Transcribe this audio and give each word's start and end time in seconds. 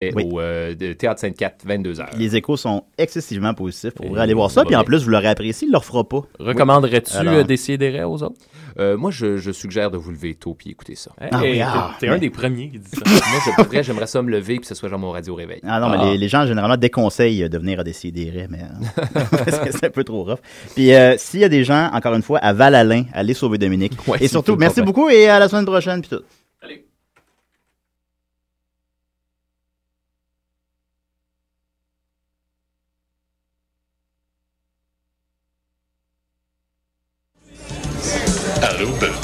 Oui. 0.00 0.24
au 0.30 0.38
euh, 0.38 0.74
Théâtre 0.94 1.20
Sainte-Cat, 1.20 1.54
22h. 1.66 2.16
Les 2.16 2.36
échos 2.36 2.56
sont 2.56 2.84
excessivement 2.98 3.52
positifs. 3.52 3.94
Pour 3.94 4.16
aller 4.16 4.32
voir 4.32 4.48
ça. 4.48 4.64
Puis 4.64 4.76
en 4.76 4.84
plus, 4.84 5.02
vous 5.02 5.10
l'aurez 5.10 5.26
apprécié, 5.26 5.66
il 5.66 5.70
ne 5.70 5.72
le 5.72 5.78
refera 5.78 6.08
pas. 6.08 6.22
Recommanderais-tu 6.38 7.16
Alors- 7.16 7.34
euh, 7.34 7.42
d'essayer 7.42 7.78
des 7.78 7.90
raies 7.90 8.04
aux 8.04 8.22
autres? 8.22 8.36
Euh, 8.78 8.96
moi, 8.96 9.10
je, 9.10 9.38
je 9.38 9.50
suggère 9.50 9.90
de 9.90 9.96
vous 9.96 10.12
lever 10.12 10.36
tôt 10.36 10.54
puis 10.54 10.70
écouter 10.70 10.94
ça. 10.94 11.10
Hey, 11.20 11.30
Ah 11.32 11.40
oui, 11.42 11.52
t'es- 11.54 11.60
ah, 11.62 11.90
t'es 11.98 12.06
mais- 12.06 12.12
un 12.12 12.18
des 12.18 12.30
premiers 12.30 12.70
qui 12.70 12.78
dit 12.78 12.90
ça. 12.92 13.02
moi, 13.10 13.60
je, 13.72 13.82
j'aimerais 13.82 14.06
ça 14.06 14.22
me 14.22 14.30
lever 14.30 14.54
puis 14.54 14.60
que 14.60 14.66
ce 14.68 14.76
soit 14.76 14.88
genre 14.88 15.00
mon 15.00 15.10
radio 15.10 15.34
réveil. 15.34 15.58
Ah 15.66 15.80
non, 15.80 15.88
mais 15.88 15.96
Ah. 15.98 16.04
les, 16.12 16.18
les 16.18 16.28
gens 16.28 16.46
généralement 16.46 16.76
déconseillent 16.76 17.48
de 17.50 17.58
venir 17.58 17.80
à 17.80 17.82
décider, 17.84 18.46
mais 18.48 18.60
euh, 18.60 19.20
c'est- 19.48 19.72
c'est 19.72 19.86
un 19.86 19.90
peu 19.90 20.04
trop 20.04 20.22
rough. 20.22 20.38
Puis 20.76 20.94
euh, 20.94 21.16
s'il 21.18 21.40
y 21.40 21.44
a 21.44 21.48
des 21.48 21.64
gens, 21.64 21.90
encore 21.92 22.14
une 22.14 22.22
fois, 22.22 22.38
à 22.38 22.52
Val-Alain, 22.52 23.02
allez 23.12 23.34
sauver 23.34 23.58
Dominique. 23.58 23.94
Ouais, 24.06 24.18
et 24.20 24.28
surtout, 24.28 24.54
merci 24.54 24.80
beaucoup 24.80 25.08
et 25.08 25.26
à 25.28 25.40
la 25.40 25.48
semaine 25.48 25.66
prochaine. 25.66 26.02
Puis 26.02 26.10
tout. 26.10 26.22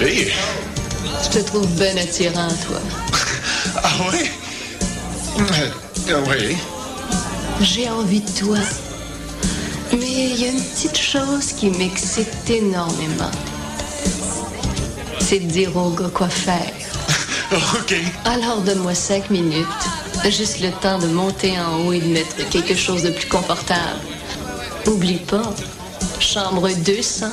Je 0.01 1.29
te 1.31 1.39
trouve 1.39 1.67
ben 1.79 1.97
attirant, 1.99 2.49
toi. 2.67 2.81
Ah 3.77 3.93
oui? 4.13 4.31
Ah 5.39 6.15
oui. 6.29 6.57
J'ai 7.61 7.89
envie 7.89 8.21
de 8.21 8.31
toi. 8.31 8.59
Mais 9.93 9.99
il 10.01 10.41
y 10.41 10.45
a 10.47 10.49
une 10.49 10.63
petite 10.63 10.99
chose 10.99 11.53
qui 11.53 11.71
m'excite 11.71 12.51
énormément. 12.51 13.31
C'est 15.21 15.39
de 15.39 15.51
dire 15.51 15.77
au 15.77 15.91
gars 15.91 16.11
quoi 16.13 16.29
faire. 16.29 16.73
OK. 17.53 17.95
Alors 18.25 18.61
donne-moi 18.63 18.95
cinq 18.95 19.31
minutes. 19.31 19.67
Juste 20.25 20.61
le 20.61 20.71
temps 20.83 20.99
de 20.99 21.07
monter 21.07 21.53
en 21.59 21.81
haut 21.81 21.93
et 21.93 22.01
de 22.01 22.09
mettre 22.09 22.49
quelque 22.49 22.75
chose 22.75 23.03
de 23.03 23.11
plus 23.11 23.29
confortable. 23.29 24.01
Oublie 24.87 25.19
pas, 25.19 25.55
chambre 26.19 26.69
200. 26.69 27.27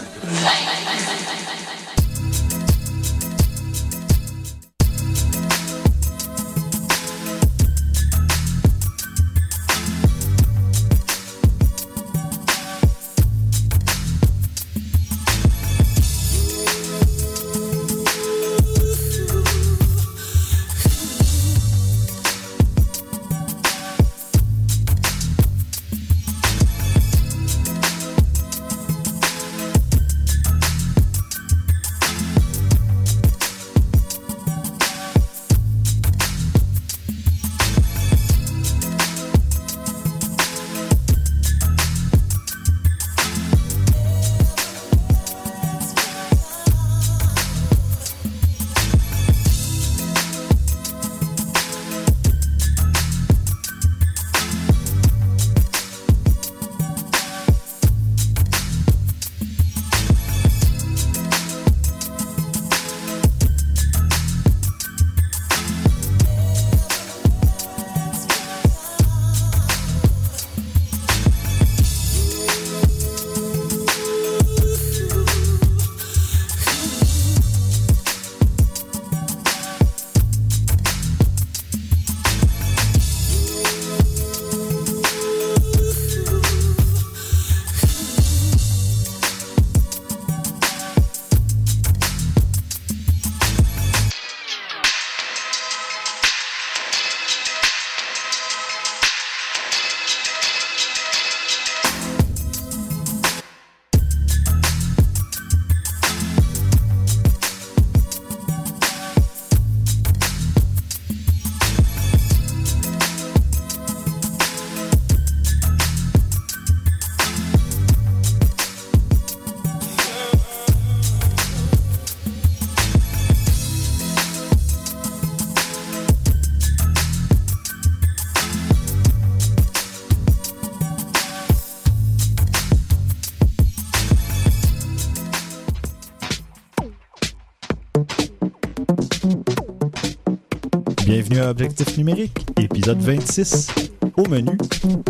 Objectif 141.51 141.97
numérique, 141.97 142.45
épisode 142.62 143.01
26. 143.01 143.67
Au 144.16 144.25
menu, 144.29 144.51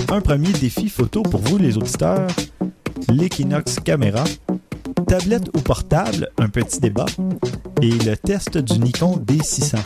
un 0.09 0.21
premier 0.21 0.51
défi 0.53 0.89
photo 0.89 1.21
pour 1.21 1.39
vous 1.39 1.59
les 1.59 1.77
auditeurs, 1.77 2.25
l'Equinox 3.09 3.75
caméra, 3.75 4.23
tablette 5.05 5.49
ou 5.55 5.61
portable, 5.61 6.31
un 6.39 6.49
petit 6.49 6.79
débat, 6.79 7.05
et 7.83 7.91
le 7.91 8.17
test 8.17 8.57
du 8.57 8.79
Nikon 8.79 9.17
D600. 9.17 9.77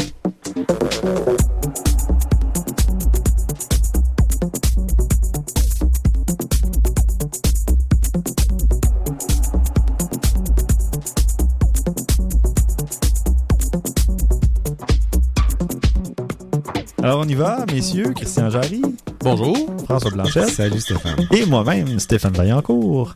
On 17.26 17.28
y 17.28 17.34
va, 17.34 17.66
messieurs, 17.74 18.14
Christian 18.16 18.50
Jarry, 18.52 18.82
Bonjour. 19.22 19.58
François 19.86 20.12
Blanchette. 20.12 20.50
Salut 20.50 20.80
Stéphane. 20.80 21.28
et 21.32 21.46
moi-même, 21.46 21.98
Stéphane 22.00 22.34
Vaillancourt. 22.34 23.16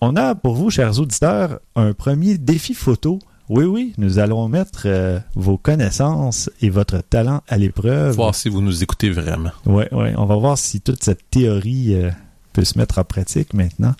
On 0.00 0.14
a 0.14 0.34
pour 0.36 0.54
vous, 0.54 0.70
chers 0.70 1.00
auditeurs, 1.00 1.58
un 1.74 1.94
premier 1.94 2.38
défi 2.38 2.74
photo. 2.74 3.18
Oui, 3.48 3.64
oui, 3.64 3.92
nous 3.98 4.20
allons 4.20 4.48
mettre 4.48 4.82
euh, 4.86 5.18
vos 5.34 5.58
connaissances 5.58 6.48
et 6.62 6.70
votre 6.70 7.02
talent 7.02 7.42
à 7.48 7.58
l'épreuve. 7.58 8.14
Voir 8.14 8.34
si 8.34 8.48
vous 8.48 8.62
nous 8.62 8.82
écoutez 8.82 9.10
vraiment. 9.10 9.50
Ouais, 9.66 9.92
ouais, 9.92 10.14
on 10.16 10.26
va 10.26 10.36
voir 10.36 10.56
si 10.56 10.80
toute 10.80 11.02
cette 11.02 11.28
théorie 11.30 11.94
euh, 11.94 12.10
peut 12.52 12.64
se 12.64 12.78
mettre 12.78 12.98
en 12.98 13.04
pratique 13.04 13.52
maintenant. 13.52 13.94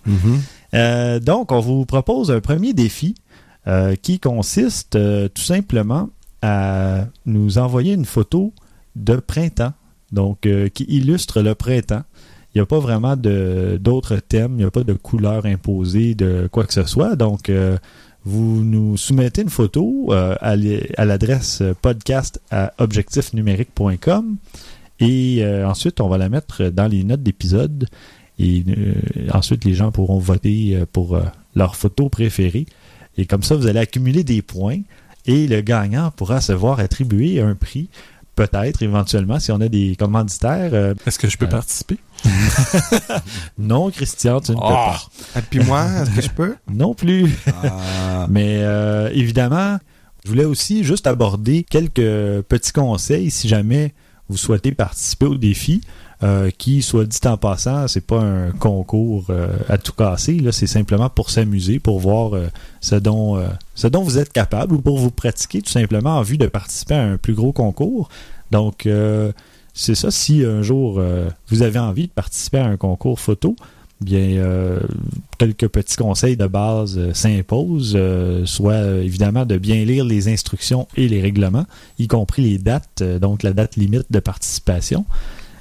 Euh, 0.75 1.19
donc, 1.19 1.51
on 1.51 1.61
vous 1.61 1.85
propose 1.87 2.31
un 2.31 2.41
premier 2.41 2.73
défi 2.73 3.17
euh, 3.67 3.97
qui 3.97 4.21
consiste 4.21 4.95
euh, 4.97 5.29
tout 5.29 5.43
simplement 5.43 6.09
à 6.41 7.07
nous 7.27 7.59
envoyer 7.59 7.95
une 7.95 8.05
photo 8.05 8.53
de 8.97 9.17
printemps, 9.17 9.73
donc 10.13 10.47
euh, 10.47 10.69
qui 10.69 10.85
illustre 10.85 11.43
le 11.43 11.55
printemps. 11.55 12.03
Il 12.55 12.59
n'y 12.59 12.63
a 12.63 12.67
pas 12.67 12.79
vraiment 12.79 13.17
d'autres 13.17 14.17
thèmes, 14.17 14.53
il 14.53 14.59
n'y 14.59 14.65
a 14.65 14.71
pas 14.71 14.85
de 14.85 14.93
couleur 14.93 15.45
imposée 15.45 16.15
de 16.15 16.49
quoi 16.53 16.65
que 16.65 16.73
ce 16.73 16.85
soit. 16.85 17.17
Donc, 17.17 17.49
euh, 17.49 17.77
vous 18.25 18.63
nous 18.63 18.97
soumettez 18.97 19.43
une 19.43 19.51
photo 19.51 20.07
euh, 20.11 20.37
à 20.41 21.05
l'adresse 21.05 21.65
podcast 21.83 22.41
à 22.53 22.73
objectifnumérique.com 22.79 24.37
et 25.01 25.45
ensuite, 25.67 26.01
on 26.01 26.09
va 26.09 26.17
la 26.17 26.29
mettre 26.29 26.67
dans 26.67 26.87
les 26.87 27.03
notes 27.03 27.23
d'épisode. 27.23 27.89
Et 28.39 28.65
ensuite, 29.33 29.65
les 29.65 29.75
gens 29.75 29.91
pourront 29.91 30.19
voter 30.19 30.85
pour 30.93 31.19
leur 31.57 31.75
photo 31.75 32.09
préférée. 32.09 32.67
Et 33.19 33.27
comme 33.27 33.43
ça, 33.43 33.57
vous 33.57 33.67
allez 33.67 33.81
accumuler 33.81 34.23
des 34.23 34.41
points. 34.41 34.81
Et 35.27 35.49
le 35.49 35.61
gagnant 35.63 36.11
pourra 36.11 36.41
se 36.41 36.53
voir 36.53 36.79
attribuer 36.79 37.41
un 37.41 37.55
prix 37.55 37.89
peut-être 38.35 38.83
éventuellement 38.83 39.39
si 39.39 39.53
on 39.53 39.61
a 39.61 39.69
des 39.69 39.97
commanditaires. 39.99 40.71
Euh, 40.73 40.95
Est-ce 41.07 41.19
que 41.19 41.29
je 41.29 41.37
peux 41.39 41.47
Euh, 41.47 41.49
participer? 41.49 41.99
non, 43.59 43.91
Christian, 43.91 44.41
tu 44.41 44.53
ne 44.53 44.57
peux 44.57 44.63
Ah! 44.65 44.97
pas. 45.35 45.41
Et 45.41 45.43
puis 45.43 45.61
moi, 45.61 45.87
est-ce 46.03 46.11
que 46.11 46.23
je 46.23 46.31
peux? 46.31 46.57
Non 46.73 46.95
plus. 46.95 47.31
Ah. 47.63 48.27
Mais 48.31 48.59
euh, 48.61 49.11
évidemment, 49.13 49.79
je 50.25 50.31
voulais 50.31 50.45
aussi 50.45 50.85
juste 50.85 51.07
aborder 51.07 51.65
quelques 51.69 52.43
petits 52.49 52.73
conseils 52.73 53.31
si 53.31 53.49
jamais 53.49 53.95
vous 54.29 54.37
souhaitez 54.37 54.73
participer 54.73 55.27
au 55.27 55.37
défi. 55.37 55.83
Euh, 56.23 56.51
qui, 56.57 56.81
soit 56.81 57.05
dit 57.07 57.19
en 57.25 57.37
passant, 57.37 57.89
c'est 57.89 58.01
pas 58.01 58.21
un 58.21 58.53
concours 58.53 59.27
euh, 59.31 59.49
à 59.69 59.79
tout 59.79 59.93
casser. 59.93 60.39
Là, 60.39 60.53
c'est 60.53 60.69
simplement 60.69 61.11
pour 61.11 61.29
s'amuser, 61.29 61.81
pour 61.81 61.99
voir 61.99 62.35
euh, 62.35 62.47
ce 62.81 62.95
dont 62.95 63.43
ce 63.75 63.89
dont 63.89 64.03
vous 64.03 64.19
êtes 64.19 64.33
capable 64.33 64.75
ou 64.75 64.81
pour 64.81 64.99
vous 64.99 65.11
pratiquer 65.11 65.61
tout 65.61 65.71
simplement 65.71 66.19
en 66.19 66.23
vue 66.23 66.39
de 66.39 66.47
participer 66.47 66.95
à 66.95 67.03
un 67.03 67.17
plus 67.17 67.35
gros 67.35 67.53
concours. 67.53 68.09
Donc 68.53 68.89
c'est 69.73 69.95
ça. 69.95 70.11
Si 70.11 70.45
un 70.45 70.63
jour 70.63 71.03
vous 71.49 71.63
avez 71.63 71.79
envie 71.79 72.07
de 72.07 72.13
participer 72.13 72.59
à 72.59 72.67
un 72.67 72.77
concours 72.77 73.19
photo, 73.19 73.57
bien 74.01 74.41
quelques 75.39 75.69
petits 75.69 75.97
conseils 75.97 76.37
de 76.37 76.47
base 76.47 77.13
s'imposent, 77.15 77.99
soit 78.45 78.81
évidemment 79.03 79.47
de 79.47 79.57
bien 79.57 79.85
lire 79.85 80.05
les 80.05 80.29
instructions 80.29 80.87
et 80.97 81.09
les 81.09 81.21
règlements, 81.21 81.67
y 81.99 82.07
compris 82.07 82.43
les 82.43 82.59
dates, 82.59 83.03
donc 83.03 83.43
la 83.43 83.53
date 83.53 83.77
limite 83.77 84.07
de 84.11 84.21
participation. 84.21 85.05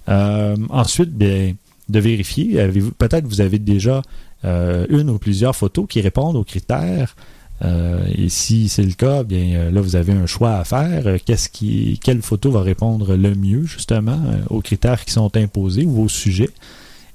Euh, 0.10 0.56
ensuite, 0.70 1.12
bien, 1.12 1.54
de 1.90 2.00
vérifier, 2.00 2.68
peut-être 2.98 3.28
vous 3.28 3.42
avez 3.42 3.60
déjà 3.60 4.02
euh, 4.46 4.86
une 4.90 5.10
ou 5.10 5.18
plusieurs 5.18 5.56
photos 5.56 5.86
qui 5.88 6.02
répondent 6.02 6.36
aux 6.36 6.44
critères. 6.44 7.16
Euh, 7.64 8.04
et 8.14 8.30
si 8.30 8.68
c'est 8.68 8.84
le 8.84 8.94
cas, 8.94 9.24
bien 9.24 9.70
là 9.70 9.80
vous 9.80 9.96
avez 9.96 10.12
un 10.12 10.26
choix 10.26 10.58
à 10.58 10.64
faire. 10.64 11.18
Qu'est-ce 11.24 11.50
qui, 11.50 12.00
quelle 12.04 12.22
photo 12.22 12.52
va 12.52 12.62
répondre 12.62 13.16
le 13.16 13.36
mieux 13.36 13.64
justement 13.64 14.20
aux 14.50 14.62
critères 14.62 15.06
qui 15.06 15.12
sont 15.12 15.36
imposés 15.38 15.86
ou 15.86 16.04
au 16.04 16.10
sujet. 16.10 16.50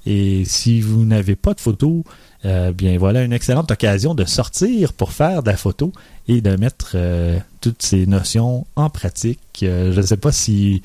Et 0.05 0.45
si 0.45 0.81
vous 0.81 1.05
n'avez 1.05 1.35
pas 1.35 1.53
de 1.53 1.59
photo, 1.59 2.03
bien 2.43 2.97
voilà 2.97 3.23
une 3.23 3.33
excellente 3.33 3.69
occasion 3.69 4.15
de 4.15 4.25
sortir 4.25 4.93
pour 4.93 5.11
faire 5.11 5.43
de 5.43 5.49
la 5.49 5.57
photo 5.57 5.91
et 6.27 6.41
de 6.41 6.55
mettre 6.55 6.95
toutes 7.61 7.83
ces 7.83 8.07
notions 8.07 8.65
en 8.75 8.89
pratique. 8.89 9.39
Je 9.61 9.95
ne 9.95 10.01
sais 10.01 10.17
pas 10.17 10.31
si 10.31 10.81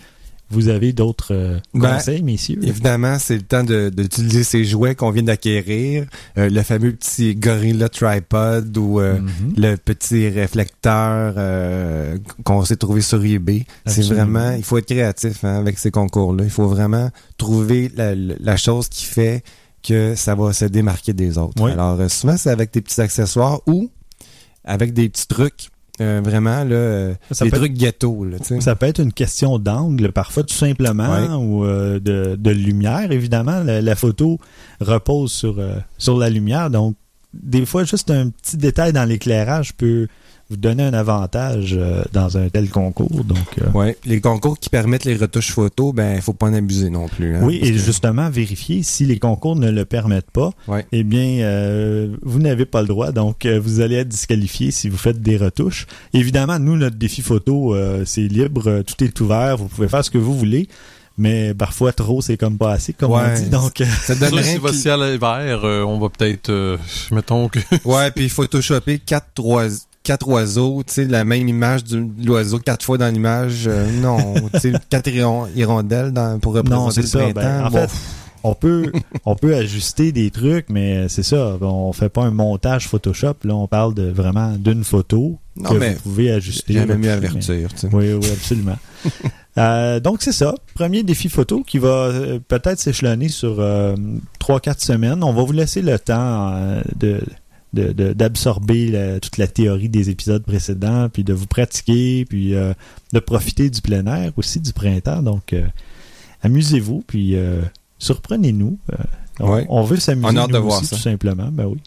vous 0.51 0.69
avez 0.69 0.93
d'autres 0.93 1.33
euh, 1.35 1.59
Ben, 1.73 1.95
conseils, 1.95 2.23
messieurs? 2.23 2.59
Évidemment, 2.63 3.19
c'est 3.19 3.37
le 3.37 3.43
temps 3.43 3.65
de- 3.65 3.89
d'utiliser 3.89 4.45
ces 4.45 4.65
jouets 4.65 4.95
qu'on 4.95 5.11
vient 5.11 5.23
d'acquérir. 5.25 6.07
Euh, 6.39 6.49
le 6.49 6.63
fameux 6.63 6.93
petit 6.93 7.35
Gorilla 7.35 7.89
Tripod 7.89 8.77
ou 8.77 9.01
euh, 9.01 9.19
Mhm. 9.21 9.55
le 9.57 9.77
petit 9.77 10.29
réflecteur 10.29 11.35
qu'on 12.45 12.65
s'est 12.65 12.77
trouvé 12.77 13.01
sur 13.01 13.25
eBay. 13.25 13.65
C'est 13.87 14.03
vraiment, 14.05 14.53
il 14.53 14.63
faut 14.65 14.79
être 14.79 14.87
créatif 14.87 15.45
hein, 15.45 15.57
avec 15.59 15.79
ces 15.79 15.91
concours-là. 15.91 16.45
Il 16.45 16.51
faut 16.51 16.69
vraiment 16.69 17.11
trouver 17.37 17.91
la, 17.97 18.15
la 18.15 18.57
chose 18.57 18.89
qui 18.89 19.05
fait 19.05 19.43
que 19.83 20.15
ça 20.15 20.35
va 20.35 20.53
se 20.53 20.65
démarquer 20.67 21.13
des 21.13 21.37
autres. 21.39 21.63
Oui. 21.63 21.71
Alors, 21.73 21.99
souvent, 22.11 22.37
c'est 22.37 22.51
avec 22.51 22.73
des 22.73 22.81
petits 22.81 23.01
accessoires 23.01 23.61
ou 23.67 23.91
avec 24.65 24.93
des 24.95 25.09
petits 25.09 25.27
trucs. 25.27 25.69
Euh, 26.01 26.21
vraiment, 26.25 26.65
là, 26.65 26.75
euh, 26.75 27.15
Ça 27.31 27.45
des 27.45 27.51
peut- 27.51 27.59
trucs 27.59 27.75
ghetto, 27.75 28.25
là. 28.25 28.39
Ça 28.61 28.75
peut 28.75 28.87
être 28.87 29.01
une 29.01 29.13
question 29.13 29.59
d'angle, 29.59 30.11
parfois 30.13 30.43
tout 30.43 30.55
simplement, 30.55 31.09
Ouais. 31.09 31.29
ou 31.37 31.65
euh, 31.65 32.01
de, 32.01 32.37
de 32.37 32.51
lumière, 32.51 33.13
évidemment. 33.13 33.61
La, 33.63 33.81
la 33.81 33.95
photo 33.97 34.39
repose 34.81 35.31
sur, 35.33 35.59
euh, 35.59 35.77
sur 35.99 36.19
la 36.19 36.31
lumière, 36.31 36.71
donc 36.71 36.97
des 37.33 37.67
fois, 37.67 37.83
juste 37.85 38.11
un 38.13 38.31
petit 38.31 38.57
détail 38.57 38.93
dans 38.93 39.05
l'éclairage 39.09 39.75
peut 39.75 40.07
vous 40.51 40.57
donner 40.59 40.83
un 40.83 40.93
avantage 40.95 41.75
euh, 41.79 42.03
dans 42.13 42.37
un 42.37 42.49
tel 42.51 42.69
concours. 42.69 43.25
Donc, 43.25 43.39
euh, 43.63 43.71
Ouais, 43.73 43.97
les 44.05 44.21
concours 44.21 44.59
qui 44.59 44.69
permettent 44.69 45.05
les 45.07 45.17
retouches 45.17 45.53
photos, 45.53 45.95
ben, 45.95 46.21
faut 46.21 46.33
pas 46.35 46.47
en 46.47 46.55
abuser 46.55 46.91
non 46.91 47.09
plus. 47.09 47.35
hein, 47.37 47.41
oui, 47.43 47.57
et 47.63 47.73
que- 47.73 47.79
justement, 47.79 48.29
vérifier 48.29 48.83
si 48.83 49.07
les 49.07 49.19
concours 49.19 49.57
ne 49.57 49.71
le 49.71 49.85
permettent 49.85 50.31
pas, 50.31 50.51
Ouais. 50.69 50.87
eh 50.93 51.03
bien, 51.03 51.41
euh, 51.41 52.15
vous 52.23 52.39
n'avez 52.41 52.67
pas 52.67 52.83
le 52.83 52.89
droit, 52.89 53.11
donc 53.13 53.47
euh, 53.47 53.59
vous 53.59 53.81
allez 53.81 53.97
être 53.97 54.09
disqualifié 54.09 54.71
si 54.71 54.89
vous 54.89 54.99
faites 54.99 55.23
des 55.23 55.37
retouches. 55.37 55.87
Évidemment, 56.13 56.59
nous, 56.59 56.77
notre 56.77 56.97
défi 56.97 57.23
photo, 57.23 57.75
euh, 57.75 58.05
c'est 58.05 58.29
libre, 58.29 58.83
tout 58.83 59.03
est 59.03 59.21
ouvert, 59.21 59.57
vous 59.57 59.69
pouvez 59.69 59.89
faire 59.89 60.05
ce 60.05 60.11
que 60.11 60.19
vous 60.19 60.37
voulez, 60.37 60.69
mais 61.17 61.55
parfois 61.55 61.93
trop, 61.93 62.21
c'est 62.21 62.37
comme 62.37 62.59
pas 62.59 62.73
assez, 62.73 62.93
comme 62.93 63.13
on 63.13 63.35
dit. 63.35 63.49
Donc, 63.49 63.83
Ça 64.03 64.15
donnerait 64.15 64.43
si 64.43 64.59
votre 64.59 64.75
ciel 64.75 65.01
est 65.03 65.17
vert, 65.17 65.65
euh, 65.65 65.83
on 65.85 65.99
va 65.99 66.09
peut-être, 66.11 66.51
euh, 66.51 66.77
mettons 67.13 67.49
que... 67.49 67.61
Ouais, 67.85 68.11
puis 68.11 68.29
photoshopper 68.29 68.99
quatre, 68.99 69.43
oise- 69.43 69.87
quatre 70.05 70.29
oiseaux, 70.29 70.83
tu 70.87 70.93
sais, 70.95 71.05
la 71.07 71.25
même 71.25 71.49
image 71.49 71.83
de 71.85 72.07
l'oiseau 72.25 72.59
quatre 72.61 72.85
fois 72.85 72.99
dans 72.99 73.13
l'image. 73.13 73.65
euh, 73.67 73.91
non, 74.01 74.35
tu 74.55 74.61
sais, 74.61 74.73
quatre 74.91 75.09
hiron- 75.09 75.49
hirondelles 75.57 76.13
dans, 76.13 76.39
pour 76.39 76.55
représenter 76.55 76.85
non, 76.85 76.91
c'est 76.91 77.01
le 77.01 77.07
ça. 77.09 77.19
printemps. 77.19 77.41
Ben, 77.41 77.65
en 77.65 77.71
Bon, 77.71 77.89
fait, 77.89 77.99
on 78.45 78.55
peut, 78.55 78.93
on 79.25 79.35
peut 79.35 79.57
ajuster 79.57 80.13
des 80.13 80.31
trucs, 80.31 80.67
mais 80.69 81.09
c'est 81.09 81.23
ça. 81.23 81.57
On 81.61 81.93
fait 81.93 82.11
pas 82.11 82.23
un 82.23 82.31
montage 82.31 82.87
Photoshop. 82.89 83.35
Là, 83.45 83.55
on 83.57 83.67
parle 83.67 83.95
de 83.95 84.09
vraiment 84.11 84.53
d'une 84.53 84.85
photo 84.85 85.39
Non, 85.57 85.71
que 85.71 85.79
mais 85.79 85.95
vous 85.95 86.01
pouvez 86.01 86.31
ajuster. 86.31 86.75
j'aime 86.75 86.89
là, 86.89 86.97
mieux 86.99 87.11
avertir. 87.11 87.69
Oui, 87.93 88.13
oui, 88.13 88.29
absolument. 88.33 88.77
Euh, 89.57 90.01
donc, 90.01 90.21
c'est 90.21 90.33
ça. 90.33 90.53
Premier 90.75 91.05
défi 91.05 91.29
photo 91.29 91.63
qui 91.63 91.79
va 91.79 91.87
euh, 92.09 92.41
peut-être 92.49 92.81
s'échelonner 92.81 93.29
sur 93.29 93.61
euh, 93.61 93.95
3-4 94.41 94.85
semaines. 94.85 95.23
On 95.23 95.33
va 95.33 95.45
vous 95.45 95.53
laisser 95.53 95.81
le 95.81 95.97
temps 95.97 96.51
euh, 96.57 96.83
de 97.75 97.89
de- 97.89 97.93
de- 97.93 98.13
d'absorber 98.15 98.89
la- 98.89 99.21
toute 99.21 99.37
la 99.39 99.47
théorie 99.47 99.89
des 99.91 100.09
épisodes 100.11 100.43
précédents, 100.45 101.09
puis 101.09 101.25
de 101.25 101.33
vous 101.35 101.47
pratiquer, 101.47 102.25
puis 102.25 102.55
euh, 102.55 102.73
de 103.13 103.19
profiter 103.21 103.69
du 103.71 103.81
plein 103.83 104.07
air 104.07 104.33
aussi, 104.37 104.61
du 104.61 104.73
printemps. 104.73 105.23
Donc, 105.23 105.53
euh, 105.53 105.67
amusez-vous, 106.43 107.03
puis 107.07 107.37
euh, 107.37 107.61
surprenez-nous. 107.99 108.79
Euh, 108.93 108.97
on, 109.41 109.53
Ouais. 109.53 109.67
on 109.69 109.83
veut 109.83 109.97
s'amuser 109.99 110.27
On 110.31 110.37
a 110.37 110.41
hâte 110.43 110.49
nous 110.49 110.55
de 110.55 110.59
voir 110.59 110.79
aussi, 110.79 110.87
ça. 110.87 110.97
tout 110.97 111.03
simplement. 111.03 111.49
Ben 111.51 111.67
oui. 111.67 111.79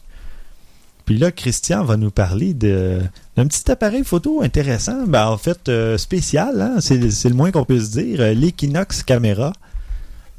Puis 1.06 1.16
là, 1.16 1.32
Christian 1.32 1.84
va 1.84 1.96
nous 1.96 2.10
parler 2.10 2.52
de 2.52 3.00
d'un 3.36 3.46
petit 3.46 3.70
appareil 3.70 4.04
photo 4.04 4.42
intéressant, 4.42 5.06
ben, 5.06 5.26
en 5.28 5.38
fait 5.38 5.68
euh, 5.70 5.96
spécial, 5.96 6.60
hein? 6.60 6.76
c'est 6.80 7.10
c'est 7.10 7.28
le 7.30 7.34
moins 7.34 7.50
qu'on 7.50 7.64
puisse 7.64 7.90
dire, 7.90 8.20
l'Equinox 8.34 9.02
Camera. 9.04 9.52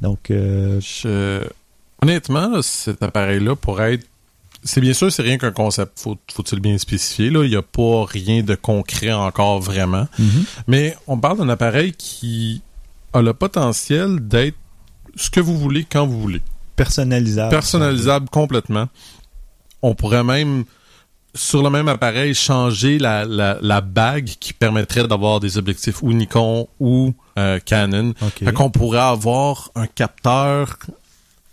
Donc, 0.00 0.30
euh, 0.30 0.80
Je- 0.80 1.44
Honnêtement, 2.02 2.48
là, 2.48 2.62
cet 2.62 3.02
appareil-là 3.02 3.56
pourrait 3.56 3.94
être. 3.94 4.06
C'est 4.62 4.80
bien 4.80 4.92
sûr, 4.92 5.10
c'est 5.10 5.22
rien 5.22 5.38
qu'un 5.38 5.52
concept. 5.52 5.98
Faut, 6.00 6.18
faut-il 6.32 6.60
bien 6.60 6.76
spécifier. 6.78 7.30
Là, 7.30 7.44
il 7.44 7.50
n'y 7.50 7.56
a 7.56 7.62
pas 7.62 8.04
rien 8.04 8.42
de 8.42 8.54
concret 8.54 9.12
encore 9.12 9.60
vraiment. 9.60 10.06
Mais 10.66 10.96
on 11.06 11.18
parle 11.18 11.38
d'un 11.38 11.48
appareil 11.48 11.92
qui 11.92 12.60
a 13.12 13.22
le 13.22 13.32
potentiel 13.34 14.20
d'être 14.20 14.56
ce 15.16 15.30
que 15.30 15.40
vous 15.40 15.58
voulez 15.58 15.84
quand 15.90 16.06
vous 16.06 16.20
voulez. 16.20 16.42
personnalisable. 16.76 17.50
Personnalisable 17.50 18.28
complètement. 18.30 18.88
On 19.82 19.94
pourrait 19.94 20.24
même, 20.24 20.64
sur 21.34 21.62
le 21.62 21.70
même 21.70 21.88
appareil, 21.88 22.34
changer 22.34 22.98
la, 22.98 23.24
la, 23.24 23.58
la 23.62 23.80
bague 23.80 24.30
qui 24.40 24.52
permettrait 24.52 25.06
d'avoir 25.08 25.40
des 25.40 25.56
objectifs 25.58 26.02
ou 26.02 26.12
Nikon 26.12 26.68
ou 26.78 27.14
euh, 27.38 27.58
Canon. 27.64 28.10
Ok. 28.22 28.44
Fait 28.44 28.52
qu'on 28.52 28.70
pourrait 28.70 28.98
avoir 29.00 29.70
un 29.74 29.86
capteur 29.86 30.78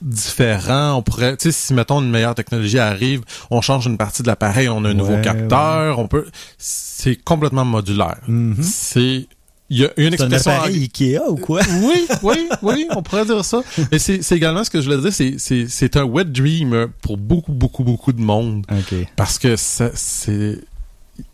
différent. 0.02 0.96
On 0.96 1.02
pourrait, 1.02 1.38
tu 1.38 1.44
sais, 1.44 1.52
si 1.52 1.74
mettons 1.74 2.02
une 2.02 2.10
meilleure 2.10 2.36
technologie 2.36 2.80
arrive, 2.80 3.22
on 3.52 3.62
change 3.62 3.86
une 3.88 3.98
partie 3.98 4.22
de 4.24 4.28
l'appareil, 4.28 4.70
on 4.70 4.84
a 4.86 4.90
un 4.90 4.94
nouveau 4.94 5.16
Ouais, 5.16 5.22
capteur, 5.22 6.00
on 6.00 6.08
peut. 6.08 6.26
C'est 6.58 7.16
complètement 7.24 7.66
modulaire. 7.66 8.18
Mhm. 8.28 8.58
C'est 8.62 9.28
il 9.70 9.80
y 9.80 9.84
a 9.84 9.90
une 9.98 10.12
C'est 10.16 10.22
un 10.22 10.28
expression 10.28 10.52
appareil 10.52 10.82
Ikea 10.84 11.20
ou 11.30 11.36
quoi? 11.36 11.60
oui, 11.84 12.08
oui, 12.24 12.48
oui, 12.62 12.88
on 12.96 13.02
pourrait 13.02 13.26
dire 13.26 13.44
ça. 13.44 13.64
Et 13.92 14.00
c'est 14.00 14.22
c'est 14.22 14.38
également 14.38 14.64
ce 14.64 14.70
que 14.70 14.80
je 14.80 14.90
voulais 14.90 15.02
dire, 15.02 15.12
c'est- 15.40 15.68
c'est 15.68 15.98
un 15.98 16.06
wet 16.06 16.24
dream 16.24 16.88
pour 17.02 17.18
beaucoup, 17.18 17.52
beaucoup, 17.52 17.84
beaucoup 17.84 18.14
de 18.14 18.22
monde. 18.22 18.66
OK. 18.72 18.96
Parce 19.18 19.38
que 19.38 19.56
c'est... 19.58 20.62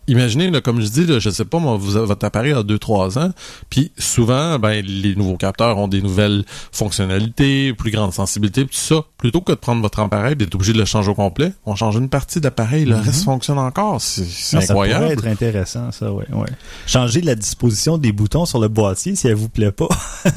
Imaginez, 0.06 0.50
là, 0.50 0.60
comme 0.60 0.80
je 0.82 0.86
dis, 0.88 1.06
là, 1.06 1.18
je 1.18 1.30
sais 1.30 1.44
pas, 1.46 1.58
moi, 1.58 1.76
vous, 1.78 1.92
votre 2.06 2.24
appareil 2.26 2.52
a 2.52 2.62
2-3 2.62 3.18
ans, 3.18 3.30
puis 3.70 3.90
souvent, 3.98 4.58
ben, 4.58 4.84
les 4.84 5.14
nouveaux 5.16 5.36
capteurs 5.38 5.78
ont 5.78 5.88
des 5.88 6.02
nouvelles 6.02 6.44
fonctionnalités, 6.72 7.72
plus 7.74 7.90
grande 7.90 8.12
sensibilité, 8.12 8.62
tout 8.64 8.68
ça. 8.72 9.02
Plutôt 9.18 9.40
que 9.40 9.52
de 9.52 9.56
prendre 9.56 9.80
votre 9.82 9.98
appareil 10.00 10.32
et 10.32 10.34
d'être 10.36 10.54
obligé 10.54 10.72
de 10.72 10.78
le 10.78 10.84
changer 10.84 11.10
au 11.10 11.14
complet, 11.14 11.52
on 11.66 11.74
change 11.74 11.96
une 11.96 12.08
partie 12.08 12.38
de 12.38 12.44
l'appareil, 12.44 12.84
le 12.84 12.96
reste 12.96 13.24
fonctionne 13.24 13.58
encore. 13.58 14.00
C'est 14.00 14.24
c'est 14.24 14.58
Ah, 14.58 14.60
Ça 14.60 14.74
pourrait 14.74 14.92
incroyable. 14.92 15.12
être 15.20 15.26
intéressant, 15.26 15.90
ça, 15.92 16.12
ouais, 16.12 16.26
ouais. 16.32 16.48
Changer 16.86 17.20
la 17.22 17.34
disposition 17.34 17.98
des 17.98 18.12
boutons 18.12 18.44
sur 18.46 18.60
le 18.60 18.68
boîtier 18.68 19.16
si 19.16 19.26
elle 19.28 19.34
vous 19.34 19.48
plaît 19.48 19.72
pas. 19.72 19.88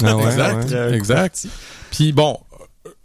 Ah 0.02 0.16
ouais, 0.16 0.24
exact, 0.30 0.70
ouais. 0.72 0.94
Exact. 0.94 1.46
Puis 1.90 2.12
bon, 2.12 2.38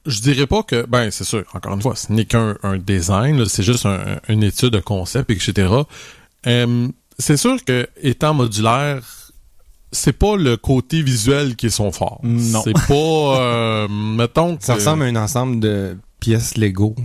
je 0.05 0.19
dirais 0.21 0.47
pas 0.47 0.63
que, 0.63 0.85
ben 0.87 1.11
c'est 1.11 1.23
sûr, 1.23 1.43
encore 1.53 1.73
une 1.73 1.81
fois, 1.81 1.95
ce 1.95 2.11
n'est 2.11 2.25
qu'un 2.25 2.55
un 2.63 2.77
design, 2.77 3.45
c'est 3.47 3.63
juste 3.63 3.85
un- 3.85 4.19
une 4.29 4.43
étude 4.43 4.69
de 4.71 4.79
concept, 4.79 5.29
etc. 5.29 5.67
Euh, 6.47 6.87
c'est 7.17 7.37
sûr 7.37 7.63
que 7.63 7.87
étant 8.01 8.33
modulaire, 8.33 9.01
c'est 9.91 10.17
pas 10.17 10.35
le 10.35 10.57
côté 10.57 11.01
visuel 11.01 11.55
qui 11.55 11.67
est 11.67 11.71
son 11.71 11.91
fort. 11.91 12.19
Non. 12.23 12.61
C'est 12.63 12.73
pas, 12.73 12.93
euh, 12.93 13.87
mettons 13.89 14.57
que... 14.57 14.63
Ça 14.63 14.75
ressemble 14.75 15.03
à 15.03 15.05
un 15.05 15.15
ensemble 15.15 15.59
de 15.59 15.97
pièces 16.23 16.55
Lego. 16.57 16.95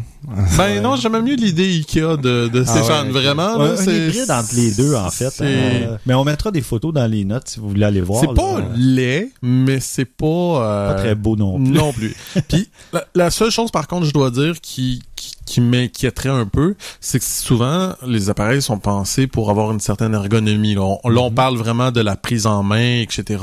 Ben 0.57 0.81
non, 0.83 0.95
j'aime 0.97 1.21
mieux 1.23 1.35
l'idée 1.35 1.65
Ikea 1.79 2.17
de, 2.17 2.49
de 2.49 2.63
Ah 2.67 2.71
Stéphane. 2.71 3.07
ouais, 3.11 3.17
ok. 3.17 3.23
Vraiment, 3.23 3.55
Un, 3.55 3.59
là, 3.65 3.71
un 3.73 3.77
c'est... 3.77 3.97
hybride 4.09 4.31
entre 4.31 4.55
les 4.55 4.71
deux, 4.73 4.95
en 4.95 5.11
fait. 5.11 5.31
c'est- 5.31 5.45
Euh, 5.45 5.97
mais 6.07 6.15
on 6.15 6.25
mettra 6.25 6.51
des 6.51 6.61
photos 6.63 6.93
dans 6.93 7.07
les 7.11 7.25
notes 7.25 7.49
si 7.49 7.61
vous 7.61 7.69
voulez 7.71 7.85
aller 7.85 8.01
voir. 8.01 8.21
C'est 8.21 8.35
pas 8.35 8.61
laid, 8.77 9.31
mais 9.43 9.81
c'est 9.81 10.05
pas... 10.05 10.27
euh, 10.27 10.89
Pas 10.95 11.01
très 11.01 11.15
beau 11.15 11.35
non 11.37 11.57
plus. 11.59 11.73
Non 11.73 11.93
plus. 11.93 12.15
Puis 12.49 12.69
la, 12.93 13.05
la 13.15 13.31
seule 13.31 13.51
chose 13.51 13.71
par 13.71 13.89
contre 13.89 14.07
je 14.07 14.13
dois 14.13 14.31
dire 14.31 14.61
qui 14.61 15.03
qui, 15.17 15.33
qui 15.47 15.61
m'inquiéterait 15.61 16.29
un 16.29 16.47
peu, 16.47 16.77
c'est 17.01 17.19
que 17.19 17.25
souvent 17.25 17.95
les 18.07 18.31
appareils 18.31 18.63
sont 18.63 18.79
pensés 18.79 19.27
pour 19.27 19.51
avoir 19.51 19.73
une 19.73 19.81
certaine 19.81 20.15
ergonomie. 20.15 20.75
Là, 20.77 20.97
on, 21.03 21.09
là, 21.09 21.21
on 21.23 21.33
parle 21.33 21.57
vraiment 21.57 21.91
de 21.91 22.01
la 22.01 22.15
prise 22.17 22.47
en 22.47 22.63
main, 22.63 23.01
etc. 23.01 23.43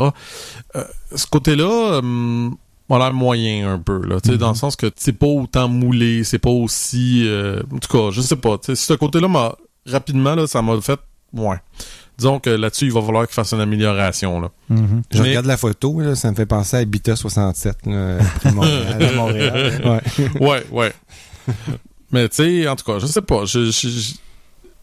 Euh, 0.77 0.84
ce 1.13 1.27
côté-là, 1.27 1.98
hum, 2.00 2.55
on 2.89 2.96
a 2.96 3.00
l'air 3.00 3.13
moyen 3.13 3.74
un 3.74 3.80
peu 3.80 4.06
là, 4.06 4.20
tu 4.22 4.32
sais, 4.32 4.38
dans 4.38 4.50
le 4.50 4.56
sens 4.56 4.75
que 4.75 4.92
c'est 4.96 5.13
pas 5.13 5.25
autant 5.27 5.68
moulé, 5.68 6.24
c'est 6.24 6.39
pas 6.39 6.50
aussi, 6.50 7.24
euh, 7.27 7.62
en 7.74 7.80
tout 7.80 7.92
cas, 7.92 8.12
je 8.12 8.22
sais 8.22 8.36
pas. 8.36 8.58
tu 8.58 8.68
sais, 8.68 8.75
Ce 8.75 8.94
côté-là 8.94 9.27
m'a 9.27 9.56
rapidement 9.88 10.36
là, 10.36 10.46
ça 10.48 10.62
m'a 10.62 10.80
fait, 10.82 11.00
ouais. 11.34 11.58
Disons 12.18 12.39
que 12.39 12.50
là-dessus, 12.50 12.86
il 12.86 12.94
va 12.94 13.01
falloir 13.01 13.25
qu'il 13.27 13.34
fasse 13.34 13.51
une 13.54 13.60
amélioration 13.60 14.39
là. 14.39 14.50
Mhm. 14.70 15.01
Je 15.12 15.22
Mais- 15.22 15.30
regarde 15.30 15.48
la 15.48 15.58
photo, 15.58 16.00
là, 16.00 16.15
ça 16.15 16.32
me 16.32 16.36
fait 16.36 16.46
penser 16.46 16.77
à 16.77 16.80
Habitat 16.80 17.15
67, 17.18 17.77
là, 17.88 18.20
Montréal. 18.54 19.04
À 19.04 19.12
Montréal. 19.15 20.01
Ouais. 20.39 20.48
ouais, 20.48 20.63
ouais. 20.72 20.94
Mais 22.12 22.30
tu 22.30 22.36
sais, 22.38 22.68
en 22.68 22.75
tout 22.75 22.86
cas, 22.86 23.00
je 23.00 23.06
sais 23.08 23.22
pas. 23.22 23.46
Je, 23.46 23.65
je- 23.72 23.89
je- 23.89 24.13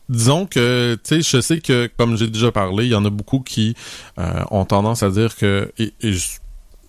disons 0.08 0.44
que, 0.44 0.94
tu 1.02 1.22
sais, 1.22 1.36
je 1.36 1.40
sais 1.40 1.60
que, 1.60 1.88
comme 1.96 2.16
j'ai 2.18 2.26
déjà 2.28 2.52
parlé, 2.52 2.84
il 2.86 2.90
y 2.90 2.94
en 2.94 3.04
a 3.06 3.10
beaucoup 3.10 3.40
qui 3.40 3.74
euh, 4.18 4.42
ont 4.50 4.64
tendance 4.66 5.02
à 5.02 5.08
dire 5.10 5.34
que, 5.36 5.72
et, 5.78 5.94
et 6.02 6.12
je- 6.12 6.38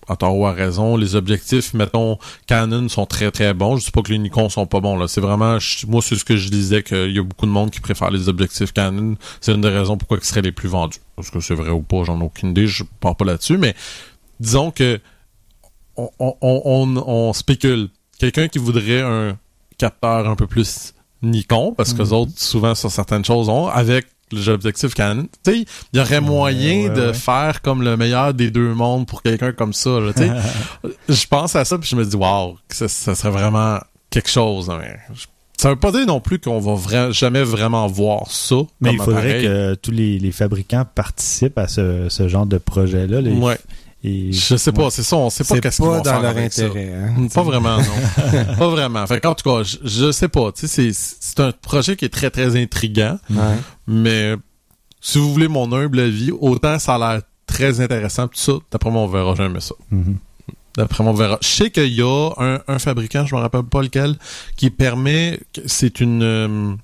à 0.08 0.16
tort 0.16 0.36
ou 0.36 0.46
à 0.46 0.52
raison, 0.52 0.96
les 0.96 1.14
objectifs, 1.14 1.72
mettons, 1.74 2.18
Canon 2.46 2.88
sont 2.88 3.06
très 3.06 3.30
très 3.30 3.54
bons. 3.54 3.76
Je 3.76 3.86
dis 3.86 3.90
pas 3.90 4.02
que 4.02 4.12
les 4.12 4.18
Nikon 4.18 4.48
sont 4.48 4.66
pas 4.66 4.80
bons, 4.80 4.96
là. 4.98 5.08
C'est 5.08 5.20
vraiment, 5.20 5.58
je- 5.58 5.86
moi, 5.86 6.02
c'est 6.02 6.16
ce 6.16 6.24
que 6.24 6.36
je 6.36 6.48
disais, 6.50 6.82
qu'il 6.82 7.12
y 7.12 7.18
a 7.18 7.22
beaucoup 7.22 7.46
de 7.46 7.50
monde 7.50 7.70
qui 7.70 7.80
préfère 7.80 8.10
les 8.10 8.28
objectifs 8.28 8.72
Canon. 8.72 9.16
C'est 9.40 9.52
une 9.52 9.60
des 9.62 9.68
raisons 9.68 9.96
pourquoi 9.96 10.18
ils 10.20 10.24
seraient 10.24 10.42
les 10.42 10.52
plus 10.52 10.68
vendus. 10.68 10.98
Est-ce 11.18 11.30
que 11.30 11.40
c'est 11.40 11.54
vrai 11.54 11.70
ou 11.70 11.80
pas, 11.82 12.04
j'en 12.04 12.20
ai 12.20 12.24
aucune 12.24 12.50
idée, 12.50 12.66
je 12.66 12.84
pars 13.00 13.16
pas 13.16 13.24
là-dessus, 13.24 13.56
mais 13.58 13.74
disons 14.40 14.70
que 14.70 15.00
on, 15.96 16.10
on, 16.18 16.34
on, 16.42 16.96
on 17.06 17.32
spécule. 17.32 17.88
Quelqu'un 18.18 18.48
qui 18.48 18.58
voudrait 18.58 19.00
un 19.02 19.38
capteur 19.78 20.28
un 20.28 20.36
peu 20.36 20.46
plus 20.46 20.92
Nikon, 21.22 21.72
parce 21.74 21.94
que 21.94 22.02
les 22.02 22.12
autres, 22.12 22.32
souvent, 22.36 22.74
sur 22.74 22.90
certaines 22.90 23.24
choses, 23.24 23.48
ont, 23.48 23.68
avec 23.68 24.06
l'objectif 24.46 24.94
Canon. 24.94 25.26
Tu 25.44 25.52
sais, 25.52 25.64
il 25.92 25.98
y 25.98 26.00
aurait 26.00 26.20
moyen 26.20 26.88
ouais, 26.88 26.90
de 26.90 27.06
ouais. 27.08 27.14
faire 27.14 27.62
comme 27.62 27.82
le 27.82 27.96
meilleur 27.96 28.34
des 28.34 28.50
deux 28.50 28.74
mondes 28.74 29.06
pour 29.06 29.22
quelqu'un 29.22 29.52
comme 29.52 29.72
ça. 29.72 30.00
là, 30.00 30.12
tu 30.12 30.22
sais. 30.22 30.30
je 31.08 31.26
pense 31.26 31.54
à 31.56 31.64
ça, 31.64 31.78
puis 31.78 31.88
je 31.88 31.96
me 31.96 32.04
dis, 32.04 32.16
waouh, 32.16 32.56
ça, 32.68 32.88
ça 32.88 33.14
serait 33.14 33.30
vraiment 33.30 33.78
quelque 34.10 34.30
chose. 34.30 34.70
hein, 34.70 34.78
mais 34.80 34.96
je- 35.14 35.26
ça 35.56 35.70
veut 35.70 35.76
pas 35.76 35.92
dire 35.92 36.04
non 36.04 36.20
plus 36.20 36.40
qu'on 36.40 36.58
va 36.58 36.72
vra- 36.74 37.12
jamais 37.12 37.42
vraiment 37.44 37.86
voir 37.86 38.30
ça. 38.30 38.56
Mais 38.80 38.90
comme 38.90 38.96
il 38.96 39.02
faudrait 39.04 39.20
appareil. 39.30 39.44
que 39.44 39.74
tous 39.76 39.90
les, 39.92 40.18
les 40.18 40.32
fabricants 40.32 40.84
participent 40.94 41.58
à 41.58 41.68
ce, 41.68 42.08
ce 42.08 42.26
genre 42.28 42.44
de 42.46 42.58
projet-là. 42.58 43.20
là. 43.20 43.30
Ouais. 43.30 43.56
Et- 44.02 44.32
Je 44.32 44.56
sais 44.56 44.72
pas, 44.72 44.90
c'est 44.90 45.02
ça, 45.04 45.16
on 45.16 45.30
sait 45.30 45.44
pas 45.44 45.60
qu'est-ce 45.60 45.76
qu'ils 45.76 45.86
pas 45.86 45.90
vont 45.92 46.02
dans 46.02 46.10
faire 46.10 46.20
leur 46.20 46.30
avec 46.32 46.52
ça. 46.52 46.64
intérêt. 46.66 46.92
Hein? 46.92 47.28
Pas 47.32 47.42
vraiment, 47.42 47.78
non. 47.78 48.54
pas 48.58 48.68
vraiment. 48.68 49.06
Fait 49.06 49.24
en 49.24 49.34
tout 49.34 49.48
cas, 49.48 49.62
je, 49.62 49.76
je 49.84 50.12
sais 50.12 50.28
pas. 50.28 50.52
Tu 50.52 50.66
sais, 50.66 50.92
c'est, 50.92 51.16
c'est 51.20 51.40
un 51.40 51.52
projet 51.52 51.96
qui 51.96 52.04
est 52.04 52.10
très, 52.12 52.28
très 52.30 52.60
intriguant. 52.60 53.18
Ouais. 53.30 53.36
Mais 53.86 54.34
si 55.00 55.18
vous 55.18 55.32
voulez 55.32 55.48
mon 55.48 55.72
humble 55.72 56.00
avis, 56.00 56.30
autant 56.32 56.78
ça 56.78 56.94
a 56.94 56.98
l'air 56.98 57.22
très 57.46 57.80
intéressant, 57.80 58.28
tout 58.28 58.38
ça, 58.38 58.52
d'après 58.70 58.90
moi, 58.90 59.02
on 59.02 59.06
verra 59.06 59.34
jamais 59.34 59.60
ça. 59.60 59.74
Mhm. 59.90 60.18
D'après 60.76 61.04
moi, 61.04 61.12
on 61.12 61.16
verra. 61.16 61.38
Je 61.40 61.46
sais 61.46 61.70
qu'il 61.70 61.92
y 61.92 62.02
a 62.02 62.30
un, 62.38 62.60
un 62.66 62.78
fabricant, 62.78 63.26
je 63.26 63.34
me 63.34 63.40
rappelle 63.40 63.62
pas 63.62 63.82
lequel, 63.82 64.16
qui 64.56 64.70
permet, 64.70 65.40
c'est 65.66 66.00
une, 66.00 66.22
euh, 66.22 66.74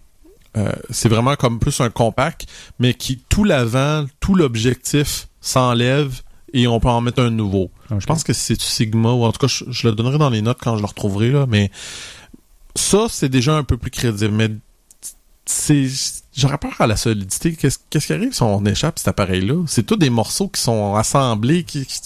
euh, 0.57 0.73
c'est 0.91 1.09
vraiment 1.09 1.35
comme 1.37 1.59
plus 1.59 1.81
un 1.81 1.91
compact, 1.91 2.47
mais 2.79 2.95
qui, 2.95 3.19
tout 3.29 3.45
l'avant, 3.45 4.07
tout 4.21 4.35
l'objectif 4.35 5.29
s'enlève 5.41 6.21
et 6.53 6.67
on 6.67 6.81
peut 6.81 6.89
en 6.89 7.01
mettre 7.01 7.23
un 7.23 7.31
nouveau. 7.31 7.71
Je 7.99 8.07
pense 8.07 8.25
que 8.25 8.33
c'est 8.33 8.55
du 8.55 8.65
Sigma, 8.65 9.13
ou 9.13 9.25
en 9.25 9.33
tout 9.33 9.39
cas, 9.39 9.47
je, 9.47 9.65
je 9.69 9.89
le 9.89 9.95
donnerai 9.95 10.19
dans 10.19 10.31
les 10.31 10.43
notes 10.43 10.59
quand 10.61 10.77
je 10.77 10.83
le 10.83 10.87
retrouverai, 10.87 11.31
là, 11.31 11.47
mais 11.49 11.71
ça, 12.75 13.07
c'est 13.09 13.29
déjà 13.29 13.57
un 13.57 13.65
peu 13.65 13.77
plus 13.77 13.91
crédible, 13.91 14.35
mais 14.35 14.51
c'est, 15.47 15.89
j'aurais 16.37 16.59
peur 16.59 16.75
à 16.81 16.87
la 16.87 16.97
solidité. 16.97 17.55
Qu'est-ce, 17.55 17.79
qu'est-ce 17.91 18.07
qui 18.09 18.13
arrive 18.13 18.33
si 18.33 18.43
on 18.43 18.65
échappe 18.65 18.99
cet 18.99 19.09
appareil-là? 19.09 19.65
C'est 19.67 19.85
tous 19.85 19.97
des 19.97 20.11
morceaux 20.11 20.49
qui 20.49 20.61
sont 20.61 20.95
assemblés, 20.95 21.65
qui, 21.65 21.85
qui- 21.87 22.01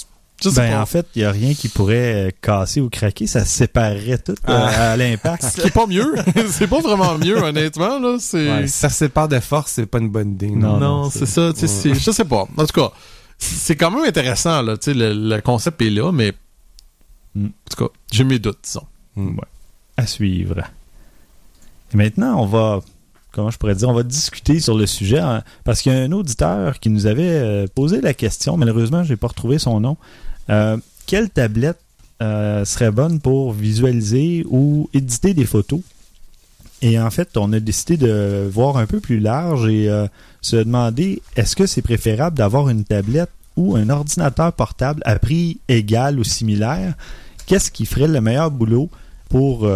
Ben, 0.57 0.73
pas. 0.73 0.81
en 0.83 0.87
fait, 0.87 1.07
il 1.15 1.21
n'y 1.21 1.25
a 1.25 1.31
rien 1.31 1.55
qui 1.55 1.69
pourrait 1.69 2.27
euh, 2.27 2.31
casser 2.43 2.81
ou 2.81 2.91
craquer. 2.91 3.27
Ça 3.27 3.45
séparerait 3.45 4.19
tout 4.19 4.35
euh, 4.49 4.93
à 4.93 4.97
l'impact. 4.97 5.43
Ce 5.55 5.61
qui 5.61 5.69
est 5.69 5.71
pas 5.71 5.87
mieux. 5.87 6.15
c'est 6.51 6.67
pas 6.67 6.81
vraiment 6.81 7.17
mieux, 7.19 7.39
honnêtement, 7.43 7.99
là. 7.99 8.17
C'est, 8.19 8.51
Ouais, 8.51 8.67
ça 8.67 8.89
sépare 8.91 9.29
de 9.29 9.41
force, 9.41 9.73
c'est 9.73 9.87
pas 9.87 9.99
une 9.99 10.11
bonne 10.11 10.33
idée. 10.33 10.51
Non, 10.51 10.79
non, 10.79 11.03
non, 11.05 11.11
c'est 11.11 11.27
ça, 11.27 11.53
c'est- 11.55 11.95
je 11.95 12.11
sais 12.11 12.25
pas. 12.25 12.47
En 12.57 12.67
tout 12.67 12.81
cas, 12.81 12.91
c'est 13.39 13.77
quand 13.77 13.91
même 13.91 14.05
intéressant, 14.05 14.61
là, 14.63 14.77
le, 14.87 15.13
le 15.15 15.41
concept 15.41 15.81
est 15.83 15.91
là, 15.91 16.11
mais, 16.13 16.33
Mm. 17.37 17.47
en 17.47 17.51
tout 17.77 17.85
cas, 17.87 17.93
j'ai 18.13 18.23
mes 18.25 18.39
doutes, 18.39 18.59
disons. 18.63 18.87
Mm. 19.17 19.39
à 19.97 20.07
suivre. 20.07 20.63
Et 21.93 21.97
maintenant, 21.97 22.41
on 22.43 22.47
va, 22.47 22.81
comment 23.35 23.51
je 23.51 23.59
pourrais 23.59 23.75
dire, 23.75 23.89
on 23.89 23.95
va 23.95 24.05
discuter 24.05 24.61
sur 24.61 24.77
le 24.77 24.87
sujet 24.87 25.19
hein, 25.19 25.43
parce 25.65 25.83
qu'il 25.83 25.93
y 25.93 25.97
a 25.97 25.99
un 25.99 26.13
auditeur 26.13 26.79
qui 26.79 26.89
nous 26.89 27.07
avait 27.07 27.29
euh, 27.29 27.67
posé 27.75 28.01
la 28.01 28.15
question. 28.15 28.57
Malheureusement, 28.57 29.03
je 29.03 29.11
n'ai 29.11 29.17
pas 29.17 29.27
retrouvé 29.27 29.59
son 29.59 29.81
nom. 29.81 29.97
Euh, 30.51 30.77
quelle 31.07 31.29
tablette 31.29 31.81
euh, 32.23 32.65
serait 32.65 32.93
bonne 32.93 33.19
pour 33.19 33.53
visualiser 33.53 34.47
ou 34.49 34.89
éditer 34.95 35.35
des 35.35 35.45
photos? 35.45 35.81
Et 36.81 36.99
en 36.99 37.11
fait, 37.11 37.37
on 37.37 37.53
a 37.53 37.61
décidé 37.61 37.97
de 37.97 38.49
voir 38.51 38.77
un 38.77 38.87
peu 38.87 39.01
plus 39.01 39.19
large 39.19 39.67
et 39.69 39.89
se 40.43 40.57
demander 40.57 41.23
est-ce 41.35 41.57
que 41.57 41.65
c'est 41.65 41.81
préférable 41.81 42.37
d'avoir 42.37 42.69
une 42.69 42.85
tablette 42.85 43.31
ou 43.57 43.75
un 43.75 43.89
ordinateur 43.89 44.53
portable 44.53 45.01
à 45.07 45.19
prix 45.19 45.61
égal 45.69 46.19
ou 46.19 46.25
similaire? 46.25 46.93
Qu'est-ce 47.47 47.71
qui 47.71 47.87
ferait 47.87 48.09
le 48.09 48.21
meilleur 48.21 48.51
boulot 48.51 48.91
pour 49.31 49.67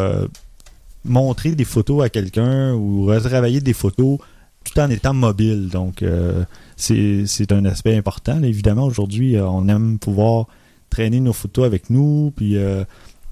montrer 1.09 1.53
des 1.55 1.65
photos 1.65 2.05
à 2.05 2.09
quelqu'un 2.09 2.75
ou 2.75 3.07
retravailler 3.07 3.61
des 3.61 3.73
photos 3.73 4.19
tout 4.65 4.79
en 4.81 4.91
étant 4.91 5.15
mobile. 5.15 5.69
Donc, 5.71 6.03
euh, 6.03 6.45
c'est 6.77 7.53
un 7.53 7.65
aspect 7.65 7.97
important. 7.97 8.43
Évidemment, 8.43 8.85
aujourd'hui, 8.85 9.37
euh, 9.37 9.47
on 9.47 9.67
aime 9.69 9.99
pouvoir 9.99 10.47
traîner 10.91 11.21
nos 11.21 11.33
photos 11.33 11.65
avec 11.67 11.91
nous, 11.91 12.33
puis 12.37 12.57
euh, 12.57 12.85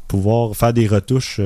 pouvoir 0.08 0.54
faire 0.56 0.72
des 0.72 0.86
retouches, 0.86 1.40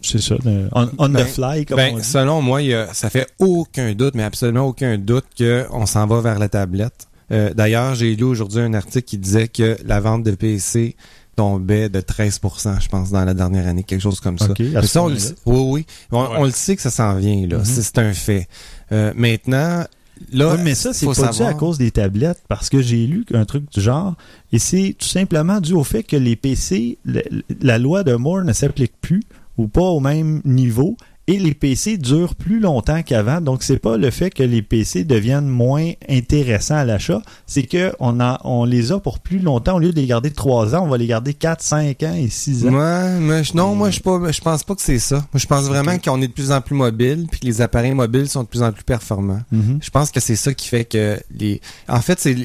c'est 0.00 0.20
ça, 0.20 0.36
on, 0.72 0.88
on 0.98 1.08
Ben, 1.08 1.24
the 1.24 1.26
fly, 1.26 1.64
comme 1.66 1.78
on 1.78 1.82
Ben, 1.82 1.96
dit. 1.96 2.04
selon 2.04 2.42
moi, 2.42 2.62
il 2.62 2.68
y 2.68 2.74
a- 2.74 2.92
ça 2.94 3.10
fait 3.10 3.26
aucun 3.38 3.92
doute, 3.94 4.14
mais 4.14 4.22
absolument 4.22 4.66
aucun 4.66 4.98
doute 4.98 5.24
qu'on 5.38 5.86
s'en 5.86 6.06
va 6.06 6.20
vers 6.20 6.38
la 6.38 6.48
tablette. 6.48 7.08
D'ailleurs, 7.30 7.96
j'ai 7.96 8.14
lu 8.14 8.22
aujourd'hui 8.22 8.60
un 8.60 8.72
article 8.74 9.02
qui 9.04 9.18
disait 9.18 9.48
que 9.48 9.76
la 9.84 9.98
vente 10.00 10.22
de 10.22 10.30
PC 10.32 10.94
tombait 11.36 11.88
de 11.88 12.00
13%, 12.00 12.80
je 12.80 12.88
pense, 12.88 13.10
dans 13.10 13.24
la 13.24 13.34
dernière 13.34 13.66
année, 13.68 13.84
quelque 13.84 14.00
chose 14.00 14.20
comme 14.20 14.38
ça. 14.38 14.48
Mais 14.58 14.96
on 14.96 15.08
le. 15.08 15.16
Oui, 15.44 15.60
oui. 15.70 15.86
On, 16.10 16.22
Ouais. 16.22 16.28
on 16.38 16.44
le 16.44 16.50
sait 16.50 16.74
que 16.76 16.82
ça 16.82 16.90
s'en 16.90 17.14
vient, 17.16 17.46
là. 17.46 17.58
Mhm. 17.58 17.64
C'est- 17.64 17.82
C'est 17.82 17.98
un 17.98 18.12
fait. 18.14 18.48
Euh, 18.92 19.12
maintenant, 19.14 19.84
là. 20.32 20.54
Oui, 20.54 20.60
mais 20.64 20.74
ça, 20.74 20.92
c'est 20.94 21.06
pas 21.06 21.12
dû 21.12 21.20
à 21.20 21.32
savoir- 21.32 21.56
cause 21.56 21.78
des 21.78 21.90
tablettes, 21.90 22.42
parce 22.48 22.68
que 22.70 22.80
j'ai 22.80 23.06
lu 23.06 23.24
un 23.34 23.44
truc 23.44 23.70
du 23.70 23.80
genre, 23.80 24.14
et 24.52 24.58
c'est 24.58 24.94
tout 24.98 25.06
simplement 25.06 25.60
dû 25.60 25.74
au 25.74 25.84
fait 25.84 26.02
que 26.02 26.16
les 26.16 26.36
PC, 26.36 26.98
le- 27.04 27.22
la 27.60 27.78
loi 27.78 28.02
de 28.02 28.14
Moore 28.14 28.42
ne 28.42 28.52
s'applique 28.52 28.94
plus, 29.00 29.22
ou 29.58 29.68
pas 29.68 29.82
au 29.82 30.00
même 30.00 30.40
niveau, 30.44 30.96
et 31.28 31.38
les 31.38 31.54
PC 31.54 31.96
durent 31.98 32.34
plus 32.36 32.60
longtemps 32.60 33.02
qu'avant. 33.02 33.40
Donc, 33.40 33.62
c'est 33.64 33.78
pas 33.78 33.96
le 33.96 34.10
fait 34.10 34.30
que 34.30 34.42
les 34.44 34.62
PC 34.62 35.04
deviennent 35.04 35.48
moins 35.48 35.90
intéressants 36.08 36.76
à 36.76 36.84
l'achat, 36.84 37.20
c'est 37.46 37.64
que 37.64 37.92
on, 37.98 38.20
a, 38.20 38.40
on 38.44 38.64
les 38.64 38.92
a 38.92 39.00
pour 39.00 39.18
plus 39.18 39.38
longtemps. 39.40 39.76
Au 39.76 39.78
lieu 39.80 39.92
de 39.92 39.96
les 40.00 40.06
garder 40.06 40.30
3 40.30 40.74
ans, 40.74 40.84
on 40.84 40.88
va 40.88 40.98
les 40.98 41.06
garder 41.06 41.34
4, 41.34 41.60
5 41.62 42.02
ans 42.04 42.14
et 42.14 42.28
6 42.28 42.66
ans. 42.66 42.72
Ouais, 42.72 43.18
mais 43.20 43.42
je- 43.44 43.56
non, 43.56 43.74
moi 43.74 43.90
je 43.90 44.00
pas 44.00 44.30
je 44.30 44.40
pense 44.40 44.62
pas 44.64 44.74
que 44.74 44.82
c'est 44.82 44.98
ça. 45.00 45.16
Moi 45.16 45.26
je 45.40 45.46
pense 45.46 45.64
vraiment 45.64 45.98
qu'on 45.98 46.22
est 46.22 46.28
de 46.28 46.32
plus 46.32 46.52
en 46.52 46.60
plus 46.60 46.74
mobile 46.76 47.26
puis 47.30 47.40
que 47.40 47.46
les 47.46 47.60
appareils 47.60 47.94
mobiles 47.94 48.28
sont 48.28 48.42
de 48.42 48.48
plus 48.48 48.62
en 48.62 48.70
plus 48.72 48.84
performants. 48.84 49.42
Mhm. 49.50 49.78
Je 49.82 49.90
pense 49.90 50.10
que 50.12 50.20
c'est 50.20 50.36
ça 50.36 50.54
qui 50.54 50.68
fait 50.68 50.84
que 50.84 51.18
les 51.36 51.60
en 51.88 52.00
fait 52.00 52.20
c'est 52.20 52.36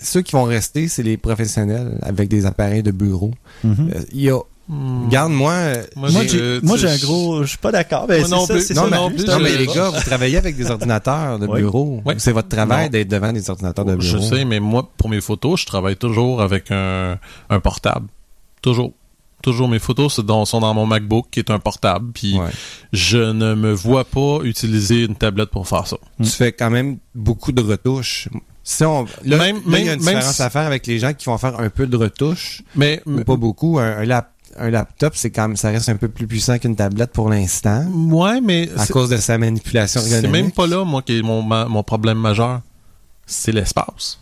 ceux 0.00 0.22
qui 0.22 0.32
vont 0.32 0.44
rester 0.44 0.86
c'est 0.88 1.02
les 1.02 1.16
professionnels 1.16 1.98
avec 2.02 2.28
des 2.28 2.46
appareils 2.46 2.82
de 2.82 2.90
bureau. 2.92 3.32
Mhm. 3.64 3.90
Euh, 3.94 4.00
Il 4.12 4.20
y 4.20 4.30
a 4.30 4.38
Hmm. 4.68 5.06
regarde 5.06 5.32
moi 5.32 5.54
Moi, 5.96 6.08
j'ai- 6.26 6.40
euh, 6.40 6.60
un 6.62 6.96
gros. 6.98 7.42
Je 7.42 7.48
suis 7.48 7.58
pas 7.58 7.72
d'accord. 7.72 8.06
Ben, 8.06 8.22
c'est 8.24 8.30
non 8.30 8.46
ça, 8.46 8.54
Non, 8.54 8.60
ça, 8.60 8.74
mais- 8.88 8.96
non 8.96 9.08
plus, 9.08 9.16
plus. 9.16 9.26
non 9.26 9.38
mais 9.40 9.50
je- 9.50 9.58
les 9.58 9.66
gars, 9.66 9.90
vous 9.90 10.00
travaillez 10.00 10.36
avec 10.38 10.56
des 10.56 10.70
ordinateurs 10.70 11.38
de 11.40 11.46
bureau. 11.48 12.00
Oui. 12.04 12.14
C'est 12.18 12.32
votre 12.32 12.48
travail 12.48 12.88
d'être 12.88 13.08
devant 13.08 13.32
des 13.32 13.50
ordinateurs 13.50 13.84
de 13.84 14.00
Je 14.00 14.16
bureau. 14.16 14.28
sais, 14.28 14.44
mais 14.44 14.60
moi, 14.60 14.88
pour 14.96 15.08
mes 15.08 15.20
photos, 15.20 15.60
je 15.60 15.66
travaille 15.66 15.96
toujours 15.96 16.40
avec 16.40 16.70
un, 16.70 17.18
un 17.50 17.60
portable. 17.60 18.06
Toujours. 18.62 18.92
Toujours 19.42 19.66
mes 19.68 19.80
photos 19.80 20.12
sont 20.14 20.22
dans, 20.22 20.44
sont 20.44 20.60
dans 20.60 20.72
mon 20.72 20.86
MacBook 20.86 21.26
qui 21.32 21.40
est 21.40 21.50
un 21.50 21.58
portable. 21.58 22.12
Puis 22.14 22.38
Ouais. 22.38 22.46
je 22.92 23.18
ne 23.18 23.54
me 23.56 23.72
vois 23.72 24.04
pas 24.04 24.38
utiliser 24.44 25.02
une 25.02 25.16
tablette 25.16 25.50
pour 25.50 25.66
faire 25.66 25.88
ça. 25.88 25.96
Tu 26.22 26.28
fais 26.30 26.52
quand 26.52 26.70
même 26.70 26.98
beaucoup 27.16 27.50
de 27.50 27.60
retouches. 27.60 28.28
Si 28.62 28.84
on, 28.84 29.06
là, 29.24 29.38
Même- 29.38 29.60
là, 29.66 29.78
il 29.80 29.86
y 29.86 29.88
a 29.88 29.94
une 29.94 29.98
différence 29.98 30.36
si- 30.36 30.42
à 30.42 30.48
faire 30.48 30.62
avec 30.62 30.86
les 30.86 31.00
gens 31.00 31.12
qui 31.14 31.24
vont 31.26 31.36
faire 31.38 31.58
un 31.58 31.68
peu 31.68 31.88
de 31.88 31.96
retouches, 31.96 32.62
Mais, 32.76 33.02
pas 33.26 33.34
beaucoup. 33.34 33.80
Un, 33.80 33.98
un 33.98 34.04
lap- 34.04 34.31
un 34.58 34.70
laptop, 34.70 35.12
c'est 35.16 35.30
quand 35.30 35.48
même, 35.48 35.56
ça 35.56 35.70
reste 35.70 35.88
un 35.88 35.96
peu 35.96 36.08
plus 36.08 36.26
puissant 36.26 36.58
qu'une 36.58 36.76
tablette 36.76 37.12
pour 37.12 37.28
l'instant, 37.30 37.84
Ouais, 37.90 38.40
mais 38.40 38.68
à 38.76 38.84
c'est- 38.86 38.92
cause 38.92 39.10
de 39.10 39.16
sa 39.16 39.38
manipulation 39.38 40.00
c'est 40.00 40.10
ergonomique. 40.12 40.42
même 40.42 40.52
pas 40.52 40.66
là, 40.66 40.84
moi, 40.84 41.02
qui 41.02 41.18
est 41.18 41.22
mon, 41.22 41.42
ma- 41.42 41.64
mon 41.66 41.82
problème 41.82 42.18
majeur. 42.18 42.60
C'est 43.26 43.52
l'espace. 43.52 44.18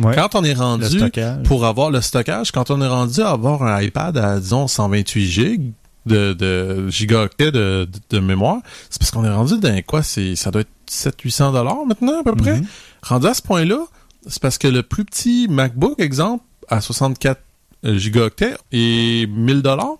Ouais. 0.00 0.14
Quand 0.14 0.34
on 0.36 0.44
est 0.44 0.54
rendu 0.54 1.00
pour 1.44 1.64
avoir 1.64 1.90
le 1.90 2.00
stockage, 2.00 2.52
quand 2.52 2.70
on 2.70 2.80
est 2.80 2.86
rendu 2.86 3.20
à 3.22 3.30
avoir 3.30 3.62
un 3.62 3.80
iPad 3.82 4.16
à, 4.18 4.38
disons, 4.38 4.68
128 4.68 5.26
gigs 5.26 5.72
de, 6.06 6.32
de 6.32 6.88
gigaoctets 6.88 7.50
de, 7.50 7.88
de, 7.90 8.16
de 8.16 8.20
mémoire, 8.20 8.58
c'est 8.88 9.00
parce 9.00 9.10
qu'on 9.10 9.24
est 9.24 9.30
rendu 9.34 9.58
dans 9.58 9.82
quoi? 9.82 10.02
C'est, 10.02 10.36
ça 10.36 10.50
doit 10.50 10.60
être 10.62 10.68
700-800 10.88 11.52
dollars 11.52 11.84
maintenant, 11.86 12.20
à 12.20 12.22
peu 12.22 12.34
près. 12.36 12.58
Mhm. 12.60 12.66
Rendu 13.02 13.26
à 13.26 13.34
ce 13.34 13.42
point-là, 13.42 13.78
c'est 14.26 14.40
parce 14.40 14.58
que 14.58 14.68
le 14.68 14.82
plus 14.84 15.04
petit 15.04 15.48
MacBook, 15.50 15.98
exemple, 15.98 16.44
à 16.68 16.80
64 16.80 17.38
euh, 17.38 17.40
gigaoctets 17.84 18.56
est 18.72 19.26
1000 19.28 19.62
dollars. 19.62 19.96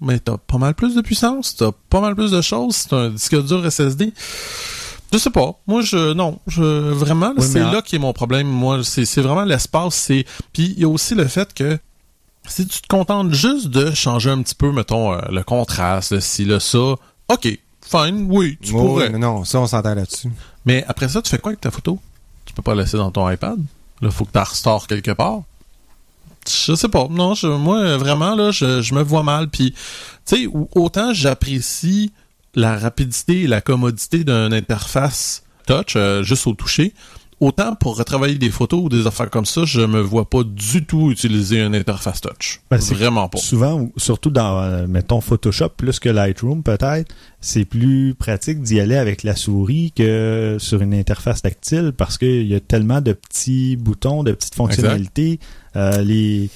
Mais 0.00 0.18
t'as 0.18 0.36
pas 0.36 0.58
mal 0.58 0.74
plus 0.74 0.96
de 0.96 1.00
puissance, 1.00 1.54
t'as 1.54 1.70
pas 1.88 2.00
mal 2.00 2.16
plus 2.16 2.32
de 2.32 2.40
choses, 2.40 2.74
c'est 2.74 2.92
un 2.92 3.10
disque 3.10 3.40
dur 3.44 3.70
SSD. 3.70 4.12
Je 5.12 5.18
sais 5.18 5.30
pas. 5.30 5.60
Moi, 5.66 5.82
je 5.82 6.12
non, 6.12 6.38
je 6.48 6.62
vraiment, 6.62 7.32
Oui, 7.36 7.44
c'est 7.46 7.62
mais 7.62 7.70
là 7.70 7.82
qui 7.82 7.96
est 7.96 7.98
mon 8.00 8.12
problème. 8.12 8.48
Moi, 8.48 8.82
c'est 8.82 9.04
c'est 9.04 9.20
vraiment 9.20 9.44
l'espace. 9.44 9.94
C'est 9.94 10.24
puis 10.52 10.74
il 10.76 10.80
y 10.80 10.84
a 10.84 10.88
aussi 10.88 11.14
le 11.14 11.26
fait 11.28 11.54
que 11.54 11.78
si 12.48 12.66
tu 12.66 12.80
te 12.80 12.88
contentes 12.88 13.32
juste 13.32 13.68
de 13.68 13.92
changer 13.92 14.30
un 14.30 14.42
petit 14.42 14.54
peu, 14.56 14.72
mettons 14.72 15.12
euh, 15.12 15.20
le 15.30 15.44
contraste, 15.44 16.12
le 16.12 16.20
ci, 16.20 16.44
le 16.44 16.58
ça, 16.58 16.96
ok, 17.28 17.58
fine, 17.82 18.26
oui, 18.28 18.58
tu 18.60 18.72
pourrais. 18.72 19.04
ouais, 19.04 19.10
non, 19.10 19.18
non, 19.38 19.44
ça, 19.44 19.60
on 19.60 19.66
s'entend 19.68 19.94
là-dessus. 19.94 20.30
Mais 20.64 20.84
après 20.88 21.08
ça, 21.08 21.22
tu 21.22 21.30
fais 21.30 21.38
quoi 21.38 21.50
avec 21.50 21.60
ta 21.60 21.70
photo? 21.70 22.00
Tu 22.44 22.54
peux 22.54 22.62
pas 22.62 22.74
la 22.74 22.82
laisser 22.82 22.96
dans 22.96 23.10
ton 23.12 23.28
iPad? 23.30 23.58
Là, 24.00 24.10
faut 24.10 24.24
que 24.24 24.32
tu 24.32 24.38
la 24.38 24.44
restores 24.44 24.86
quelque 24.88 25.12
part. 25.12 25.42
Je 26.48 26.74
sais 26.74 26.88
pas. 26.88 27.06
Non, 27.10 27.34
moi, 27.58 27.96
vraiment, 27.96 28.34
là, 28.34 28.50
je, 28.50 28.94
me 28.94 29.02
vois 29.02 29.22
mal. 29.22 29.48
Puis, 29.48 29.72
tu 30.26 30.36
sais, 30.36 30.48
autant 30.74 31.12
j'apprécie 31.12 32.12
la 32.54 32.76
rapidité 32.76 33.42
et 33.42 33.46
la 33.46 33.60
commodité 33.60 34.24
d'une 34.24 34.52
interface 34.52 35.44
touch, 35.66 35.94
euh, 35.96 36.22
juste 36.22 36.46
au 36.46 36.54
toucher, 36.54 36.92
autant 37.42 37.74
pour 37.74 37.96
retravailler 37.98 38.36
des 38.36 38.50
photos 38.50 38.84
ou 38.84 38.88
des 38.88 39.06
affaires 39.06 39.28
comme 39.28 39.44
ça, 39.44 39.64
je 39.64 39.80
me 39.80 40.00
vois 40.00 40.30
pas 40.30 40.44
du 40.44 40.86
tout 40.86 41.10
utiliser 41.10 41.60
une 41.60 41.74
interface 41.74 42.20
touch. 42.20 42.60
Ben, 42.70 42.78
vraiment 42.78 43.28
pas. 43.28 43.38
Souvent, 43.38 43.80
ou- 43.80 43.92
surtout 43.96 44.30
dans, 44.30 44.60
euh, 44.60 44.86
mettons, 44.86 45.20
Photoshop 45.20 45.70
plus 45.76 45.98
que 45.98 46.08
Lightroom, 46.08 46.62
peut-être, 46.62 47.12
c'est 47.40 47.64
plus 47.64 48.14
pratique 48.14 48.62
d'y 48.62 48.78
aller 48.78 48.96
avec 48.96 49.24
la 49.24 49.34
souris 49.34 49.92
que 49.96 50.56
sur 50.60 50.82
une 50.82 50.94
interface 50.94 51.42
tactile 51.42 51.92
parce 51.96 52.16
qu'il 52.16 52.46
y 52.46 52.54
a 52.54 52.60
tellement 52.60 53.00
de 53.00 53.12
petits 53.12 53.76
boutons, 53.76 54.22
de 54.22 54.32
petites 54.32 54.54
fonctionnalités. 54.54 55.40
Euh, 55.74 56.00
les, 56.02 56.48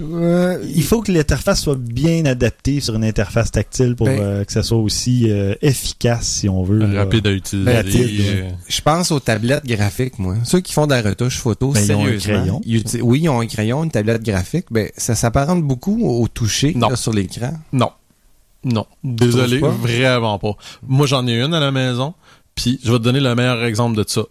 il 0.00 0.82
faut 0.82 1.02
que 1.02 1.12
l'interface 1.12 1.62
soit 1.62 1.78
bien 1.78 2.24
adaptée 2.26 2.80
sur 2.80 2.94
une 2.94 3.04
interface 3.04 3.50
tactile 3.50 3.94
pour 3.96 4.06
Ben- 4.06 4.20
euh, 4.20 4.44
que 4.44 4.52
ça 4.52 4.62
soit 4.62 4.78
aussi 4.78 5.30
euh, 5.30 5.54
efficace, 5.62 6.26
si 6.26 6.48
on 6.48 6.62
veut. 6.62 6.78
là. 6.78 7.00
Rapide 7.04 7.26
à 7.26 7.32
utiliser. 7.32 7.72
Rapide, 7.72 8.20
euh, 8.20 8.50
Je 8.68 8.80
pense 8.80 9.10
aux 9.10 9.20
tablettes 9.20 9.66
graphiques, 9.66 10.18
moi. 10.18 10.36
Ceux 10.44 10.60
qui 10.60 10.72
font 10.72 10.86
de 10.86 10.94
la 10.94 11.02
retouche 11.02 11.38
photo, 11.38 11.72
Ben, 11.72 11.84
ils 11.84 11.92
ont 11.92 12.06
un 12.06 12.16
crayon. 12.16 12.60
oui, 13.02 13.20
ils 13.22 13.28
ont 13.28 13.40
un 13.40 13.46
crayon, 13.46 13.84
une 13.84 13.90
tablette 13.90 14.22
graphique. 14.22 14.66
Ben, 14.70 14.88
ça 14.96 15.14
s'apparente 15.14 15.62
beaucoup 15.62 16.06
au 16.06 16.28
toucher 16.28 16.72
Non. 16.74 16.88
là, 16.90 16.96
sur 16.96 17.12
l'écran. 17.12 17.52
Non. 17.72 17.90
Non. 18.64 18.86
Désolé, 19.04 19.60
pas? 19.60 19.68
vraiment 19.70 20.38
pas. 20.38 20.56
Moi, 20.86 21.06
j'en 21.06 21.26
ai 21.26 21.40
une 21.40 21.54
à 21.54 21.60
la 21.60 21.70
maison, 21.70 22.14
puis 22.54 22.80
je 22.82 22.90
vais 22.90 22.98
te 22.98 23.04
donner 23.04 23.20
le 23.20 23.34
meilleur 23.34 23.62
exemple 23.64 23.96
de 23.96 24.04
ça. 24.08 24.22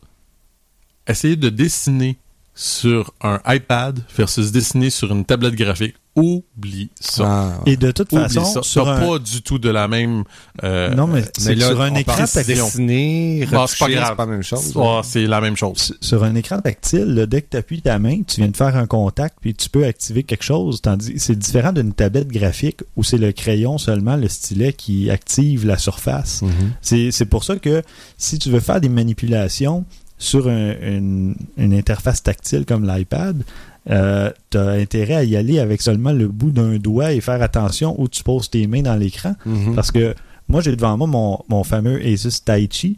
Essayez 1.08 1.36
de 1.36 1.50
dessiner 1.50 2.18
sur 2.58 3.14
un 3.22 3.40
iPad 3.46 4.00
versus 4.18 4.52
dessiner 4.52 4.90
sur 4.90 5.12
une 5.12 5.26
tablette 5.26 5.56
graphique. 5.56 5.96
Oublie 6.16 6.90
ça. 6.98 7.24
Ah, 7.28 7.62
Et 7.66 7.76
de 7.76 7.92
toute 7.92 8.14
Oublie 8.14 8.24
façon, 8.24 8.46
ça. 8.46 8.62
sur 8.64 8.88
un... 8.88 9.02
pas 9.02 9.20
du 9.20 9.42
tout 9.42 9.60
de 9.60 9.68
la 9.68 9.90
même... 9.90 10.24
euh, 10.64 10.96
non, 10.96 11.08
mais, 11.08 11.26
c'est 11.38 11.56
là, 11.56 11.68
sur 11.68 11.82
un 11.82 11.94
écran 11.94 12.16
tactile. 12.26 12.56
dessiner, 12.56 13.40
c'est 13.42 13.52
pas 13.52 13.58
grave. 13.58 13.68
c'est 13.68 14.16
pas 14.16 14.26
la 14.26 14.32
même 14.32 14.42
chose. 14.42 14.74
Ah, 14.78 15.02
c'est 15.04 15.26
la 15.28 15.42
même 15.42 15.58
chose. 15.58 15.78
Sur- 15.78 15.96
sur 16.00 16.24
un 16.24 16.34
écran 16.36 16.62
tactile, 16.62 17.04
là, 17.04 17.26
dès 17.26 17.42
que 17.42 17.50
tu 17.52 17.58
appuies 17.58 17.82
ta 17.82 18.00
main, 18.00 18.22
tu 18.26 18.40
viens 18.40 18.50
de 18.50 18.56
faire 18.56 18.78
un 18.78 18.88
contact, 18.88 19.40
puis 19.42 19.54
tu 19.54 19.68
peux 19.70 19.84
activer 19.86 20.24
quelque 20.24 20.44
chose. 20.46 20.82
Tandis 20.82 21.16
c'est 21.18 21.38
différent 21.38 21.74
d'une 21.74 21.92
tablette 21.92 22.30
graphique 22.30 22.80
où 22.96 23.04
c'est 23.04 23.18
le 23.18 23.34
crayon 23.34 23.78
seulement, 23.78 24.16
le 24.16 24.30
stylet 24.30 24.72
qui 24.72 25.10
active 25.10 25.66
la 25.68 25.78
surface. 25.78 26.44
Mhm. 26.44 26.52
C'est 26.82 27.12
c'est 27.12 27.26
pour 27.26 27.44
ça 27.44 27.58
que 27.58 27.82
si 28.18 28.40
tu 28.40 28.50
veux 28.50 28.62
faire 28.62 28.80
des 28.80 28.88
manipulations 28.88 29.84
sur 30.18 30.48
un- 30.48 30.76
une, 30.82 31.36
une 31.58 31.74
interface 31.74 32.24
tactile 32.24 32.66
comme 32.66 32.88
l'iPad, 32.88 33.44
euh, 33.90 34.32
tu 34.50 34.58
as 34.58 34.70
intérêt 34.70 35.16
à 35.16 35.24
y 35.24 35.36
aller 35.36 35.60
avec 35.60 35.82
seulement 35.82 36.12
le 36.14 36.28
bout 36.28 36.52
d'un 36.52 36.78
doigt 36.78 37.12
et 37.14 37.22
faire 37.22 37.42
attention 37.42 37.96
où 38.02 38.08
tu 38.08 38.24
poses 38.24 38.50
tes 38.50 38.66
mains 38.68 38.82
dans 38.82 38.96
l'écran. 38.96 39.36
Mhm. 39.46 39.76
Parce 39.76 39.92
que 39.92 40.16
moi, 40.48 40.62
j'ai 40.62 40.76
devant 40.76 40.98
moi 40.98 41.08
mon, 41.08 41.40
mon 41.50 41.64
fameux 41.64 42.00
Asus 42.06 42.42
Taichi, 42.44 42.96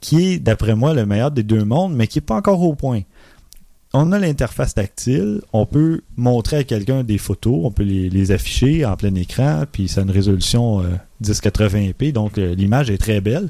qui 0.00 0.24
est, 0.32 0.38
d'après 0.38 0.74
moi, 0.74 0.92
le 0.92 1.06
meilleur 1.06 1.30
des 1.30 1.42
deux 1.42 1.64
mondes, 1.64 1.94
mais 1.94 2.06
qui 2.06 2.18
n'est 2.18 2.22
pas 2.24 2.36
encore 2.36 2.60
au 2.62 2.74
point. 2.74 3.00
On 3.94 4.12
a 4.12 4.18
l'interface 4.18 4.74
tactile, 4.74 5.40
on 5.54 5.64
peut 5.64 6.02
montrer 6.16 6.58
à 6.58 6.64
quelqu'un 6.64 7.02
des 7.02 7.16
photos, 7.16 7.60
on 7.64 7.70
peut 7.70 7.84
les, 7.84 8.10
les 8.10 8.30
afficher 8.30 8.84
en 8.84 8.94
plein 8.96 9.14
écran, 9.14 9.64
puis 9.70 9.88
ça 9.88 10.00
a 10.00 10.04
une 10.04 10.10
résolution 10.10 10.80
euh, 10.82 10.84
1080p, 11.24 12.12
donc 12.12 12.36
euh, 12.36 12.54
l'image 12.54 12.90
est 12.90 12.98
très 12.98 13.20
belle. 13.22 13.48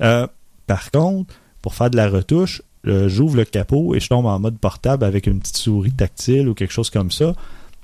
Euh, 0.00 0.26
par 0.66 0.90
contre, 0.90 1.32
pour 1.66 1.74
faire 1.74 1.90
de 1.90 1.96
la 1.96 2.08
retouche, 2.08 2.62
euh, 2.86 3.08
j'ouvre 3.08 3.38
le 3.38 3.44
capot 3.44 3.96
et 3.96 3.98
je 3.98 4.08
tombe 4.08 4.26
en 4.26 4.38
mode 4.38 4.56
portable 4.56 5.02
avec 5.02 5.26
une 5.26 5.40
petite 5.40 5.56
souris 5.56 5.90
tactile 5.90 6.48
ou 6.48 6.54
quelque 6.54 6.72
chose 6.72 6.90
comme 6.90 7.10
ça, 7.10 7.32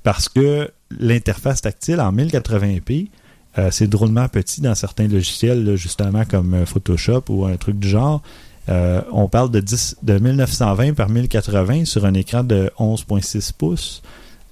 parce 0.03 0.29
que 0.29 0.71
l'interface 0.89 1.63
tactile 1.63 1.99
en 1.99 2.13
1080p, 2.13 3.09
euh, 3.57 3.71
c'est 3.71 3.87
drôlement 3.87 4.29
petit 4.29 4.61
dans 4.61 4.73
certains 4.73 5.09
logiciels, 5.09 5.65
là, 5.65 5.75
justement 5.75 6.23
comme 6.23 6.53
euh, 6.53 6.65
Photoshop 6.65 7.23
ou 7.27 7.43
un 7.43 7.57
truc 7.57 7.77
du 7.77 7.89
genre. 7.89 8.21
Euh, 8.69 9.01
on 9.11 9.27
parle 9.27 9.51
de, 9.51 9.59
10, 9.59 9.97
de 10.01 10.17
1920 10.17 10.93
par 10.93 11.09
1080 11.09 11.83
sur 11.83 12.05
un 12.05 12.13
écran 12.13 12.45
de 12.45 12.71
11.6 12.79 13.51
pouces. 13.51 14.01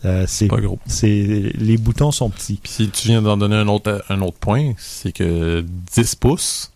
Euh, 0.03 0.25
c'est, 0.27 0.47
Pas 0.47 0.59
gros. 0.59 0.77
c'est, 0.87 1.53
les 1.55 1.77
boutons 1.77 2.11
sont 2.11 2.29
petits. 2.29 2.59
Puis 2.61 2.71
si 2.73 2.89
tu 2.89 3.07
viens 3.07 3.21
d'en 3.21 3.37
donner 3.37 3.55
un 3.55 3.69
autre, 3.69 4.03
un 4.09 4.21
autre 4.23 4.39
point, 4.39 4.73
c'est 4.77 5.13
que 5.13 5.63
10 5.95 6.15
pouces, 6.15 6.73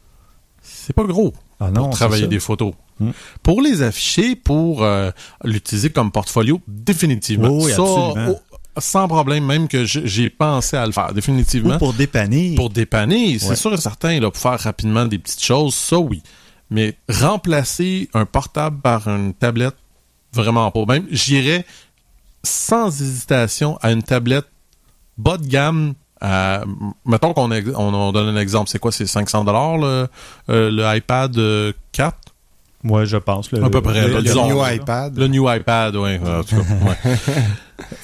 c'est 0.62 0.94
pas 0.94 1.04
gros. 1.04 1.34
Ah 1.60 1.72
non, 1.72 1.84
pour 1.86 1.96
travailler 1.96 2.28
des 2.28 2.39
photos. 2.39 2.74
Hmm. 3.00 3.12
Pour 3.44 3.62
les 3.62 3.82
afficher, 3.82 4.36
pour 4.36 4.84
euh, 4.84 5.12
l'utiliser 5.44 5.89
comme 5.89 6.12
portfolio, 6.12 6.62
définitivement. 6.68 7.50
Oui, 7.50 7.65
oui, 7.65 7.72
Ça, 7.72 7.82
absolument. 7.82 8.28
oh, 8.30 8.58
sans 8.78 9.08
problème, 9.08 9.46
même 9.46 9.68
que 9.68 9.86
j'ai 9.86 10.30
pensé 10.30 10.76
à 10.78 10.86
le 10.86 10.91
faire, 10.91 11.13
définitivement. 11.13 11.76
Ou 11.76 11.80
pour 11.80 11.94
dépanner. 11.94 12.56
Pour 12.56 12.70
dépanner, 12.70 13.39
c'est 13.39 13.50
Ouais. 13.50 13.56
sûr 13.56 13.74
et 13.74 13.78
certain, 13.78 14.20
là, 14.20 14.30
pour 14.32 14.41
faire 14.41 14.60
rapidement 14.60 15.06
des 15.06 15.18
petites 15.20 15.44
choses, 15.44 15.76
ça 15.76 15.98
oui. 15.98 16.22
Mais 16.70 16.98
remplacer 17.10 18.10
un 18.13 18.26
portable 18.26 18.80
par 18.82 19.08
une 19.08 19.34
tablette, 19.34 19.76
vraiment 20.34 20.72
pas. 20.72 20.86
Même, 20.86 21.06
j'irais 21.12 21.65
sans 22.44 22.88
hésitation 23.02 23.78
à 23.82 23.91
une 23.91 24.04
tablette 24.04 24.46
bas 25.18 25.38
de 25.38 25.46
gamme. 25.48 25.94
À- 26.25 26.63
mettons 27.05 27.33
qu'on 27.33 27.51
on, 27.51 27.93
on 27.93 28.11
donne 28.11 28.35
un 28.35 28.39
exemple, 28.39 28.69
c'est 28.69 28.79
quoi, 28.79 28.91
c'est 28.91 29.05
500 29.05 29.43
dollars 29.43 29.77
le, 29.77 30.07
euh, 30.49 30.71
le 30.71 30.97
iPad 30.97 31.38
euh, 31.38 31.71
4 31.91 32.17
Moi, 32.83 33.05
je 33.05 33.17
pense. 33.17 33.51
Le, 33.51 33.63
À 33.63 33.69
peu 33.69 33.81
près, 33.81 34.01
le- 34.01 34.07
là, 34.13 34.17
Le 34.17 34.23
disons, 34.23 34.47
new 34.47 34.65
iPad. 34.65 35.17
Le 35.17 35.27
new 35.27 35.51
iPad, 35.51 35.95
oui. 35.95 36.17
ouais. 36.17 36.95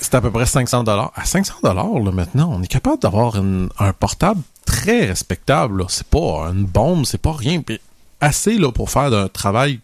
C'est 0.01 0.15
à 0.15 0.21
peu 0.21 0.31
près 0.31 0.45
500 0.45 0.83
dollars. 0.83 1.11
À 1.15 1.23
500 1.25 1.53
dollars, 1.63 1.99
là, 1.99 2.11
maintenant, 2.11 2.51
on 2.53 2.61
est 2.61 2.67
capable 2.67 2.99
d'avoir 3.01 3.35
un 3.37 3.93
portable 3.93 4.41
très 4.65 5.05
respectable. 5.05 5.85
C'est 5.89 6.07
pas 6.07 6.49
une 6.53 6.65
bombe, 6.65 7.05
c'est 7.05 7.21
pas 7.21 7.31
rien. 7.33 7.61
Puis 7.61 7.79
assez 8.19 8.57
là 8.57 8.71
pour 8.71 8.89
faire 8.89 9.13
un 9.13 9.27
travail 9.27 9.79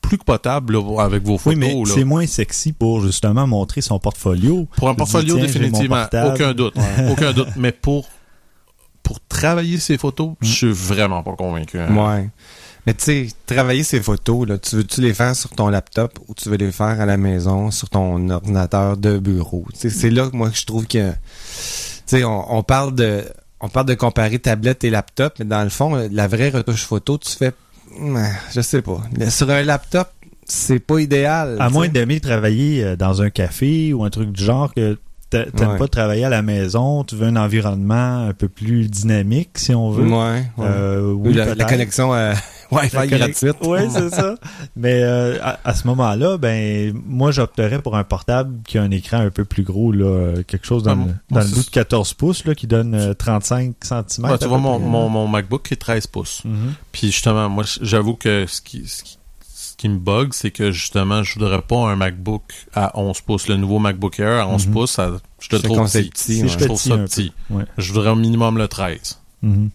plus 0.00 0.18
que 0.18 0.24
potable 0.24 0.74
là, 0.78 1.02
avec 1.02 1.22
vos 1.24 1.32
Oui, 1.44 1.54
photos. 1.54 1.58
mais 1.58 1.84
c'est 1.86 2.04
moins 2.04 2.26
sexy 2.26 2.72
pour 2.72 3.00
justement 3.02 3.46
montrer 3.46 3.80
son 3.80 3.98
portfolio. 3.98 4.66
Pour 4.76 4.88
un 4.88 4.94
portfolio, 4.94 5.36
dis, 5.36 5.42
définitivement. 5.42 6.04
Aucun 6.32 6.52
doute. 6.54 6.74
Aucun 7.10 7.32
doute. 7.32 7.48
Mais 7.56 7.72
pour, 7.72 8.08
pour 9.02 9.18
travailler 9.28 9.78
ces 9.78 9.98
photos, 9.98 10.32
je 10.40 10.48
suis 10.52 10.72
vraiment 10.72 11.22
pas 11.22 11.34
convaincu. 11.36 11.78
hein. 11.78 11.94
Ouais. 11.94 12.28
Mais 12.86 12.94
tu 12.94 13.04
sais, 13.04 13.28
travailler 13.44 13.82
ces 13.82 14.00
photos, 14.00 14.48
là, 14.48 14.56
tu 14.56 14.76
veux-tu 14.76 15.02
les 15.02 15.12
faire 15.12 15.36
sur 15.36 15.50
ton 15.50 15.68
laptop 15.68 16.18
ou 16.26 16.34
tu 16.34 16.48
veux 16.48 16.56
les 16.56 16.72
faire 16.72 17.00
à 17.00 17.04
la 17.04 17.18
maison, 17.18 17.70
sur 17.70 17.90
ton 17.90 18.30
ordinateur 18.30 18.96
de 18.96 19.18
bureau? 19.18 19.66
C'est 19.74 20.08
là 20.10 20.28
que 20.30 20.36
moi 20.36 20.48
que 20.48 20.56
je 20.56 20.64
trouve 20.64 20.86
que. 20.86 21.10
Tu 21.10 21.16
sais, 22.06 22.24
on, 22.24 22.54
on 22.56 22.62
parle 22.62 22.94
de. 22.94 23.24
On 23.60 23.68
parle 23.68 23.86
de 23.86 23.94
comparer 23.94 24.38
tablette 24.38 24.84
et 24.84 24.90
laptop, 24.90 25.34
mais 25.40 25.44
dans 25.44 25.64
le 25.64 25.68
fond, 25.68 26.08
la 26.12 26.28
vraie 26.28 26.48
retouche 26.48 26.84
photo, 26.84 27.18
tu 27.18 27.30
fais. 27.32 27.52
Je 28.54 28.60
sais 28.60 28.82
pas. 28.82 29.00
Mais 29.18 29.30
Sur 29.30 29.50
un 29.50 29.62
laptop, 29.62 30.08
c'est 30.44 30.78
pas 30.78 30.98
idéal. 31.00 31.56
À 31.60 31.68
moins 31.70 31.88
d'aimer 31.88 32.20
travailler 32.20 32.82
euh, 32.84 32.96
dans 32.96 33.22
un 33.22 33.30
café 33.30 33.92
ou 33.92 34.04
un 34.04 34.10
truc 34.10 34.32
du 34.32 34.42
genre 34.42 34.72
que 34.74 34.98
t'a- 35.30 35.44
t'aimes 35.50 35.72
Ouais. 35.72 35.78
pas 35.78 35.88
travailler 35.88 36.24
à 36.24 36.30
la 36.30 36.42
maison, 36.42 37.04
tu 37.04 37.16
veux 37.16 37.26
un 37.26 37.36
environnement 37.36 38.26
un 38.26 38.32
peu 38.32 38.48
plus 38.48 38.88
dynamique, 38.90 39.50
si 39.56 39.74
on 39.74 39.90
veut. 39.90 40.04
Ouais. 40.06 40.42
ouais. 40.56 40.66
Euh, 40.66 41.12
oui, 41.12 41.34
la, 41.34 41.54
connexion 41.64 42.12
à 42.12 42.32
Gratuite. 42.70 43.56
Oui, 43.62 43.78
c'est 43.90 44.10
ça. 44.10 44.34
Mais 44.76 45.02
euh, 45.02 45.38
à, 45.42 45.58
à 45.64 45.74
ce 45.74 45.86
moment-là, 45.86 46.36
ben 46.38 46.92
moi 47.06 47.30
j'opterais 47.30 47.80
pour 47.80 47.96
un 47.96 48.04
portable 48.04 48.60
qui 48.66 48.78
a 48.78 48.82
un 48.82 48.90
écran 48.90 49.18
un 49.18 49.30
peu 49.30 49.44
plus 49.44 49.62
gros, 49.62 49.92
là, 49.92 50.04
euh, 50.04 50.42
quelque 50.42 50.66
chose 50.66 50.82
dans, 50.82 50.92
Ah, 50.92 50.94
le, 50.94 51.00
moi, 51.00 51.12
dans 51.30 51.40
le 51.40 51.46
c'est- 51.46 51.54
bout 51.54 51.64
de 51.64 51.70
14 51.70 52.14
pouces 52.14 52.44
là, 52.44 52.54
qui 52.54 52.66
donne 52.66 52.94
euh, 52.94 53.14
35 53.14 53.74
cm. 53.82 54.28
Ouais, 54.30 54.38
tu 54.38 54.46
vois, 54.48 54.58
mon, 54.58 54.78
mon, 54.78 55.08
mon 55.08 55.26
MacBook 55.26 55.70
est 55.72 55.76
13 55.76 56.06
pouces. 56.08 56.42
Mhm. 56.44 56.74
Puis 56.92 57.10
justement, 57.12 57.48
moi, 57.48 57.64
j'avoue 57.80 58.14
que 58.14 58.44
ce 58.46 58.60
qui, 58.60 58.86
ce 58.86 59.02
qui, 59.02 59.18
ce 59.46 59.76
qui 59.76 59.88
me 59.88 59.98
bug, 59.98 60.32
c'est 60.32 60.50
que 60.50 60.70
justement, 60.72 61.22
je 61.22 61.34
voudrais 61.38 61.62
pas 61.62 61.88
un 61.88 61.96
MacBook 61.96 62.42
à 62.74 62.98
11 62.98 63.20
pouces. 63.20 63.48
Le 63.48 63.56
nouveau 63.56 63.78
MacBook 63.78 64.18
Air 64.20 64.42
à 64.42 64.48
11 64.48 64.66
Mhm. 64.66 64.72
pouces, 64.72 64.90
ça, 64.92 65.10
je 65.40 65.48
le 65.56 65.62
trouve 65.62 65.84
petit. 65.90 66.10
petit, 66.10 66.48
je 66.48 66.58
ouais. 66.58 66.64
trouve 66.66 66.78
Petit 66.80 66.88
ça 66.88 66.98
petit. 66.98 67.32
Ouais. 67.50 67.64
Je 67.78 67.92
voudrais 67.92 68.10
au 68.10 68.16
minimum 68.16 68.58
le 68.58 68.66
13. 68.68 69.18
Mhm. 69.42 69.70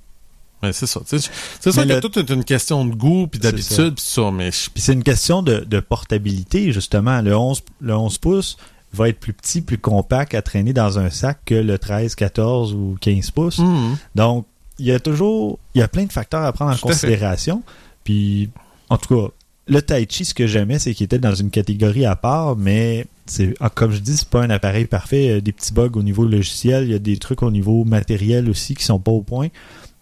Mais 0.64 0.74
c'est 0.74 0.88
ça. 0.88 1.02
C'est 1.06 1.20
ça 1.20 1.84
que 1.84 1.88
le- 1.90 2.00
tout 2.02 2.18
est 2.18 2.30
une 2.30 2.44
question 2.44 2.86
de 2.86 2.96
goût 2.96 3.28
puis 3.28 3.40
d'habitude 3.40 3.94
puis 3.96 4.04
ça. 4.06 4.32
Mais 4.32 4.52
je- 4.52 4.70
Puis 4.72 4.82
c'est 4.82 4.94
une 4.94 5.04
question 5.04 5.44
de, 5.44 5.60
de 5.60 5.80
portabilité, 5.80 6.72
justement. 6.72 7.22
Le 7.22 7.36
11, 7.38 7.62
le 7.82 7.96
11 7.96 8.18
pouces 8.18 8.58
va 8.94 9.10
être 9.10 9.20
plus 9.20 9.34
petit, 9.34 9.62
plus 9.62 9.78
compact 9.78 10.34
à 10.36 10.42
traîner 10.42 10.74
dans 10.74 10.98
un 11.00 11.10
sac 11.10 11.40
que 11.46 11.56
le 11.56 11.78
13, 11.78 12.16
14 12.16 12.74
ou 12.74 12.98
15 13.02 13.32
pouces. 13.32 13.60
Mhm. 13.60 13.98
Donc, 14.16 14.46
il 14.80 14.86
y 14.86 14.92
a 14.92 15.00
toujours, 15.00 15.60
il 15.76 15.80
y 15.80 15.82
a 15.82 15.88
plein 15.88 16.06
de 16.06 16.12
facteurs 16.12 16.44
à 16.44 16.52
prendre 16.54 16.72
en 16.72 16.76
Tout 16.76 16.88
considération. 16.88 17.62
Puis, 18.04 18.50
en 18.90 18.98
tout 18.98 19.16
cas, 19.16 19.32
le 19.68 19.82
Tai 19.82 20.06
Chi, 20.10 20.26
ce 20.26 20.34
que 20.34 20.46
j'aimais, 20.48 20.78
c'est 20.80 20.94
qu'il 20.94 21.06
était 21.06 21.20
dans 21.20 21.34
une 21.36 21.50
catégorie 21.50 22.06
à 22.06 22.16
part, 22.16 22.56
mais 22.56 23.06
c'est, 23.26 23.54
ah, 23.62 23.70
comme 23.70 23.92
je 23.92 24.00
dis, 24.00 24.18
c'est 24.18 24.28
pas 24.28 24.42
un 24.44 24.50
appareil 24.50 24.86
parfait. 24.86 25.24
Il 25.26 25.30
y 25.30 25.34
a 25.34 25.42
des 25.42 25.54
petits 25.54 25.74
bugs 25.74 25.92
au 25.96 26.04
niveau 26.04 26.26
logiciel, 26.26 26.84
il 26.84 26.92
y 26.92 26.96
a 26.96 27.00
des 27.00 27.18
trucs 27.18 27.42
au 27.44 27.52
niveau 27.52 27.84
matériel 27.86 28.50
aussi 28.50 28.76
qui 28.76 28.84
sont 28.84 29.00
pas 29.00 29.12
au 29.12 29.22
point. 29.22 29.48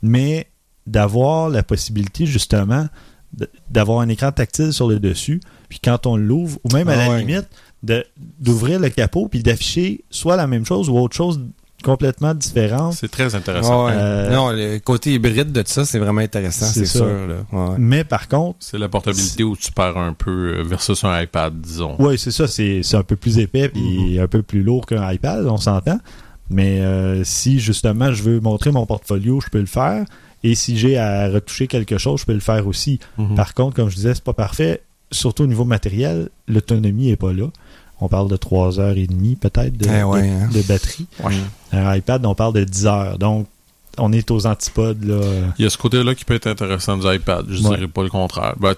Mais 0.02 0.48
d'avoir 0.92 1.50
la 1.50 1.64
possibilité, 1.64 2.26
justement, 2.26 2.86
d'avoir 3.70 4.02
un 4.02 4.10
écran 4.10 4.32
tactile 4.32 4.74
sur 4.74 4.88
le 4.88 5.00
dessus, 5.00 5.40
puis 5.70 5.80
quand 5.84 6.06
on 6.06 6.18
l'ouvre, 6.18 6.60
ou 6.66 6.74
même 6.76 6.90
à 6.90 6.94
Ah 6.94 6.96
la 6.98 7.10
ouais. 7.12 7.20
limite, 7.24 7.48
de- 7.82 8.06
d'ouvrir 8.40 8.80
le 8.80 8.90
capot, 8.90 9.28
puis 9.30 9.42
d'afficher 9.42 10.04
soit 10.10 10.36
la 10.36 10.48
même 10.48 10.66
chose 10.66 10.90
ou 10.90 10.98
autre 10.98 11.16
chose 11.16 11.40
complètement 11.84 12.36
différente. 12.36 12.94
c'est 12.94 13.10
très 13.10 13.34
intéressant. 13.34 13.86
Ouais. 13.88 13.94
Euh, 13.96 14.30
Non, 14.36 14.52
le 14.52 14.78
côté 14.80 15.14
hybride 15.14 15.52
de 15.52 15.64
ça, 15.66 15.84
c'est 15.84 15.98
vraiment 15.98 16.22
intéressant, 16.22 16.68
C'est 16.68 16.86
sûr. 16.86 17.06
Là. 17.06 17.38
Ouais. 17.52 17.76
Mais 17.80 18.04
par 18.04 18.28
contre, 18.28 18.58
C'est 18.60 18.78
la 18.78 18.88
portabilité 18.90 19.44
où 19.44 19.56
tu 19.58 19.72
perds 19.72 19.98
un 19.98 20.14
peu 20.14 20.58
euh, 20.60 20.64
versus 20.64 21.04
un 21.04 21.20
iPad, 21.22 21.60
disons. 21.60 21.96
Oui, 21.98 22.20
c'est 22.20 22.30
ça, 22.30 22.48
c'est 22.48 22.82
c'est 22.84 22.98
un 22.98 23.04
peu 23.04 23.16
plus 23.16 23.40
épais 23.40 23.70
puis 23.70 24.20
un 24.20 24.28
peu 24.28 24.44
plus 24.44 24.62
lourd 24.62 24.86
qu'un 24.86 25.10
iPad, 25.12 25.44
on 25.48 25.58
s'entend. 25.58 26.00
Mais 26.52 26.82
euh, 26.82 27.24
si 27.24 27.60
justement 27.60 28.12
je 28.12 28.24
veux 28.24 28.40
montrer 28.40 28.72
mon 28.72 28.86
portfolio, 28.86 29.40
je 29.42 29.50
peux 29.50 29.60
le 29.60 29.66
faire. 29.66 30.06
Et 30.44 30.56
si 30.56 30.78
j'ai 30.78 30.98
à 30.98 31.30
retoucher 31.30 31.68
quelque 31.68 31.98
chose, 31.98 32.22
je 32.22 32.26
peux 32.26 32.34
le 32.34 32.40
faire 32.40 32.68
aussi. 32.68 33.00
Mhm. 33.18 33.36
Par 33.36 33.54
contre, 33.54 33.76
comme 33.76 33.90
je 33.90 33.96
disais, 33.96 34.14
c'est 34.16 34.24
pas 34.24 34.34
parfait. 34.34 34.82
Surtout 35.12 35.44
au 35.44 35.48
niveau 35.48 35.66
matériel, 35.66 36.30
l'autonomie 36.48 37.10
est 37.10 37.16
pas 37.16 37.32
là. 37.34 37.48
On 38.00 38.08
parle 38.08 38.28
de 38.30 38.36
3 38.38 38.80
heures 38.80 38.98
et 38.98 39.06
demie 39.06 39.36
peut-être 39.36 39.78
de, 39.78 39.86
Eh 39.88 40.04
ouais, 40.04 40.22
de- 40.28 40.34
hein. 40.34 40.50
de 40.52 40.62
batterie. 40.64 41.06
Un 41.72 41.96
iPad, 41.96 42.26
on 42.26 42.34
parle 42.34 42.54
de 42.54 42.64
10 42.64 42.88
heures. 42.88 43.20
Donc, 43.20 43.46
on 44.02 44.12
est 44.12 44.30
aux 44.32 44.46
antipodes 44.46 45.04
là. 45.04 45.20
Il 45.58 45.64
y 45.64 45.66
a 45.66 45.70
ce 45.70 45.78
côté-là 45.78 46.14
qui 46.16 46.26
peut 46.26 46.34
être 46.36 46.48
intéressant 46.48 46.98
du 46.98 47.08
iPad. 47.08 47.46
Je 47.50 47.62
Ouais. 47.64 47.76
dirais 47.76 47.88
pas 47.88 48.04
le 48.04 48.10
contraire. 48.10 48.56
Ben, 48.60 48.74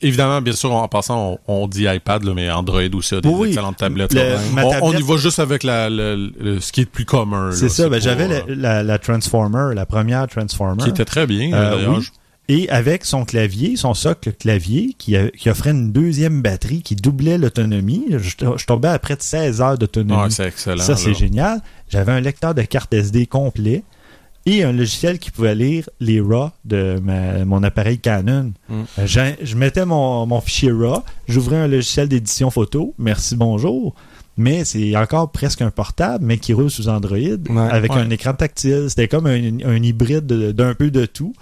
évidemment, 0.00 0.40
bien 0.40 0.52
sûr, 0.54 0.72
en 0.72 0.88
passant, 0.88 1.38
on, 1.46 1.62
on 1.62 1.68
dit 1.68 1.84
iPad, 1.86 2.22
là, 2.24 2.32
mais 2.34 2.50
Android 2.50 2.80
aussi 2.94 3.14
a 3.14 3.20
des 3.20 3.28
Oui, 3.28 3.48
excellentes 3.48 3.76
tablettes. 3.78 4.14
Le- 4.14 4.36
on, 4.82 4.92
y 4.92 5.02
va 5.02 5.16
juste 5.16 5.38
avec 5.40 5.62
la, 5.62 5.88
ce 5.88 6.72
qui 6.72 6.80
est 6.80 6.84
le 6.84 6.90
plus 6.90 7.04
commun. 7.04 7.50
C'est 7.52 7.68
ça, 7.68 7.88
ben, 7.88 8.00
j'avais 8.00 8.44
la, 8.48 8.98
Transformer, 8.98 9.74
la 9.74 9.86
première 9.86 10.26
Transformer. 10.28 10.82
Qui 10.82 10.90
était 10.90 11.04
très 11.04 11.26
bien. 11.26 11.52
Euh, 11.52 11.76
d'ailleurs. 11.76 11.98
oui. 11.98 12.06
Et 12.50 12.68
avec 12.68 13.06
son 13.06 13.24
clavier, 13.24 13.76
son 13.76 13.94
socle 13.94 14.30
clavier, 14.34 14.94
qui, 14.98 15.16
qui 15.38 15.48
offrait 15.48 15.70
une 15.70 15.92
deuxième 15.92 16.42
batterie 16.42 16.82
qui 16.82 16.94
doublait 16.94 17.38
l'autonomie, 17.38 18.04
je, 18.10 18.28
je 18.58 18.66
tombais 18.66 18.88
à 18.88 18.98
près 18.98 19.16
de 19.16 19.22
16 19.22 19.62
heures 19.62 19.78
d'autonomie. 19.78 20.20
Ouais, 20.24 20.28
c'est 20.28 20.48
excellent. 20.48 20.82
Ça, 20.82 20.94
c'est 20.94 21.14
génial. 21.14 21.62
J'avais 21.88 22.12
un 22.12 22.20
lecteur 22.20 22.54
de 22.54 22.60
carte 22.60 22.92
SD 22.92 23.26
complet 23.26 23.82
et 24.46 24.62
un 24.64 24.72
logiciel 24.72 25.18
qui 25.18 25.30
pouvait 25.30 25.54
lire 25.54 25.88
les 26.00 26.20
RAW 26.20 26.50
de 26.64 27.00
ma- 27.02 27.44
mon 27.44 27.62
appareil 27.62 27.98
Canon. 27.98 28.52
Mm. 28.68 28.82
Euh, 28.98 29.06
je 29.42 29.56
mettais 29.56 29.84
mon, 29.86 30.26
mon 30.26 30.40
fichier 30.40 30.70
RAW, 30.72 31.02
j'ouvrais 31.28 31.56
un 31.56 31.66
logiciel 31.68 32.08
d'édition 32.08 32.50
photo, 32.50 32.94
merci, 32.98 33.36
bonjour. 33.36 33.94
Mais 34.36 34.64
c'est 34.64 34.96
encore 34.96 35.30
presque 35.30 35.62
un 35.62 35.70
portable, 35.70 36.24
mais 36.24 36.38
qui 36.38 36.52
roule 36.52 36.68
sous 36.70 36.88
Android 36.88 37.16
avec 37.70 37.92
Ouais. 37.92 38.00
un 38.00 38.10
écran 38.10 38.32
tactile. 38.34 38.86
C'était 38.88 39.06
comme 39.06 39.26
un, 39.26 39.60
un 39.64 39.80
hybride 39.80 40.26
de- 40.26 40.50
d'un 40.50 40.74
peu 40.74 40.90
de 40.90 41.06
tout. 41.06 41.32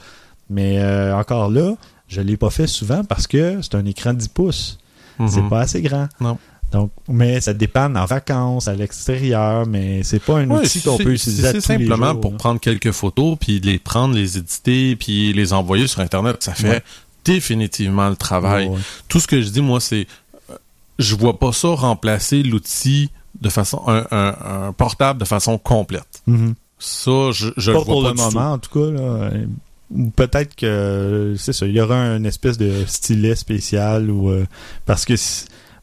Mais 0.50 0.78
euh, 0.78 1.16
encore 1.16 1.50
là, 1.50 1.74
je 2.08 2.20
l'ai 2.20 2.36
pas 2.36 2.50
fait 2.50 2.66
souvent 2.66 3.02
parce 3.02 3.26
que 3.26 3.60
c'est 3.62 3.74
un 3.76 3.86
écran 3.86 4.12
10 4.12 4.28
pouces. 4.28 4.78
Mhm. 5.18 5.28
C'est 5.28 5.48
pas 5.48 5.60
assez 5.60 5.80
grand. 5.80 6.08
Non. 6.20 6.36
Donc, 6.72 6.90
mais 7.08 7.40
ça 7.40 7.52
dépend 7.52 7.94
en 7.94 8.04
vacances, 8.06 8.66
à 8.66 8.74
l'extérieur, 8.74 9.66
mais 9.66 10.02
c'est 10.02 10.18
pas 10.22 10.38
un 10.38 10.48
Ouais, 10.50 10.61
outil 10.64 10.80
qu'on 10.82 10.96
peut 10.96 11.12
utiliser 11.12 11.42
C'est 11.42 11.52
les 11.52 11.61
simplement 11.61 12.12
jours, 12.12 12.20
pour 12.22 12.32
là. 12.32 12.38
prendre 12.38 12.61
quelques 12.61 12.92
photos, 12.92 13.37
puis 13.38 13.61
les 13.61 13.78
prendre, 13.78 14.14
les 14.14 14.38
éditer, 14.38 14.96
puis 14.96 15.32
les 15.35 15.52
envoyer 15.52 15.87
sur 15.87 16.00
Internet. 16.00 16.42
Ça 16.42 16.54
fait 16.54 16.68
Ouais. 16.70 16.82
définitivement 17.24 18.08
le 18.08 18.16
travail. 18.16 18.68
Ouais. 18.68 18.78
Tout 19.08 19.20
ce 19.20 19.26
que 19.26 19.42
je 19.42 19.50
dis, 19.50 19.61
moi, 19.61 19.80
c'est... 19.80 20.06
euh, 20.50 20.54
Je 20.98 21.14
vois 21.14 21.38
pas 21.38 21.52
ça 21.52 21.68
remplacer 21.68 22.42
l'outil 22.42 23.11
de 23.40 23.48
façon... 23.48 23.82
Un, 23.87 24.06
un- 24.11 24.66
un 24.68 24.72
portable 24.72 25.20
de 25.20 25.24
façon 25.24 25.58
complète. 25.58 26.22
Mhm. 26.26 26.54
Ça, 26.78 27.30
je, 27.32 27.48
je 27.56 27.70
Pas 27.70 27.78
le 27.78 27.85
vois 27.85 27.94
pour 27.94 28.02
pas 28.02 28.08
le 28.08 28.14
du 28.14 28.20
tout. 28.22 28.30
moment, 28.30 28.52
en 28.54 28.58
tout 28.58 28.70
cas. 28.78 28.90
Là. 28.90 29.30
Peut-être 30.16 30.56
que 30.56 31.35
c'est 31.38 31.52
ça, 31.52 31.66
il 31.66 31.72
y 31.72 31.80
aura 31.80 31.96
une 32.16 32.24
espèce 32.24 32.56
de 32.56 32.72
stylet 32.87 33.35
spécial 33.37 34.11
ou 34.11 34.30
euh, 34.30 34.46
parce 34.87 35.04
que 35.04 35.14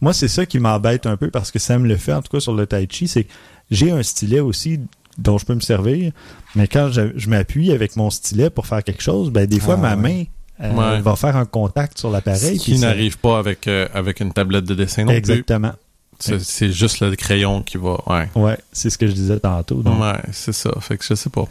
moi 0.01 0.13
c'est 0.13 0.27
ça 0.27 0.45
qui 0.45 0.59
m'embête 0.59 1.05
un 1.05 1.17
peu 1.17 1.29
parce 1.29 1.51
que 1.51 1.59
Sam 1.59 1.85
le 1.85 1.95
fait 1.97 2.13
en 2.13 2.21
tout 2.21 2.31
cas 2.31 2.39
sur 2.39 2.53
le 2.53 2.65
Tai 2.65 2.87
Chi, 2.89 3.07
c'est 3.07 3.23
que 3.25 3.31
j'ai 3.71 3.91
un 3.91 4.03
stylet 4.03 4.39
aussi 4.39 4.79
dont 5.17 5.37
je 5.37 5.45
peux 5.45 5.55
me 5.55 5.59
servir, 5.59 6.11
mais 6.55 6.67
quand 6.67 6.89
je, 6.91 7.11
je 7.15 7.29
m'appuie 7.29 7.71
avec 7.71 7.95
mon 7.97 8.09
stylet 8.09 8.49
pour 8.49 8.65
faire 8.67 8.83
quelque 8.83 9.03
chose, 9.03 9.31
ben 9.31 9.45
des 9.45 9.59
fois 9.59 9.75
Ah, 9.77 9.81
ma 9.81 9.89
ouais. 9.95 10.01
main 10.01 10.23
euh, 10.61 10.73
Ouais. 10.95 11.01
va 11.01 11.15
faire 11.15 11.35
un 11.35 11.45
contact 11.45 11.97
sur 11.99 12.09
l'appareil. 12.09 12.57
Ce 12.57 12.63
qui 12.63 12.77
ça- 12.77 12.87
n'arrive 12.87 13.17
pas 13.17 13.37
avec, 13.39 13.67
euh, 13.67 13.87
avec 13.93 14.19
une 14.21 14.31
tablette 14.33 14.65
de 14.65 14.75
dessin 14.75 15.03
non 15.03 15.09
plus. 15.09 15.17
Exactement. 15.17 15.73
C'est 16.21 16.39
c'est 16.41 16.71
juste 16.71 16.99
le 16.99 17.15
crayon 17.15 17.61
qui 17.61 17.77
va... 17.77 17.97
Ouais. 18.07 18.27
Ouais, 18.35 18.57
c'est 18.73 18.89
ce 18.89 18.97
que 18.97 19.07
je 19.07 19.13
disais 19.13 19.39
tantôt. 19.39 19.81
Donc, 19.81 20.01
Ouais, 20.01 20.19
c'est 20.33 20.51
ça. 20.51 20.69
Fait 20.81 20.97
que 20.97 21.05
je 21.05 21.13
sais 21.15 21.29
pas. 21.29 21.45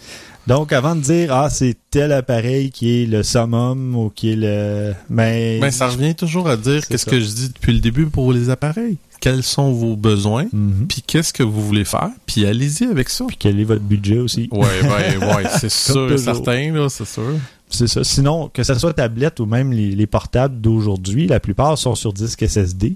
Donc 0.48 0.72
avant 0.72 0.96
de 0.96 1.00
dire 1.00 1.32
ah 1.32 1.48
c'est 1.50 1.76
tel 1.90 2.10
appareil 2.12 2.70
qui 2.70 3.02
est 3.02 3.06
le 3.06 3.22
summum 3.22 3.94
ou 3.94 4.10
qui 4.10 4.32
est 4.32 4.36
le 4.36 4.94
mais 5.08 5.58
Ben, 5.60 5.70
ça 5.70 5.88
revient 5.88 6.14
toujours 6.14 6.48
à 6.48 6.56
dire 6.56 6.86
qu'est-ce 6.86 7.06
que 7.06 7.20
je 7.20 7.26
dis 7.26 7.48
depuis 7.50 7.72
le 7.72 7.80
début 7.80 8.06
pour 8.06 8.32
les 8.32 8.50
appareils. 8.50 8.96
Quels 9.20 9.42
sont 9.42 9.72
vos 9.72 9.96
besoins, 9.96 10.46
Mhm. 10.52 10.86
puis 10.88 11.02
qu'est-ce 11.04 11.32
que 11.32 11.42
vous 11.42 11.60
voulez 11.66 11.84
faire, 11.84 12.10
puis 12.26 12.46
allez-y 12.46 12.84
avec 12.84 13.08
ça. 13.08 13.24
Puis 13.26 13.36
quel 13.36 13.58
est 13.58 13.64
votre 13.64 13.82
budget 13.82 14.18
aussi? 14.18 14.48
Ouais, 14.52 14.60
ouais, 14.60 15.16
ouais, 15.16 15.42
c'est 15.60 15.70
sûr 15.70 16.12
et 16.12 16.18
certain, 16.18 16.88
c'est 16.88 17.04
sûr. 17.04 17.32
C'est 17.68 17.88
ça. 17.88 18.04
Sinon, 18.04 18.48
que 18.54 18.62
ce 18.62 18.74
soit 18.74 18.92
tablette 18.94 19.40
ou 19.40 19.46
même 19.46 19.72
les, 19.72 19.90
les 19.90 20.06
portables 20.06 20.60
d'aujourd'hui, 20.60 21.26
la 21.26 21.40
plupart 21.40 21.76
sont 21.76 21.94
sur 21.96 22.12
disque 22.12 22.44
SSD. 22.48 22.94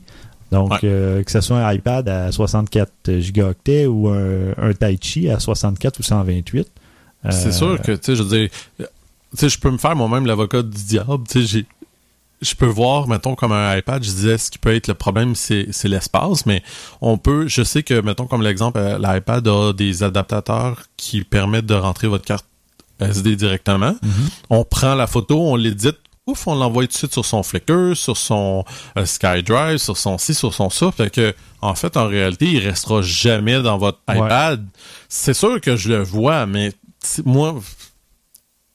Donc, 0.53 0.71
Ouais. 0.71 0.79
euh, 0.85 1.23
que 1.25 1.31
ce 1.31 1.41
soit 1.41 1.59
un 1.67 1.73
iPad 1.73 2.09
à 2.09 2.31
64 2.31 2.93
gigaoctets 3.19 3.87
ou 3.87 4.09
un, 4.09 4.53
un 4.59 4.73
Tai 4.75 4.97
Chi 5.01 5.29
à 5.29 5.41
64 5.41 5.99
ou 5.99 6.03
128. 6.05 6.69
C'est 7.31 7.53
sûr 7.53 7.81
que, 7.81 7.93
tu 7.93 7.99
sais, 8.03 8.17
je 8.17 8.23
veux 8.23 8.39
dire, 8.39 8.49
tu 8.79 8.85
sais, 9.35 9.49
je 9.49 9.59
peux 9.59 9.71
me 9.71 9.79
faire 9.79 9.95
moi-même 9.95 10.27
l'avocat 10.27 10.63
du 10.63 10.83
diable, 10.85 11.25
tu 11.29 11.41
sais, 11.41 11.47
j'ai 11.47 11.67
je 12.41 12.57
peux 12.57 12.67
voir, 12.67 13.07
mettons, 13.07 13.37
comme 13.37 13.53
un 13.53 13.77
iPad, 13.77 14.03
je 14.03 14.11
disais, 14.11 14.37
ce 14.37 14.51
qui 14.51 14.59
peut 14.59 14.75
être 14.75 14.89
le 14.89 14.95
problème, 14.95 15.37
c'est 15.37 15.69
l'espace, 15.85 16.45
mais 16.45 16.61
on 17.01 17.17
peut, 17.17 17.47
je 17.47 17.63
sais 17.63 17.85
que, 17.85 18.01
mettons, 18.01 18.27
comme 18.27 18.43
l'exemple, 18.43 18.79
euh, 18.79 18.99
l'iPad 18.99 19.47
a 19.47 19.73
des 19.73 20.03
adaptateurs 20.03 20.83
qui 20.97 21.23
permettent 21.23 21.67
de 21.67 21.75
rentrer 21.77 22.09
votre 22.09 22.25
carte 22.25 22.45
SD 22.99 23.37
directement. 23.37 23.95
Mhm. 24.03 24.29
On 24.51 24.65
prend 24.65 24.97
la 24.97 25.07
photo, 25.07 25.41
on 25.41 25.55
l'édite, 25.55 25.99
ouf, 26.27 26.49
on 26.49 26.57
l'envoie 26.57 26.83
tout 26.83 26.89
de 26.89 26.93
suite 26.95 27.13
sur 27.13 27.25
son 27.25 27.45
Flickr, 27.45 27.95
sur 27.97 28.17
son 28.17 28.65
euh, 28.99 29.07
SkyDrive, 29.07 29.79
sur 29.79 29.97
son 29.97 30.19
ci, 30.19 30.35
sur 30.35 30.53
son 30.53 30.69
ça. 30.69 30.91
Fait 30.91 31.11
que, 31.11 31.33
en 31.61 31.77
fait, 31.77 31.97
en 31.97 32.09
réalité, 32.09 32.47
il 32.47 32.59
restera 32.59 33.03
jamais 33.03 33.63
dans 33.63 33.79
votre 33.79 33.99
Ouais. 34.09 34.17
iPad. 34.17 34.67
C'est 35.09 35.35
sûr 35.35 35.61
que 35.61 35.77
je 35.77 35.91
le 35.91 36.03
vois, 36.03 36.47
mais 36.47 36.73
moi, 37.25 37.61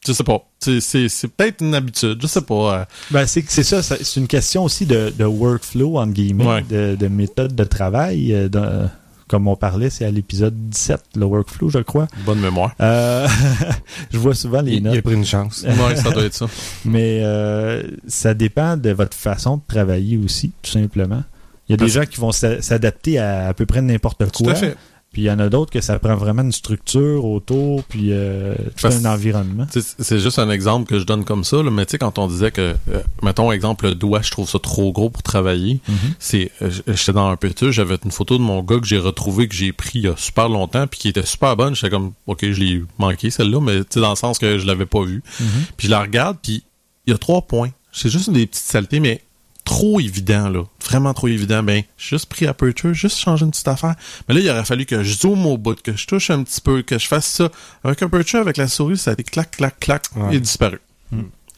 je 0.06 0.12
sais 0.14 0.24
pas. 0.24 0.42
C'est- 0.60 0.80
C'est 0.82 1.10
c'est 1.10 1.28
peut-être 1.28 1.62
une 1.64 1.76
habitude, 1.76 2.18
je 2.22 2.28
sais 2.28 2.42
pas. 2.42 2.80
euh, 2.82 2.86
Ben, 3.12 3.26
c'est 3.28 3.44
c'est 3.48 3.64
ça, 3.64 3.82
ça- 3.84 3.98
c'est 4.02 4.20
une 4.20 4.28
question 4.28 4.64
aussi 4.64 4.86
de, 4.86 5.14
de 5.18 5.26
workflow, 5.26 5.98
entre 5.98 6.14
guillemets, 6.14 6.46
Ouais. 6.46 6.62
de, 6.64 6.96
de 6.96 7.08
méthode 7.08 7.56
de 7.56 7.64
travail. 7.64 8.34
euh, 8.34 8.88
comme 9.28 9.50
on 9.50 9.58
parlait, 9.58 9.90
c'est 9.90 10.06
à 10.06 10.12
l'épisode 10.12 10.56
17, 10.70 11.02
le 11.18 11.26
workflow, 11.26 11.70
je 11.70 11.80
crois. 11.80 12.08
bonne 12.26 12.40
mémoire. 12.40 12.74
Euh, 12.80 13.28
je 14.12 14.18
vois 14.18 14.34
souvent 14.34 14.62
les 14.62 14.72
Il, 14.72 14.78
il 14.78 14.84
notes. 14.84 14.98
a 14.98 15.02
pris 15.02 15.14
une 15.16 15.26
chance. 15.26 15.66
ouais, 15.68 15.96
ça 15.98 16.12
doit 16.12 16.24
être 16.24 16.34
ça. 16.34 16.46
Mais 16.86 17.20
euh, 17.24 17.84
ça 18.08 18.34
dépend 18.34 18.78
de 18.78 18.92
votre 18.92 19.18
façon 19.18 19.58
de 19.58 19.62
travailler 19.68 20.16
aussi, 20.18 20.52
tout 20.62 20.72
simplement. 20.72 21.24
Il 21.68 21.74
y 21.74 21.74
a 21.74 21.78
des 21.78 21.90
gens 21.90 22.06
qui 22.06 22.22
vont 22.22 22.32
s'a- 22.32 22.62
s'adapter 22.62 23.20
à 23.20 23.50
à 23.50 23.54
peu 23.54 23.66
près 23.66 23.82
n'importe 23.82 24.32
Tout 24.32 24.46
quoi. 24.46 24.54
à 24.54 24.56
fait. 24.56 24.78
Puis 25.18 25.24
il 25.24 25.26
y 25.30 25.32
en 25.32 25.40
a 25.40 25.50
d'autres 25.50 25.72
que 25.72 25.82
ça 25.82 25.98
prend 25.98 26.16
vraiment 26.16 26.44
une 26.44 26.52
structure 26.52 27.26
autour, 27.26 27.84
puis 27.86 28.10
euh, 28.12 28.54
tout 28.80 28.86
un 28.86 29.06
environnement. 29.06 29.66
C'est 29.72 30.20
juste 30.20 30.38
un 30.38 30.52
exemple 30.52 30.88
que 30.88 31.00
je 31.00 31.06
donne 31.06 31.26
comme 31.26 31.44
ça, 31.44 31.64
là, 31.64 31.72
mais 31.72 31.88
tu 31.88 31.94
sais, 31.94 31.98
quand 31.98 32.20
on 32.20 32.28
disait 32.28 32.52
que, 32.52 32.76
euh, 32.92 33.02
mettons, 33.24 33.52
exemple, 33.52 33.88
le 33.88 33.96
doigt, 33.96 34.22
je 34.22 34.30
trouve 34.30 34.48
ça 34.48 34.60
trop 34.60 34.92
gros 34.92 35.10
pour 35.10 35.24
travailler, 35.24 35.80
Mhm. 35.88 35.96
c'est, 36.20 36.52
euh, 36.62 36.70
j'étais 36.86 37.14
dans 37.14 37.30
un 37.30 37.36
petit, 37.36 37.72
j'avais 37.72 37.98
une 38.06 38.12
photo 38.12 38.38
de 38.38 38.44
mon 38.44 38.62
gars 38.62 38.78
que 38.80 38.86
j'ai 38.86 39.00
retrouvé, 39.00 39.48
que 39.48 39.56
j'ai 39.56 39.72
pris 39.72 39.94
il 39.96 40.02
y 40.04 40.08
a 40.08 40.16
super 40.18 40.50
longtemps, 40.50 40.86
puis 40.86 41.00
qui 41.00 41.08
était 41.08 41.26
super 41.26 41.56
bonne, 41.58 41.74
j'étais 41.74 41.90
comme, 41.90 42.12
ok, 42.28 42.52
je 42.52 42.60
l'ai 42.62 42.84
manqué 43.00 43.32
celle-là, 43.32 43.60
mais 43.60 43.80
tu 43.80 43.86
sais, 43.96 44.00
dans 44.02 44.12
le 44.12 44.16
sens 44.16 44.38
que 44.38 44.60
je 44.60 44.68
l'avais 44.68 44.86
pas 44.86 45.02
vue. 45.04 45.24
Mhm. 45.40 45.48
Puis 45.78 45.88
je 45.88 45.92
la 45.92 46.02
regarde, 46.02 46.38
puis 46.44 46.64
il 47.08 47.12
y 47.12 47.14
a 47.16 47.18
trois 47.18 47.42
points. 47.42 47.72
C'est 47.92 48.10
juste 48.12 48.30
des 48.30 48.46
petites 48.46 48.66
saletés, 48.66 49.00
mais 49.00 49.24
trop 49.68 50.00
évident, 50.00 50.48
là. 50.50 50.64
Vraiment 50.86 51.14
trop 51.14 51.28
évident. 51.28 51.62
Ben, 51.62 51.84
j'ai 51.98 52.10
juste 52.16 52.28
pris 52.28 52.48
Aperture, 52.48 52.94
juste 52.94 53.18
changer 53.20 53.44
une 53.46 53.52
petite 53.52 53.68
affaire. 53.68 53.96
Mais 54.28 54.34
là, 54.36 54.40
il 54.42 54.50
aurait 54.50 54.64
fallu 54.66 54.86
que 54.86 55.04
je 55.04 55.14
zoome 55.18 55.46
au 55.46 55.58
bout, 55.58 55.80
que 55.82 55.96
je 55.96 56.08
touche 56.08 56.30
un 56.30 56.42
petit 56.44 56.62
peu, 56.62 56.82
que 56.82 56.98
je 56.98 57.06
fasse 57.06 57.26
ça. 57.28 57.50
Avec 57.84 58.02
Aperture, 58.02 58.40
avec 58.40 58.56
la 58.58 58.68
souris, 58.70 58.98
ça 58.98 59.12
a 59.12 59.14
été 59.14 59.24
clac, 59.24 59.52
clac, 59.52 59.78
clac, 59.80 60.04
Ouais. 60.16 60.28
il 60.32 60.38
est 60.38 60.40
disparu. 60.40 60.80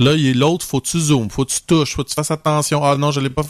Là, 0.01 0.13
il 0.13 0.27
est 0.27 0.33
l'autre, 0.33 0.65
faut 0.65 0.79
que 0.79 0.87
tu 0.87 0.97
zoomes, 0.99 1.29
faut 1.29 1.43
que 1.43 1.51
tu 1.51 1.59
touches, 1.67 1.93
faut 1.93 2.03
que 2.05 2.09
tu 2.09 2.15
fasses 2.15 2.31
attention. 2.31 2.81
Ah 2.83 2.95
non, 2.97 3.11
je 3.11 3.19
l'ai 3.19 3.29
pas. 3.29 3.41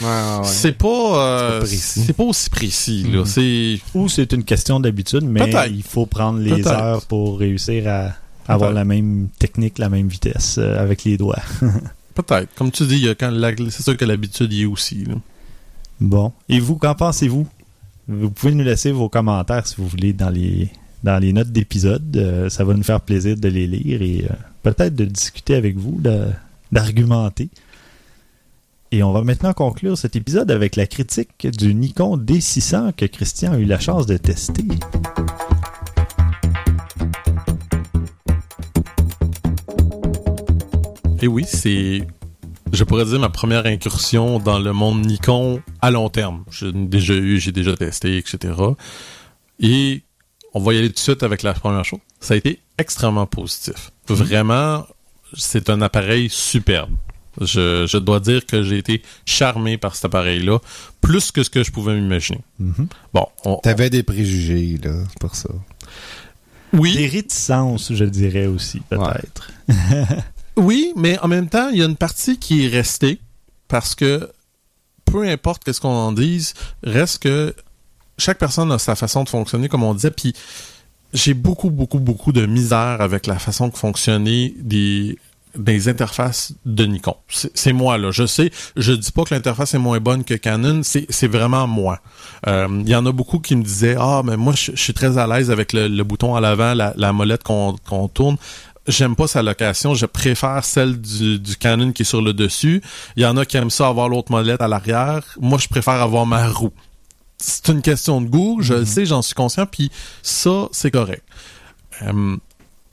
Ouais. 0.00 0.40
C'est 0.44 0.72
pas, 0.72 0.88
euh, 0.88 1.66
C'est 1.66 2.14
pas 2.14 2.24
aussi 2.24 2.48
précis, 2.48 3.02
là. 3.04 3.18
Mhm. 3.20 3.26
C'est, 3.26 3.80
Ou 3.94 4.08
c'est 4.08 4.32
une 4.32 4.42
question 4.44 4.80
d'habitude, 4.80 5.22
mais 5.24 5.50
il 5.70 5.82
faut 5.82 6.06
prendre 6.06 6.38
les 6.40 6.66
heures 6.66 7.02
pour 7.06 7.38
réussir 7.38 7.86
à 7.88 8.14
avoir 8.52 8.72
la 8.72 8.84
même 8.84 9.28
technique, 9.38 9.78
la 9.78 9.88
même 9.90 10.08
vitesse 10.08 10.56
euh, 10.58 10.82
avec 10.82 11.04
les 11.04 11.16
doigts. 11.18 11.38
peut-être. 12.14 12.54
Comme 12.54 12.70
tu 12.70 12.86
dis, 12.86 13.06
c'est 13.70 13.82
sûr 13.82 13.96
que 13.96 14.04
l'habitude 14.04 14.52
y 14.52 14.62
est 14.62 14.66
aussi. 14.66 15.04
Bon. 16.00 16.32
Et 16.48 16.60
vous, 16.60 16.76
qu'en 16.76 16.94
pensez-vous? 16.94 17.46
Vous 18.08 18.30
pouvez 18.30 18.54
nous 18.54 18.64
laisser 18.64 18.90
vos 18.92 19.08
commentaires 19.08 19.66
si 19.66 19.76
vous 19.76 19.86
voulez 19.86 20.12
dans 20.12 20.30
les 20.30 20.70
dans 21.02 21.18
les 21.18 21.32
notes 21.32 21.50
d'épisode. 21.50 22.16
Euh, 22.16 22.48
ça 22.48 22.64
va 22.64 22.74
nous 22.74 22.82
faire 22.82 23.00
plaisir 23.00 23.36
de 23.36 23.48
les 23.48 23.66
lire 23.66 24.02
et 24.02 24.24
euh, 24.24 24.34
peut-être 24.62 24.94
de 24.94 25.04
discuter 25.04 25.54
avec 25.54 25.76
vous, 25.76 26.00
d'argumenter. 26.70 27.48
Et 28.90 29.02
on 29.02 29.12
va 29.12 29.22
maintenant 29.22 29.52
conclure 29.52 29.96
cet 29.96 30.16
épisode 30.16 30.50
avec 30.50 30.76
la 30.76 30.86
critique 30.86 31.46
du 31.46 31.74
Nikon 31.74 32.18
D600 32.18 32.92
que 32.92 33.06
Christian 33.06 33.52
a 33.52 33.58
eu 33.58 33.64
la 33.64 33.80
chance 33.80 34.06
de 34.06 34.16
tester. 34.16 34.64
Et 41.22 41.28
oui, 41.28 41.44
c'est, 41.46 42.06
je 42.72 42.84
pourrais 42.84 43.04
dire, 43.04 43.20
ma 43.20 43.28
première 43.30 43.64
incursion 43.66 44.38
dans 44.38 44.58
le 44.58 44.72
monde 44.72 45.06
Nikon 45.06 45.62
à 45.80 45.90
long 45.90 46.08
terme. 46.08 46.44
J'ai 46.50 46.72
déjà 46.72 47.14
eu, 47.14 47.38
j'ai 47.38 47.52
déjà 47.52 47.76
testé, 47.76 48.18
etc. 48.18 48.54
Et 49.60 50.02
on 50.54 50.60
va 50.60 50.74
y 50.74 50.78
aller 50.78 50.88
tout 50.88 50.94
de 50.94 50.98
suite 50.98 51.22
avec 51.22 51.42
la 51.42 51.54
première 51.54 51.84
chose. 51.84 52.00
Ça 52.20 52.34
a 52.34 52.36
été 52.36 52.60
extrêmement 52.78 53.26
positif. 53.26 53.92
Vraiment, 54.08 54.84
c'est 55.34 55.70
un 55.70 55.80
appareil 55.80 56.28
superbe. 56.28 56.90
Je, 57.40 57.86
je 57.86 57.96
dois 57.96 58.20
dire 58.20 58.44
que 58.44 58.62
j'ai 58.62 58.76
été 58.78 59.02
charmé 59.24 59.78
par 59.78 59.94
cet 59.94 60.06
appareil-là, 60.06 60.58
plus 61.00 61.30
que 61.32 61.42
ce 61.42 61.48
que 61.48 61.62
je 61.62 61.70
pouvais 61.70 61.94
m'imaginer. 61.94 62.40
Mhm. 62.58 62.88
Bon, 63.14 63.26
on- 63.44 63.56
T'avais 63.56 63.88
des 63.88 64.02
préjugés, 64.02 64.78
là, 64.82 64.92
pour 65.18 65.34
ça. 65.34 65.48
oui, 66.74 66.94
Des 66.94 67.06
réticences, 67.06 67.92
je 67.94 68.04
dirais 68.04 68.44
aussi, 68.46 68.80
peut-être. 68.80 69.50
Oui, 70.56 70.92
mais 70.96 71.18
en 71.20 71.28
même 71.28 71.48
temps, 71.48 71.68
il 71.70 71.78
y 71.78 71.82
a 71.82 71.86
une 71.86 71.96
partie 71.96 72.38
qui 72.38 72.64
est 72.64 72.68
restée 72.68 73.20
parce 73.68 73.94
que 73.94 74.30
peu 75.04 75.26
importe 75.28 75.64
qu'est-ce 75.64 75.80
qu'on 75.80 75.88
en 75.88 76.12
dise, 76.12 76.54
reste 76.82 77.22
que 77.22 77.54
chaque 78.18 78.38
personne 78.38 78.70
a 78.72 78.78
sa 78.78 78.96
façon 78.96 79.24
de 79.24 79.28
fonctionner, 79.28 79.68
comme 79.68 79.82
on 79.82 79.94
disait, 79.94 80.10
puis 80.10 80.34
j'ai 81.12 81.34
beaucoup, 81.34 81.70
beaucoup, 81.70 81.98
beaucoup 81.98 82.32
de 82.32 82.46
misère 82.46 83.00
avec 83.00 83.26
la 83.26 83.38
façon 83.38 83.68
de 83.68 83.76
fonctionner 83.76 84.54
des 84.58 85.88
interfaces 85.88 86.54
de 86.64 86.86
Nikon. 86.86 87.16
C'est 87.28 87.74
moi, 87.74 87.98
là. 87.98 88.10
Je 88.10 88.24
sais, 88.24 88.50
je 88.76 88.92
dis 88.92 89.12
pas 89.12 89.24
que 89.24 89.34
l'interface 89.34 89.74
est 89.74 89.78
moins 89.78 90.00
bonne 90.00 90.24
que 90.24 90.34
Canon, 90.34 90.80
c'est 90.82 91.26
vraiment 91.26 91.66
moi. 91.66 92.00
Euh, 92.46 92.68
Il 92.84 92.88
y 92.88 92.94
en 92.94 93.04
a 93.04 93.12
beaucoup 93.12 93.38
qui 93.38 93.54
me 93.56 93.62
disaient, 93.62 93.96
ah, 93.98 94.22
mais 94.24 94.38
moi, 94.38 94.54
je, 94.56 94.72
suis 94.74 94.94
très 94.94 95.18
à 95.18 95.26
l'aise 95.26 95.50
avec 95.50 95.74
le, 95.74 96.02
bouton 96.02 96.34
à 96.34 96.40
l'avant, 96.40 96.74
la, 96.74 97.12
molette 97.12 97.42
qu'on 97.42 98.08
tourne. 98.08 98.36
J'aime 98.88 99.14
pas 99.14 99.28
sa 99.28 99.42
location, 99.42 99.94
je 99.94 100.06
préfère 100.06 100.64
celle 100.64 101.00
du, 101.00 101.38
du 101.38 101.56
Canon 101.56 101.92
qui 101.92 102.02
est 102.02 102.04
sur 102.04 102.20
le 102.20 102.32
dessus. 102.32 102.82
Il 103.16 103.22
y 103.22 103.26
en 103.26 103.36
a 103.36 103.46
qui 103.46 103.56
aiment 103.56 103.70
ça 103.70 103.86
avoir 103.86 104.08
l'autre 104.08 104.32
molette 104.32 104.60
à 104.60 104.66
l'arrière. 104.66 105.22
Moi, 105.40 105.58
je 105.58 105.68
préfère 105.68 105.94
avoir 105.94 106.26
ma 106.26 106.48
roue. 106.48 106.72
C'est 107.38 107.68
une 107.68 107.82
question 107.82 108.20
de 108.20 108.28
goût, 108.28 108.58
je 108.60 108.74
le 108.74 108.84
sais, 108.84 109.06
j'en 109.06 109.22
suis 109.22 109.34
conscient, 109.34 109.66
puis 109.66 109.90
ça, 110.22 110.68
c'est 110.72 110.90
correct. 110.90 111.24
Euh, 112.02 112.36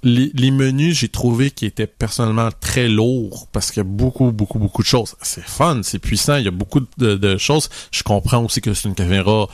les, 0.04 0.32
les 0.34 0.52
menus, 0.52 0.98
j'ai 0.98 1.10
trouvé 1.10 1.52
qu'ils 1.52 1.68
étaient 1.68 1.88
personnellement 1.88 2.50
très 2.60 2.88
lourds 2.88 3.48
parce 3.52 3.72
qu'il 3.72 3.82
y 3.82 3.86
a 3.86 3.90
beaucoup, 3.90 4.32
beaucoup, 4.32 4.60
beaucoup 4.60 4.82
de 4.82 4.88
choses. 4.88 5.16
C'est 5.22 5.44
fun, 5.44 5.82
c'est 5.84 6.00
puissant, 6.00 6.38
il 6.38 6.46
y 6.46 6.48
a 6.48 6.52
beaucoup 6.52 6.82
de, 6.98 7.16
de 7.16 7.38
choses. 7.38 7.70
Je 7.92 8.04
comprends 8.04 8.44
aussi 8.44 8.62
que 8.62 8.74
c'est 8.74 8.88
une 8.88 8.96
caméra 8.96 9.48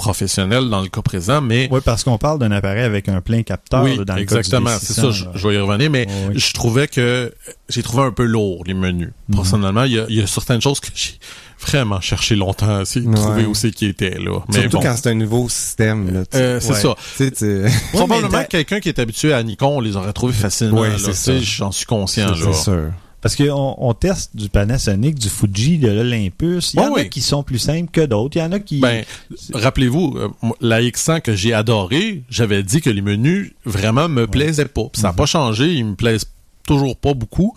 professionnelle 0.00 0.68
dans 0.68 0.80
le 0.80 0.88
cas 0.88 1.02
présent, 1.02 1.40
mais 1.40 1.68
Oui, 1.70 1.80
parce 1.84 2.04
qu'on 2.04 2.18
parle 2.18 2.38
d'un 2.38 2.50
appareil 2.52 2.82
avec 2.82 3.08
un 3.08 3.20
plein 3.20 3.42
capteur 3.42 3.82
oui, 3.84 3.96
là, 3.96 4.04
dans 4.04 4.14
le 4.16 4.22
exactement, 4.22 4.70
cas 4.70 4.78
du 4.78 4.86
c'est 4.86 5.00
D600, 5.00 5.12
ça, 5.12 5.30
je, 5.34 5.48
vais 5.48 5.54
y 5.54 5.58
revenir, 5.58 5.90
mais 5.90 6.06
je 6.34 6.52
trouvais 6.52 6.88
que 6.88 7.32
j'ai 7.68 7.82
trouvé 7.82 8.04
un 8.04 8.10
peu 8.12 8.24
lourd 8.24 8.64
les 8.66 8.74
menus. 8.74 9.10
Mhm. 9.28 9.36
Personnellement, 9.36 9.84
il 9.84 9.92
y, 9.92 9.98
a, 9.98 10.06
il 10.08 10.16
y 10.16 10.22
a 10.22 10.26
certaines 10.26 10.60
choses 10.60 10.80
que 10.80 10.88
j'ai 10.94 11.12
vraiment 11.60 12.00
cherché 12.00 12.36
longtemps 12.36 12.78
à 12.78 12.82
essayer 12.82 13.04
de 13.04 13.10
Ouais. 13.10 13.16
trouver 13.16 13.44
où 13.44 13.54
c'est 13.54 13.70
qui 13.70 13.84
était 13.86 14.18
là. 14.18 14.40
Mais 14.48 14.62
Surtout 14.62 14.78
bon, 14.78 14.82
quand 14.82 14.96
c'est 14.96 15.10
un 15.10 15.14
nouveau 15.14 15.48
système, 15.48 16.12
là. 16.12 16.20
tu 16.24 16.38
sais. 16.38 16.42
euh, 16.42 16.60
c'est 16.60 16.72
Ouais. 16.72 16.80
ça. 16.80 16.94
Tu 17.16 17.24
sais, 17.24 17.30
tu- 17.30 17.64
Probablement 17.92 18.44
quelqu'un 18.44 18.80
qui 18.80 18.88
est 18.88 18.98
habitué 18.98 19.32
à 19.34 19.42
Nikon, 19.42 19.76
on 19.76 19.80
les 19.80 19.94
aurait 19.96 20.12
trouvés 20.14 20.32
facilement. 20.32 20.80
Ouais. 20.80 20.90
J'en 20.98 21.70
suis 21.72 21.84
conscient. 21.86 22.34
c'est 22.34 22.44
là. 22.46 22.52
sûr. 22.54 22.92
Parce 23.20 23.36
qu'on 23.36 23.74
on 23.78 23.92
teste 23.92 24.34
du 24.34 24.48
Panasonic, 24.48 25.18
du 25.18 25.28
Fuji, 25.28 25.78
de 25.78 25.88
l'Olympus. 25.88 26.72
Il 26.72 26.80
y 26.80 26.82
en 26.82 26.86
a 26.86 26.90
oui. 26.90 27.10
qui 27.10 27.20
sont 27.20 27.42
plus 27.42 27.58
simples 27.58 27.90
que 27.90 28.00
d'autres. 28.00 28.36
Il 28.36 28.40
y 28.40 28.42
en 28.42 28.52
a 28.52 28.58
qui... 28.58 28.80
Ben, 28.80 29.04
rappelez-vous, 29.52 30.16
euh, 30.16 30.28
la 30.60 30.80
X100 30.80 31.20
que 31.20 31.34
j'ai 31.34 31.52
adorée, 31.52 32.22
j'avais 32.30 32.62
dit 32.62 32.80
que 32.80 32.88
les 32.88 33.02
menus 33.02 33.52
vraiment 33.64 34.08
me 34.08 34.26
plaisaient 34.26 34.64
pas. 34.64 34.84
Puis 34.90 35.02
ça 35.02 35.08
n'a 35.08 35.12
pas 35.14 35.26
changé, 35.26 35.74
ils 35.74 35.84
me 35.84 35.94
plaisent 35.96 36.26
toujours 36.66 36.96
pas 36.96 37.12
beaucoup. 37.12 37.54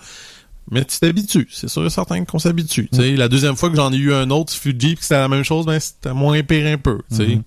Mais 0.71 0.83
tu 0.85 0.97
t'habitues, 0.99 1.47
c'est 1.51 1.69
sûr 1.69 1.85
et 1.85 1.89
certain 1.89 2.23
qu'on 2.25 2.39
s'habitue. 2.39 2.89
Tu 2.91 2.97
sais, 2.97 3.15
La 3.15 3.29
deuxième 3.29 3.55
fois 3.55 3.69
que 3.69 3.75
j'en 3.75 3.91
ai 3.91 3.97
eu 3.97 4.13
un 4.13 4.29
autre 4.29 4.53
Fuji 4.53 4.77
puis 4.77 4.95
que 4.95 5.03
c'était 5.03 5.15
la 5.15 5.27
même 5.27 5.43
chose, 5.43 5.65
ben 5.65 5.79
c'était 5.79 6.13
moins 6.13 6.41
pire 6.43 6.67
un 6.67 6.77
peu. 6.77 6.99
Mhm. 7.11 7.43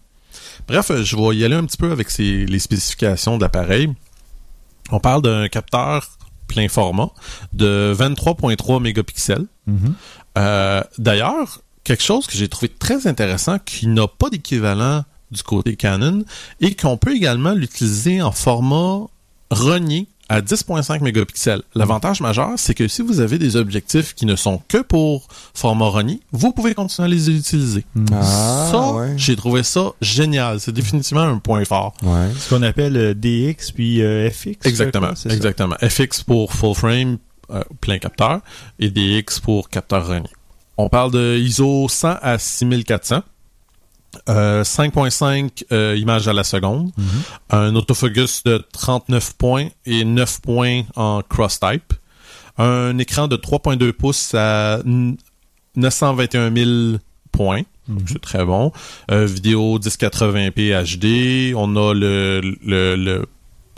Bref, 0.69 0.91
euh, 0.91 1.03
je 1.03 1.17
vais 1.17 1.37
y 1.37 1.45
aller 1.45 1.55
un 1.55 1.65
petit 1.65 1.77
peu 1.77 1.91
avec 1.91 2.17
les 2.19 2.59
spécifications 2.59 3.37
de 3.37 3.43
l'appareil. 3.43 3.91
On 4.91 5.01
parle 5.01 5.23
d'un 5.23 5.49
capteur 5.49 6.16
plein 6.47 6.69
format 6.69 7.11
de 7.53 7.95
23.3 7.97 8.81
mégapixels. 8.81 9.47
Mhm. 9.67 9.95
Euh, 10.39 10.83
D'ailleurs, 10.99 11.63
quelque 11.85 12.03
chose 12.03 12.27
que 12.27 12.37
j'ai 12.37 12.49
trouvé 12.49 12.69
très 12.69 13.07
intéressant, 13.07 13.59
qui 13.59 13.87
n'a 13.87 14.09
pas 14.09 14.31
d'équivalent 14.31 15.05
du 15.31 15.43
côté 15.43 15.77
Canon, 15.77 16.25
et 16.61 16.75
qu'on 16.75 16.97
peut 16.97 17.15
également 17.15 17.53
l'utiliser 17.53 18.23
en 18.23 18.33
format 18.33 19.07
renié 19.51 20.09
à 20.29 20.41
10.5 20.41 21.03
mégapixels. 21.03 21.63
L'avantage 21.75 22.21
majeur, 22.21 22.53
c'est 22.57 22.75
que 22.75 22.89
si 22.89 23.03
vous 23.03 23.21
avez 23.21 23.39
des 23.39 23.57
objectifs 23.57 24.15
qui 24.15 24.27
ne 24.27 24.37
sont 24.37 24.61
que 24.69 24.79
pour 24.79 25.29
format 25.55 25.87
renié, 25.87 26.21
vous 26.33 26.53
pouvez 26.53 26.75
continuer 26.75 27.07
à 27.07 27.09
les 27.09 27.31
utiliser. 27.31 27.85
Ah, 28.13 28.69
ça, 28.71 28.93
ouais. 28.93 29.15
j'ai 29.17 29.37
trouvé 29.37 29.63
ça 29.63 29.93
génial. 30.01 30.61
C'est 30.61 30.73
définitivement 30.73 31.23
un 31.23 31.39
point 31.39 31.65
fort. 31.65 31.95
Ouais. 32.03 32.29
Ce 32.39 32.51
qu'on 32.51 32.63
appelle 32.63 32.97
euh, 32.97 33.15
DX 33.15 33.73
puis 33.73 34.03
euh, 34.03 34.31
FX. 34.31 34.57
Exactement, 34.65 35.09
quoi, 35.09 35.17
c'est 35.17 35.29
ça? 35.29 35.35
exactement. 35.35 35.77
FX 35.81 36.23
pour 36.23 36.53
full 36.53 36.75
frame, 36.75 37.19
euh, 37.51 37.63
plein 37.81 37.99
capteur, 37.99 38.41
et 38.79 38.91
DX 38.91 39.41
pour 39.41 39.69
capteur 39.69 40.07
renié. 40.07 40.29
On 40.77 40.89
parle 40.89 41.11
de 41.13 41.37
ISO 41.39 41.89
100 41.89 42.17
à 42.21 42.39
6400. 42.39 43.23
Euh, 44.29 44.63
5.5 44.65 45.65
euh, 45.73 45.97
images 45.99 46.29
à 46.29 46.33
la 46.33 46.45
seconde, 46.45 46.91
Mhm. 46.97 47.05
un 47.51 47.75
autofocus 47.77 48.43
de 48.45 48.63
39 48.73 49.35
points 49.37 49.69
et 49.85 50.05
9 50.05 50.41
points 50.41 50.83
en 50.97 51.23
cross-type, 51.29 51.93
un 52.59 52.97
écran 52.99 53.29
de 53.29 53.37
3.2 53.37 53.93
pouces 53.93 54.35
à 54.35 54.81
n- 54.85 55.17
921 55.77 56.51
000 56.55 56.99
points, 57.33 57.63
Mhm. 57.89 57.99
c'est 58.07 58.21
très 58.21 58.45
bon, 58.45 58.73
Euh, 59.11 59.27
vidéo 59.27 59.79
1080p 59.79 60.73
HD, 60.73 61.55
on 61.55 61.77
a 61.77 61.93
le, 61.95 62.41
le, 62.65 62.97
le 62.97 63.27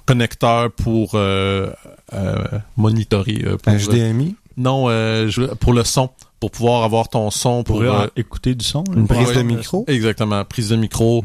connecteur 0.06 0.70
pour 0.72 1.10
euh, 1.14 1.70
euh, 2.14 2.36
monitorer, 2.76 3.42
euh, 3.44 3.56
pour, 3.58 3.72
HDMI, 3.74 4.36
non, 4.56 4.86
euh, 4.88 5.28
pour 5.60 5.72
le 5.74 5.84
son, 5.84 6.08
pour 6.40 6.50
pouvoir 6.52 6.84
avoir 6.84 7.08
ton 7.08 7.30
son 7.30 7.64
pour, 7.64 7.80
Pour 7.80 7.84
euh, 7.92 8.06
écouter 8.16 8.54
du 8.54 8.64
son. 8.64 8.84
là. 8.84 8.94
une 8.96 9.08
prise 9.08 9.32
de 9.32 9.42
micro? 9.42 9.84
exactement 9.88 10.44
prise 10.44 10.68
de 10.68 10.76
micro. 10.76 11.24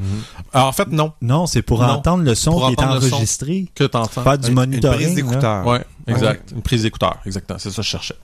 Alors, 0.54 0.68
en 0.68 0.72
fait 0.72 0.88
non, 0.90 1.14
Non, 1.22 1.46
c'est 1.46 1.62
pour 1.62 1.82
Non. 1.82 1.90
entendre 1.90 2.24
le 2.24 2.34
son 2.36 2.52
Pour 2.52 2.68
qui 2.68 2.74
est 2.74 2.84
enregistré. 2.84 3.68
que 3.76 3.84
t'entends. 3.84 4.24
Faire 4.24 4.38
du 4.40 4.48
Une- 4.50 4.56
monitoring. 4.56 5.00
Une 5.00 5.06
prise 5.06 5.16
d'écouteur. 5.16 5.68
Ouais, 5.68 5.84
exact. 6.08 6.52
Une 6.56 6.62
prise 6.64 6.82
d'écouteur, 6.84 7.18
exactement. 7.26 7.60
C'est 7.60 7.70
ça 7.70 7.76
que 7.78 7.82
je 7.84 7.88
cherchais. 7.90 8.16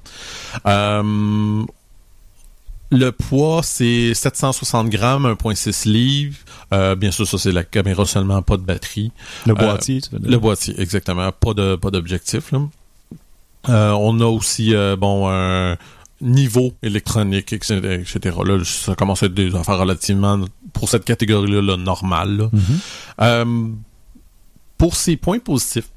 Euh, 0.65 1.63
Le 2.91 3.11
poids, 3.11 3.61
c'est 3.61 4.15
760 4.15 4.89
grammes, 4.89 5.27
1.6 5.27 5.85
livres. 5.87 6.37
Euh, 6.73 6.95
bien 6.95 7.11
sûr, 7.11 7.27
ça, 7.27 7.37
c'est 7.37 7.51
la 7.51 7.63
caméra 7.63 8.03
seulement, 8.05 8.41
pas 8.41 8.57
de 8.57 8.63
batterie. 8.63 9.11
Le 9.45 9.51
Euh, 9.51 9.55
boîtier, 9.55 10.01
tu 10.01 10.09
veux 10.11 10.17
dire? 10.19 10.31
Le 10.31 10.39
boîtier, 10.39 10.73
exactement. 10.81 11.31
Pas 11.31 11.53
de 11.53 11.75
pas 11.75 11.91
d'objectif. 11.91 12.51
là. 12.51 12.61
Euh, 13.67 13.91
on 13.91 14.19
a 14.21 14.25
aussi 14.25 14.73
euh, 14.73 14.95
bon 14.95 15.27
un 15.29 15.75
niveau 16.21 16.73
électronique, 16.83 17.53
etc. 17.53 17.75
etc. 18.01 18.37
Là, 18.45 18.59
ça 18.65 18.95
commence 18.95 19.23
à 19.23 19.27
être 19.27 19.33
des 19.33 19.55
affaires 19.55 19.77
relativement 19.79 20.39
pour 20.73 20.89
cette 20.89 21.05
catégorie-là 21.05 21.61
là, 21.61 21.77
normale. 21.77 22.37
là. 22.37 22.49
Mhm. 22.51 22.79
Euh, 23.21 23.67
pour 24.77 24.95
ses 24.95 25.17
points 25.17 25.39
positifs, 25.39 25.89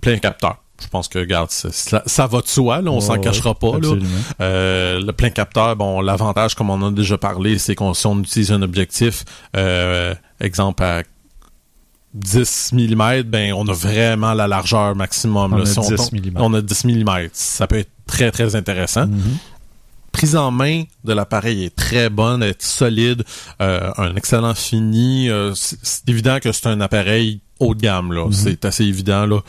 plein 0.00 0.18
capteur. 0.18 0.58
Je 0.82 0.88
pense 0.88 1.08
que, 1.08 1.18
regarde, 1.18 1.50
ça, 1.50 2.02
ça- 2.04 2.26
va 2.26 2.42
de 2.42 2.46
soi, 2.46 2.82
là, 2.82 2.90
on 2.90 2.96
Ouais, 2.96 3.00
s'en 3.00 3.14
ouais, 3.14 3.20
cachera 3.22 3.54
pas. 3.54 3.78
Là. 3.78 3.96
Euh, 4.42 5.00
le 5.00 5.12
plein 5.12 5.30
capteur, 5.30 5.74
bon, 5.74 6.02
l'avantage, 6.02 6.54
comme 6.54 6.68
on 6.68 6.74
en 6.74 6.88
a 6.88 6.90
déjà 6.90 7.16
parlé, 7.16 7.58
c'est 7.58 7.74
qu'on 7.74 7.94
si 7.94 8.06
on 8.06 8.18
utilise 8.20 8.52
un 8.52 8.60
objectif, 8.60 9.24
euh, 9.56 10.14
exemple 10.38 10.82
à 10.82 11.02
10 12.16 12.72
mm, 12.72 13.22
ben 13.22 13.52
on 13.54 13.66
a 13.68 13.72
vraiment 13.72 14.32
la 14.34 14.46
largeur 14.48 14.94
maximum. 14.96 15.52
On 15.52 15.56
là. 15.56 15.62
a 15.62 15.66
Si 15.66 15.80
10 15.80 15.96
tombe- 15.96 16.12
millimètres. 16.12 16.44
on 16.44 16.54
a 16.54 16.60
10 16.60 16.84
mm. 16.84 17.28
Ça 17.32 17.66
peut 17.66 17.78
être 17.78 17.90
très, 18.06 18.30
très 18.30 18.54
intéressant. 18.56 19.06
Mhm. 19.06 19.36
Prise 20.12 20.34
en 20.36 20.50
main 20.50 20.84
de 21.04 21.12
l'appareil 21.12 21.64
est 21.64 21.76
très 21.76 22.08
bonne, 22.08 22.42
elle 22.42 22.50
est 22.50 22.62
solide, 22.62 23.22
euh, 23.60 23.90
un 23.98 24.16
excellent 24.16 24.54
fini. 24.54 25.28
euh, 25.28 25.52
c'est 25.54 26.08
évident 26.08 26.38
que 26.40 26.52
c'est 26.52 26.68
un 26.68 26.80
appareil 26.80 27.40
haut 27.60 27.74
de 27.74 27.80
gamme, 27.82 28.12
là. 28.14 28.24
Mhm. 28.26 28.32
C'est 28.32 28.64
assez 28.64 28.84
évident, 28.84 29.26
là. 29.26 29.40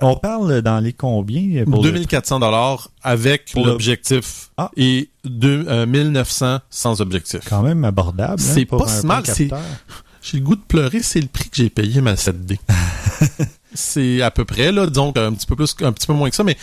On 0.00 0.16
parle 0.16 0.62
dans 0.62 0.80
les 0.80 0.94
combien 0.94 1.64
pour 1.64 1.82
le- 1.82 1.90
2400 1.92 2.38
dollars 2.40 2.88
avec 3.02 3.52
le- 3.54 3.64
l'objectif 3.64 4.48
Ah. 4.56 4.70
et 4.78 5.10
deux, 5.26 5.66
euh, 5.68 5.84
1900 5.86 6.58
sans 6.70 7.00
objectif. 7.02 7.40
quand 7.48 7.62
même 7.62 7.84
abordable. 7.84 8.32
hein, 8.32 8.36
C'est 8.38 8.64
pas 8.64 8.86
si 8.88 9.06
mal, 9.06 9.24
c'est-. 9.26 9.50
J'ai 10.24 10.38
le 10.38 10.44
goût 10.44 10.56
de 10.56 10.62
pleurer, 10.66 11.02
c'est 11.02 11.20
le 11.20 11.26
prix 11.28 11.50
que 11.50 11.56
j'ai 11.56 11.68
payé 11.70 12.00
ma 12.00 12.14
7D. 12.14 12.58
c'est 13.74 14.22
à 14.22 14.30
peu 14.30 14.44
près, 14.44 14.72
là, 14.72 14.86
donc 14.86 15.18
un 15.18 15.32
petit 15.32 15.46
peu 15.46 15.54
plus, 15.56 15.74
un 15.82 15.92
petit 15.92 16.06
peu 16.06 16.12
moins 16.14 16.30
que 16.30 16.36
ça, 16.36 16.44
mais 16.44 16.56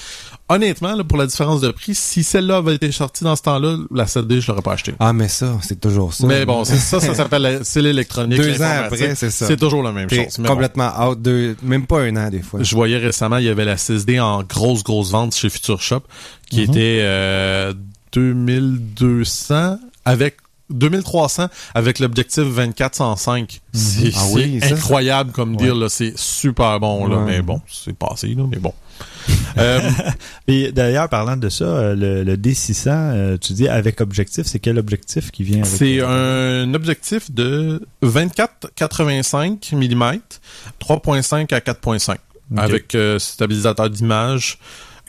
honnêtement, 0.49 0.95
là, 0.95 1.03
pour 1.03 1.17
la 1.17 1.27
différence 1.27 1.61
de 1.61 1.69
prix, 1.69 1.93
si 1.93 2.23
celle-là 2.23 2.57
avait 2.57 2.75
été 2.75 2.91
sortie 2.91 3.23
dans 3.23 3.35
ce 3.35 3.41
temps-là, 3.43 3.77
la 3.93 4.05
7D, 4.05 4.39
je 4.39 4.47
l'aurais 4.47 4.61
pas 4.63 4.73
acheté. 4.73 4.93
Ah, 4.99 5.13
mais 5.13 5.27
ça, 5.27 5.59
c'est 5.61 5.79
toujours 5.79 6.13
ça. 6.13 6.25
Mais 6.25 6.45
bon, 6.45 6.63
c'est 6.65 6.77
ça, 6.77 6.99
ça 6.99 7.13
s'appelle, 7.13 7.59
c'est 7.63 7.81
l'électronique. 7.81 8.39
Deux 8.41 8.61
ans 8.61 8.71
après, 8.85 9.13
c'est 9.15 9.29
ça. 9.29 9.45
C'est 9.45 9.57
toujours 9.57 9.83
la 9.83 9.91
même 9.91 10.09
chose. 10.09 10.37
bon. 10.39 10.47
complètement 10.47 10.91
out, 11.09 11.21
deux, 11.21 11.55
même 11.61 11.85
pas 11.85 12.01
un 12.01 12.15
an 12.15 12.29
des 12.29 12.41
fois. 12.41 12.63
Je 12.63 12.73
voyais 12.75 12.97
récemment, 12.97 13.37
il 13.37 13.45
y 13.45 13.49
avait 13.49 13.65
la 13.65 13.75
6D 13.75 14.19
en 14.19 14.41
grosse, 14.43 14.83
grosse 14.83 15.11
vente 15.11 15.35
chez 15.35 15.49
Future 15.49 15.81
Shop, 15.81 16.01
qui 16.49 16.61
Mhm. 16.63 16.69
était 16.71 16.99
euh, 17.01 17.73
2200 18.13 19.77
avec 20.05 20.37
2300 20.71 21.47
avec 21.73 21.99
l'objectif 21.99 22.43
2405. 22.43 23.61
C'est 23.73 24.11
Ah 24.15 24.25
oui, 24.31 24.59
c'est 24.61 24.69
ça, 24.69 24.75
incroyable 24.75 25.31
comme 25.31 25.55
dire 25.55 25.75
là, 25.75 25.89
c'est 25.89 26.13
super 26.17 26.79
bon 26.79 27.07
là, 27.07 27.17
Ouais. 27.17 27.25
mais 27.25 27.41
bon, 27.41 27.61
c'est 27.71 27.95
passé 27.95 28.27
là, 28.35 28.43
mais 28.49 28.57
bon. 28.59 28.73
Euh, 29.57 29.79
Et 30.47 30.71
d'ailleurs, 30.71 31.09
parlant 31.09 31.35
de 31.37 31.49
ça, 31.49 31.63
euh, 31.65 31.95
le, 31.95 32.23
le 32.23 32.37
D600, 32.37 32.87
euh, 32.89 33.37
tu 33.39 33.53
dis 33.53 33.67
avec 33.67 33.99
objectif, 34.01 34.45
c'est 34.45 34.59
quel 34.59 34.77
objectif 34.79 35.31
qui 35.31 35.43
vient 35.43 35.63
avec 35.63 35.67
c'est 35.67 36.01
un 36.01 36.73
objectif 36.73 37.31
de 37.31 37.81
24-85 38.03 39.75
mm, 39.75 40.19
3.5 40.79 41.53
à 41.53 41.59
4.5 41.59 42.11
Ok. 42.13 42.17
avec 42.59 42.95
euh, 42.95 43.17
stabilisateur 43.19 43.89
d'image 43.89 44.57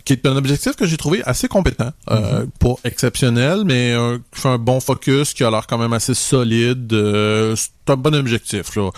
qui 0.05 0.13
est 0.15 0.27
un 0.27 0.37
objectif 0.37 0.75
que 0.77 0.87
j'ai 0.87 0.97
trouvé 0.97 1.23
assez 1.25 1.47
compétent, 1.49 1.93
euh, 2.11 2.45
pas 2.59 2.75
exceptionnel, 2.85 3.63
mais 3.65 3.93
euh, 3.93 4.19
qui 4.35 4.41
fait 4.41 4.49
un 4.49 4.59
bon 4.59 4.81
focus, 4.81 5.33
qui 5.35 5.45
a 5.45 5.51
l'air 5.51 5.67
quand 5.67 5.79
même 5.79 5.93
assez 5.93 6.15
solide. 6.15 6.93
euh, 6.93 7.55
c'est 7.57 7.93
un 7.93 7.97
bon 7.97 8.15
objectif. 8.15 8.75
là. 8.77 8.91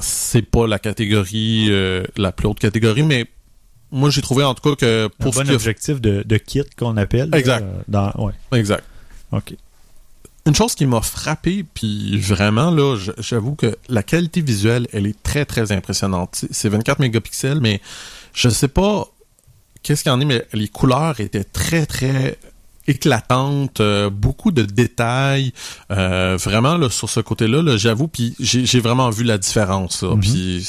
C'est 0.00 0.42
pas 0.42 0.66
la 0.66 0.78
catégorie, 0.78 1.70
la 2.16 2.32
plus 2.32 2.48
haute 2.48 2.58
catégorie, 2.60 3.02
mais 3.02 3.26
moi 3.90 4.10
j'ai 4.10 4.22
trouvé 4.22 4.42
en 4.42 4.54
tout 4.54 4.70
cas 4.70 4.76
que 4.76 5.04
un 5.06 5.08
pour 5.18 5.34
ce 5.34 5.38
bon 5.40 5.44
qui 5.44 5.50
a- 5.50 5.54
objectif 5.54 6.00
de, 6.00 6.22
de 6.26 6.36
kit 6.38 6.62
qu'on 6.78 6.96
appelle. 6.96 7.30
Exact. 7.34 7.64
dans, 7.88 8.10
ouais, 8.18 8.32
Exact. 8.58 8.84
ok. 9.32 9.54
Une 10.44 10.56
chose 10.56 10.74
qui 10.74 10.86
m'a 10.86 11.02
frappé, 11.02 11.64
puis 11.72 12.18
vraiment, 12.18 12.72
là, 12.72 12.96
j'avoue 13.18 13.54
que 13.54 13.76
la 13.88 14.02
qualité 14.02 14.40
visuelle, 14.40 14.88
elle 14.92 15.06
est 15.06 15.22
très, 15.22 15.44
très 15.44 15.70
impressionnante. 15.70 16.30
C'est- 16.34 16.52
C'est 16.52 16.68
24 16.68 16.98
mégapixels, 16.98 17.60
mais 17.60 17.80
je 18.34 18.48
sais 18.48 18.66
pas 18.66 19.06
qu'est-ce 19.82 20.02
qu'il 20.02 20.10
y 20.10 20.14
en 20.14 20.20
est, 20.20 20.24
mais 20.24 20.46
les 20.52 20.68
couleurs 20.68 21.20
étaient 21.20 21.44
très, 21.44 21.86
très 21.86 22.38
éclatantes, 22.88 23.80
euh, 23.80 24.10
beaucoup 24.10 24.50
de 24.52 24.62
détails. 24.62 25.52
euh, 25.90 26.36
vraiment, 26.42 26.76
là, 26.76 26.90
sur 26.90 27.08
ce 27.08 27.20
côté-là, 27.20 27.62
là, 27.62 27.76
j'avoue, 27.76 28.08
puis 28.08 28.34
j'ai 28.40 28.80
vraiment 28.80 29.10
vu 29.10 29.24
la 29.24 29.38
différence. 29.38 30.02
Mhm. 30.02 30.20
Puis 30.20 30.66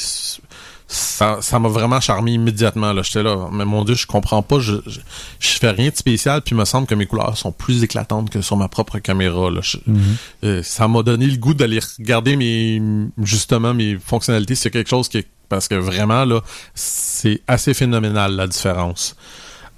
ça 0.86 1.38
ça 1.40 1.58
m'a 1.58 1.68
vraiment 1.68 1.98
charmé 2.00 2.32
immédiatement. 2.34 2.92
là 2.92 3.02
J'étais 3.02 3.22
là, 3.22 3.48
mais 3.50 3.64
mon 3.64 3.84
Dieu, 3.84 3.94
je 3.94 4.06
comprends 4.06 4.42
pas, 4.42 4.60
je, 4.60 4.74
je, 4.86 5.00
je 5.40 5.48
fais 5.48 5.70
rien 5.70 5.88
de 5.90 5.96
spécial, 5.96 6.42
puis 6.42 6.54
il 6.54 6.58
me 6.58 6.64
semble 6.66 6.86
que 6.86 6.94
mes 6.94 7.06
couleurs 7.06 7.36
sont 7.38 7.52
plus 7.52 7.82
éclatantes 7.82 8.30
que 8.30 8.42
sur 8.42 8.56
ma 8.56 8.68
propre 8.68 8.98
caméra. 8.98 9.50
Là. 9.50 9.60
Je- 9.62 9.78
Mhm. 9.86 10.16
euh, 10.44 10.62
ça 10.62 10.86
m'a 10.86 11.02
donné 11.02 11.26
le 11.26 11.36
goût 11.38 11.54
d'aller 11.54 11.80
regarder 11.98 12.36
mes 12.36 12.80
justement 13.22 13.74
mes 13.74 13.98
fonctionnalités. 13.98 14.54
C'est 14.54 14.70
quelque 14.70 14.90
chose 14.90 15.08
qui 15.08 15.18
est 15.18 15.26
parce 15.48 15.68
que 15.68 15.74
vraiment 15.74 16.24
là, 16.24 16.40
c'est 16.74 17.40
assez 17.46 17.74
phénoménal 17.74 18.34
la 18.36 18.46
différence. 18.46 19.16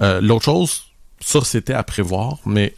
Euh, 0.03 0.21
L'autre 0.21 0.45
chose, 0.45 0.85
ça 1.21 1.41
c'était 1.43 1.75
à 1.75 1.83
prévoir, 1.83 2.39
mais 2.47 2.75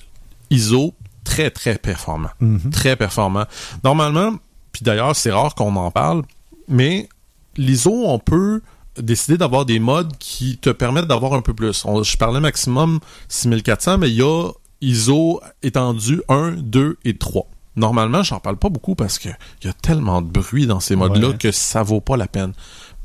ISO 0.51 0.95
très 1.25 1.51
très 1.51 1.77
performant, 1.79 2.31
Mhm. 2.41 2.71
très 2.71 2.97
performant. 2.97 3.45
Normalement, 3.85 4.33
puis 4.73 4.83
d'ailleurs 4.83 5.15
c'est 5.17 5.31
rare 5.33 5.55
qu'on 5.55 5.75
en 5.77 5.91
parle, 5.91 6.23
mais 6.69 7.09
l'ISO 7.57 7.93
on 8.07 8.19
peut 8.19 8.63
décider 8.99 9.37
d'avoir 9.39 9.65
des 9.65 9.79
modes 9.79 10.17
qui 10.19 10.59
te 10.59 10.71
permettent 10.71 11.07
d'avoir 11.07 11.35
un 11.35 11.43
peu 11.43 11.55
plus. 11.55 11.85
On- 11.85 12.03
je 12.03 12.17
parlais 12.17 12.41
maximum 12.41 12.99
6400, 13.29 13.99
mais 13.99 14.09
il 14.11 14.17
y 14.17 14.23
a 14.23 14.51
ISO 14.81 15.41
étendu 15.63 16.21
1, 16.29 16.53
2 16.53 16.97
et 17.05 17.17
3. 17.17 17.47
Normalement, 17.79 18.23
j'en 18.23 18.41
parle 18.41 18.57
pas 18.57 18.69
beaucoup 18.69 18.95
parce 18.95 19.19
que 19.19 19.29
il 19.63 19.67
y 19.67 19.71
a 19.71 19.73
tellement 19.73 20.21
de 20.21 20.29
bruit 20.29 20.67
dans 20.67 20.81
ces 20.81 20.97
modes-là 20.97 21.29
Ouais. 21.29 21.37
que 21.39 21.53
ça 21.53 21.83
vaut 21.83 22.01
pas 22.01 22.17
la 22.17 22.27
peine. 22.27 22.53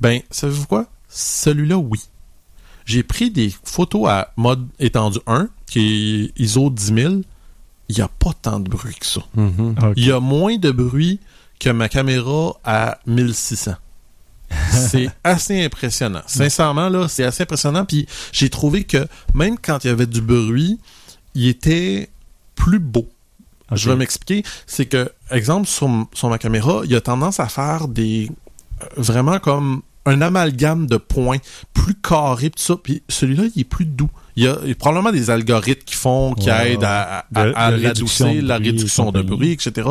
Ben, 0.01 0.21
savez-vous 0.31 0.65
quoi? 0.65 0.87
Celui-là, 1.07 1.77
oui. 1.77 1.99
J'ai 2.85 3.03
pris 3.03 3.31
des 3.31 3.53
photos 3.63 4.09
à 4.09 4.33
mode 4.35 4.67
étendu 4.79 5.19
1, 5.27 5.47
qui 5.67 6.33
est 6.35 6.41
ISO 6.41 6.69
10 6.69 6.83
000. 6.93 7.13
Il 7.89 7.95
n'y 7.95 8.01
a 8.01 8.07
pas 8.07 8.31
tant 8.41 8.59
de 8.59 8.69
bruit 8.69 8.95
que 8.95 9.05
ça. 9.05 9.21
Mhm. 9.35 9.75
Ok. 9.81 9.93
Il 9.95 10.05
y 10.05 10.11
a 10.11 10.19
moins 10.19 10.57
de 10.57 10.71
bruit 10.71 11.19
que 11.59 11.69
ma 11.69 11.87
caméra 11.87 12.53
à 12.65 12.97
1600. 13.05 13.75
C'est 14.71 15.09
assez 15.23 15.63
impressionnant. 15.63 16.21
Sincèrement, 16.27 16.89
là, 16.89 17.07
c'est 17.07 17.23
assez 17.23 17.41
impressionnant. 17.43 17.85
Puis 17.85 18.05
j'ai 18.31 18.49
trouvé 18.49 18.83
que 18.83 19.07
même 19.33 19.57
quand 19.57 19.83
il 19.83 19.87
y 19.87 19.89
avait 19.89 20.05
du 20.05 20.21
bruit, 20.21 20.79
il 21.35 21.47
était 21.47 22.09
plus 22.55 22.79
beau. 22.79 23.07
Je 23.75 23.89
vais 23.89 23.95
m'expliquer. 23.95 24.43
C'est 24.67 24.85
que, 24.85 25.11
exemple, 25.31 25.67
sur, 25.67 25.89
sur 26.13 26.29
ma 26.29 26.37
caméra, 26.37 26.81
il 26.83 26.91
y 26.91 26.95
a 26.95 27.01
tendance 27.01 27.39
à 27.39 27.47
faire 27.47 27.87
des. 27.87 28.29
euh, 28.81 28.85
vraiment 28.97 29.39
comme 29.39 29.81
un 30.05 30.21
amalgame 30.21 30.85
de 30.87 30.97
points 30.97 31.37
plus 31.73 31.95
carré, 31.95 32.49
tout 32.49 32.61
ça. 32.61 32.75
Puis 32.75 33.03
celui-là, 33.09 33.43
il 33.55 33.61
est 33.61 33.65
plus 33.65 33.85
doux. 33.85 34.09
Il 34.35 34.43
y 34.43 34.47
a, 34.47 34.57
il 34.63 34.69
y 34.69 34.71
a 34.71 34.75
probablement 34.75 35.11
des 35.11 35.29
algorithmes 35.29 35.83
qui 35.85 35.95
font, 35.95 36.33
qui 36.33 36.49
Ouais, 36.49 36.73
aident 36.73 36.83
à, 36.83 37.19
à, 37.33 37.45
De- 37.45 37.53
à 37.55 37.71
de 37.71 37.75
réduction 37.87 38.25
réduire 38.25 38.45
la 38.45 38.57
réduction 38.57 39.11
de 39.11 39.21
bruit, 39.21 39.51
etc. 39.51 39.87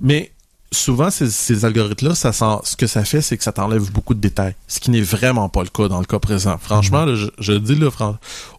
Mais 0.00 0.32
souvent, 0.70 1.10
ces, 1.10 1.28
ces 1.30 1.64
algorithmes-là, 1.64 2.14
ça 2.14 2.32
sent- 2.32 2.60
ce 2.64 2.76
que 2.76 2.86
ça 2.86 3.04
fait, 3.04 3.20
c'est 3.20 3.36
que 3.36 3.42
ça 3.44 3.52
t'enlève 3.52 3.90
beaucoup 3.90 4.14
de 4.14 4.20
détails. 4.20 4.54
Ce 4.68 4.80
qui 4.80 4.90
n'est 4.90 5.00
vraiment 5.02 5.48
pas 5.48 5.62
le 5.62 5.68
cas 5.68 5.88
dans 5.88 5.98
le 6.00 6.06
cas 6.06 6.18
présent. 6.20 6.56
Franchement, 6.58 7.04
là, 7.04 7.14
je, 7.14 7.26
je 7.38 7.52
le 7.52 7.60
dis, 7.60 7.74
là, 7.74 7.90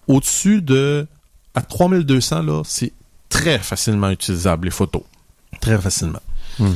au-dessus 0.07 0.61
de... 0.61 1.07
À 1.55 1.61
3200, 1.63 2.43
là, 2.43 2.61
c'est 2.63 2.93
très 3.29 3.59
facilement 3.59 4.09
utilisable, 4.09 4.65
les 4.65 4.71
photos. 4.71 5.03
Très 5.61 5.77
facilement. 5.77 6.21
Hmm. 6.57 6.73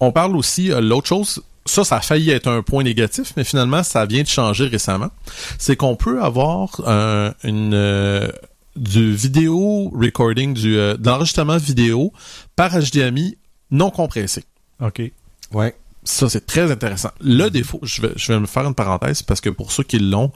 On 0.00 0.12
parle 0.12 0.36
aussi, 0.36 0.72
euh, 0.72 0.80
l'autre 0.80 1.08
chose, 1.08 1.42
ça, 1.66 1.84
ça 1.84 1.96
a 1.96 2.00
failli 2.00 2.30
être 2.30 2.48
un 2.48 2.62
point 2.62 2.82
négatif, 2.82 3.32
mais 3.36 3.44
finalement, 3.44 3.82
ça 3.82 4.06
vient 4.06 4.22
de 4.22 4.28
changer 4.28 4.66
récemment. 4.66 5.10
C'est 5.58 5.76
qu'on 5.76 5.96
peut 5.96 6.22
avoir 6.22 6.80
euh, 6.86 7.32
une... 7.44 7.74
euh, 7.74 8.28
du 8.76 9.14
vidéo 9.14 9.90
recording, 9.94 10.54
du, 10.54 10.78
euh, 10.78 10.96
de 10.96 11.06
l'enregistrement 11.06 11.56
vidéo 11.56 12.12
par 12.56 12.70
HDMI 12.70 13.36
non 13.70 13.90
compressé. 13.90 14.44
OK. 14.80 15.02
Ouais. 15.52 15.76
Ça, 16.02 16.28
c'est 16.28 16.46
très 16.46 16.70
intéressant. 16.70 17.10
Le 17.20 17.48
défaut, 17.50 17.80
je 17.82 18.02
vais, 18.02 18.12
je 18.16 18.32
vais 18.32 18.40
me 18.40 18.46
faire 18.46 18.64
une 18.66 18.74
parenthèse 18.74 19.22
parce 19.22 19.40
que 19.40 19.50
pour 19.50 19.70
ceux 19.70 19.82
qui 19.82 19.98
l'ont, 19.98 20.32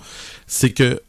c'est 0.47 0.71
que 0.73 1.01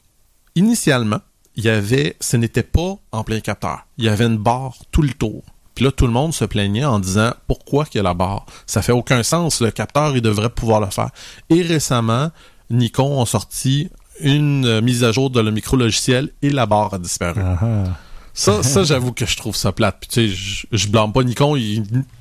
initialement, 0.55 1.19
il 1.55 1.63
y 1.63 1.69
avait, 1.69 2.15
ce 2.19 2.37
n'était 2.37 2.63
pas 2.63 2.97
en 3.11 3.23
plein 3.23 3.39
capteur. 3.39 3.85
Il 3.97 4.05
y 4.05 4.09
avait 4.09 4.25
une 4.25 4.37
barre 4.37 4.75
tout 4.91 5.01
le 5.01 5.13
tour. 5.13 5.43
Puis 5.73 5.83
là, 5.83 5.91
tout 5.91 6.07
le 6.07 6.13
monde 6.13 6.33
se 6.33 6.45
plaignait 6.45 6.85
en 6.85 6.99
disant 6.99 7.31
pourquoi 7.47 7.85
qu'il 7.85 7.99
y 7.99 7.99
a 7.99 8.03
la 8.03 8.13
barre? 8.13 8.45
Ça 8.65 8.81
fait 8.81 8.93
aucun 8.93 9.23
sens. 9.23 9.61
Le 9.61 9.71
capteur, 9.71 10.15
il 10.15 10.21
devrait 10.21 10.49
pouvoir 10.49 10.79
le 10.79 10.89
faire. 10.89 11.09
Et 11.49 11.61
récemment, 11.61 12.31
Nikon 12.69 13.21
a 13.21 13.25
sorti 13.25 13.89
une 14.21 14.65
euh, 14.65 14.81
mise 14.81 15.03
à 15.03 15.11
jour 15.11 15.29
de 15.29 15.41
le 15.41 15.51
micro 15.51 15.75
logiciel 15.75 16.29
et 16.41 16.49
la 16.49 16.65
barre 16.65 16.93
a 16.93 16.99
disparu. 16.99 17.41
Ah, 17.43 17.57
ah. 17.61 17.83
Ça, 18.33 18.63
ça 18.63 18.83
j'avoue 18.83 19.13
que 19.13 19.25
je 19.25 19.37
trouve 19.37 19.55
ça 19.55 19.71
plate. 19.71 19.97
Puis 19.99 20.09
tu 20.09 20.27
sais, 20.29 20.35
je, 20.35 20.67
je 20.71 20.87
blâme 20.87 21.13
pas 21.13 21.23
Nikon, 21.23 21.55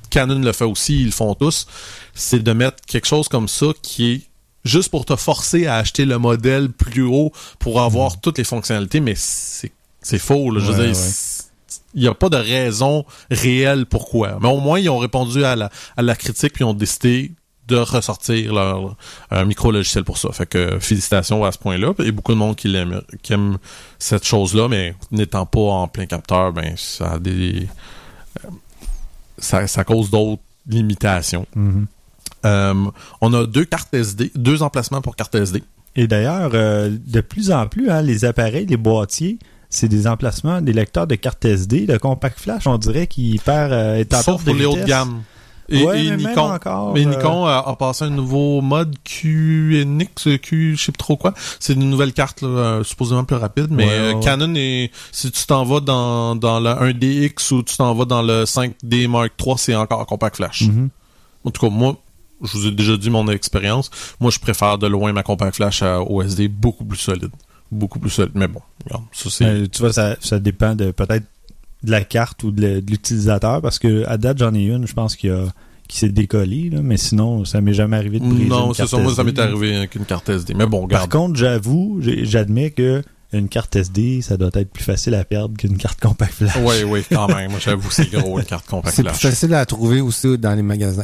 Canon 0.09 0.39
le 0.39 0.51
fait 0.53 0.65
aussi, 0.65 1.01
ils 1.01 1.07
le 1.07 1.11
font 1.11 1.33
tous. 1.33 1.67
C'est 2.13 2.41
de 2.41 2.53
mettre 2.53 2.77
quelque 2.87 3.07
chose 3.07 3.27
comme 3.27 3.49
ça 3.49 3.67
qui 3.81 4.11
est 4.11 4.21
juste 4.65 4.89
pour 4.89 5.05
te 5.05 5.15
forcer 5.15 5.67
à 5.67 5.75
acheter 5.75 6.05
le 6.05 6.17
modèle 6.17 6.69
plus 6.69 7.03
haut 7.03 7.31
pour 7.59 7.81
avoir 7.81 8.19
toutes 8.19 8.37
les 8.37 8.43
fonctionnalités, 8.43 8.99
mais 8.99 9.13
c'est 9.15 9.71
c'est 10.05 10.19
faux. 10.19 10.51
Là. 10.51 10.59
Je 10.59 10.71
veux 10.71 10.85
dire, 10.85 10.95
ouais. 10.95 11.79
il 11.95 12.01
n'y 12.01 12.07
a 12.07 12.13
pas 12.13 12.29
de 12.29 12.37
raison 12.37 13.05
réelle 13.31 13.87
pourquoi. 13.87 14.37
Mais 14.39 14.49
au 14.49 14.59
moins, 14.59 14.79
ils 14.79 14.89
ont 14.89 14.99
répondu 14.99 15.43
à 15.43 15.55
la, 15.55 15.71
à 15.97 16.03
la 16.03 16.15
critique 16.15 16.53
puis 16.53 16.63
ils 16.63 16.67
ont 16.67 16.75
décidé 16.75 17.31
de 17.67 17.77
ressortir 17.77 18.53
leur 18.53 18.95
un 19.31 19.45
micro 19.45 19.71
logiciel 19.71 20.03
pour 20.03 20.19
ça. 20.19 20.31
Fait 20.31 20.45
que 20.45 20.77
félicitations 20.79 21.43
à 21.43 21.51
ce 21.51 21.57
point-là. 21.57 21.93
Et 22.03 22.11
beaucoup 22.11 22.33
de 22.33 22.37
monde 22.37 22.55
qui 22.55 22.67
l'aime, 22.67 23.01
qui 23.23 23.33
aime 23.33 23.57
cette 23.97 24.25
chose-là, 24.25 24.67
mais 24.67 24.93
n'étant 25.09 25.47
pas 25.47 25.59
en 25.59 25.87
plein 25.87 26.05
capteur, 26.05 26.53
ben 26.53 26.75
ça 26.77 27.13
a 27.13 27.19
des 27.19 27.67
euh, 28.45 28.49
ça, 29.39 29.65
ça 29.65 29.83
cause 29.83 30.11
d'autres 30.11 30.43
limitations. 30.67 31.47
Mhm. 31.55 31.87
Euh, 31.87 31.94
on 33.21 33.33
a 33.33 33.45
deux 33.45 33.65
cartes 33.65 33.93
SD, 33.93 34.31
deux 34.35 34.61
emplacements 34.63 35.01
pour 35.01 35.15
carte 35.15 35.35
SD. 35.35 35.63
Et 35.95 36.07
d'ailleurs, 36.07 36.51
euh, 36.53 36.89
de 37.07 37.21
plus 37.21 37.51
en 37.51 37.67
plus, 37.67 37.89
hein, 37.89 38.01
les 38.01 38.25
appareils, 38.25 38.65
les 38.65 38.77
boîtiers, 38.77 39.39
c'est 39.69 39.87
des 39.87 40.07
emplacements, 40.07 40.61
des 40.61 40.73
lecteurs 40.73 41.07
de 41.07 41.15
carte 41.15 41.43
SD, 41.45 41.85
de 41.87 41.97
compact 41.97 42.39
flash, 42.39 42.67
on 42.67 42.77
dirait 42.77 43.07
qu'il 43.07 43.39
perd 43.39 43.71
euh, 43.71 43.95
est 43.95 44.13
en 44.13 44.21
Sauf 44.21 44.43
de 44.43 44.51
pour 44.51 44.59
les 44.59 44.65
hautes 44.65 44.73
vitesse. 44.75 44.87
gammes. 44.89 45.23
Et, 45.67 45.83
Ouais, 45.83 46.05
et 46.05 46.09
mais 46.11 46.17
même 46.17 46.27
Nikon, 46.29 46.51
encore, 46.53 46.93
mais 46.93 47.07
euh, 47.07 47.09
Nikon 47.09 47.45
a, 47.45 47.63
a 47.65 47.75
passé 47.75 48.03
un 48.05 48.11
nouveau 48.11 48.61
mode 48.61 48.95
QNX, 49.03 50.37
Q, 50.41 50.75
je 50.77 50.83
sais 50.83 50.91
pas 50.91 50.97
trop 50.99 51.17
quoi. 51.17 51.33
C'est 51.59 51.73
une 51.73 51.89
nouvelle 51.89 52.13
carte, 52.13 52.41
là, 52.41 52.47
euh, 52.47 52.83
supposément 52.83 53.23
plus 53.23 53.35
rapide, 53.37 53.67
mais 53.71 53.85
Ouais, 53.85 53.91
euh, 53.91 54.13
ouais. 54.13 54.19
Canon 54.23 54.53
est, 54.55 54.91
si 55.11 55.31
tu 55.31 55.45
t'en 55.47 55.63
vas 55.65 55.79
dans, 55.79 56.35
dans 56.35 56.59
le 56.59 56.69
1DX 56.69 57.53
ou 57.53 57.63
tu 57.63 57.77
t'en 57.77 57.95
vas 57.95 58.05
dans 58.05 58.21
le 58.21 58.43
5D 58.43 59.07
Mark 59.07 59.31
III, 59.43 59.55
c'est 59.57 59.75
encore 59.75 60.05
compact 60.05 60.35
flash. 60.35 60.61
Mhm. 60.63 60.89
En 61.45 61.51
tout 61.51 61.61
cas, 61.65 61.71
moi, 61.73 61.95
je 62.43 62.51
vous 62.57 62.67
ai 62.67 62.71
déjà 62.71 62.97
dit 62.97 63.09
mon 63.09 63.27
expérience. 63.29 63.89
Moi, 64.19 64.31
je 64.31 64.39
préfère 64.39 64.77
de 64.77 64.87
loin 64.87 65.13
ma 65.13 65.23
compact 65.23 65.55
flash 65.55 65.81
à 65.83 66.01
OSD 66.01 66.47
beaucoup 66.47 66.85
plus 66.85 66.97
solide. 66.99 67.31
Beaucoup 67.71 67.99
plus 67.99 68.09
solide. 68.09 68.33
Mais 68.35 68.47
bon, 68.47 68.61
regarde, 68.85 69.03
ça 69.11 69.29
c'est... 69.29 69.45
Euh, 69.45 69.65
tu 69.71 69.81
vois, 69.81 69.93
ça, 69.93 70.15
ça 70.19 70.39
dépend 70.39 70.75
de 70.75 70.91
peut-être 70.91 71.25
de 71.83 71.91
la 71.91 72.03
carte 72.03 72.43
ou 72.43 72.51
de 72.51 72.83
l'utilisateur, 72.87 73.61
parce 73.61 73.79
que 73.79 74.05
à 74.07 74.17
date, 74.17 74.39
j'en 74.39 74.53
ai 74.53 74.63
une, 74.65 74.87
je 74.87 74.93
pense 74.93 75.15
qu'il 75.15 75.29
y 75.29 75.33
a 75.33 75.45
qui 75.87 75.99
s'est 75.99 76.09
décollé, 76.09 76.71
là, 76.71 76.79
mais 76.81 76.97
sinon, 76.97 77.45
ça 77.45 77.61
m'est 77.61 77.73
jamais 77.73 77.95
arrivé 77.95 78.19
de 78.19 78.25
briser 78.25 78.45
Non, 78.49 78.67
une 78.69 78.73
c'est 78.73 78.77
carte 78.83 78.89
ça. 78.89 78.97
Moi, 78.97 79.13
ça 79.13 79.23
m'est 79.23 79.37
arrivé 79.37 79.75
avec 79.75 79.93
une 79.93 80.05
carte 80.05 80.27
SD. 80.29 80.55
Mais 80.55 80.65
bon, 80.65 80.87
Par 80.87 81.01
regarde. 81.03 81.11
contre, 81.11 81.35
j'avoue, 81.35 81.99
j'admets 82.01 82.71
que 82.71 83.03
une 83.37 83.49
carte 83.49 83.75
SD, 83.75 84.21
ça 84.21 84.37
doit 84.37 84.49
être 84.53 84.69
plus 84.71 84.83
facile 84.83 85.13
à 85.15 85.23
perdre 85.23 85.55
qu'une 85.57 85.77
carte 85.77 85.99
compact 85.99 86.33
flash. 86.33 86.53
Oui, 86.61 86.83
oui, 86.85 87.03
quand 87.11 87.27
même. 87.35 87.51
Moi, 87.51 87.59
j'avoue, 87.59 87.89
c'est 87.91 88.09
gros, 88.11 88.39
une 88.39 88.45
carte 88.45 88.65
compact 88.67 88.95
C'est 88.95 89.03
plus 89.03 89.13
flash. 89.13 89.31
facile 89.33 89.53
à 89.53 89.65
trouver 89.65 90.01
aussi 90.01 90.37
dans 90.37 90.53
les 90.55 90.61
magasins. 90.61 91.03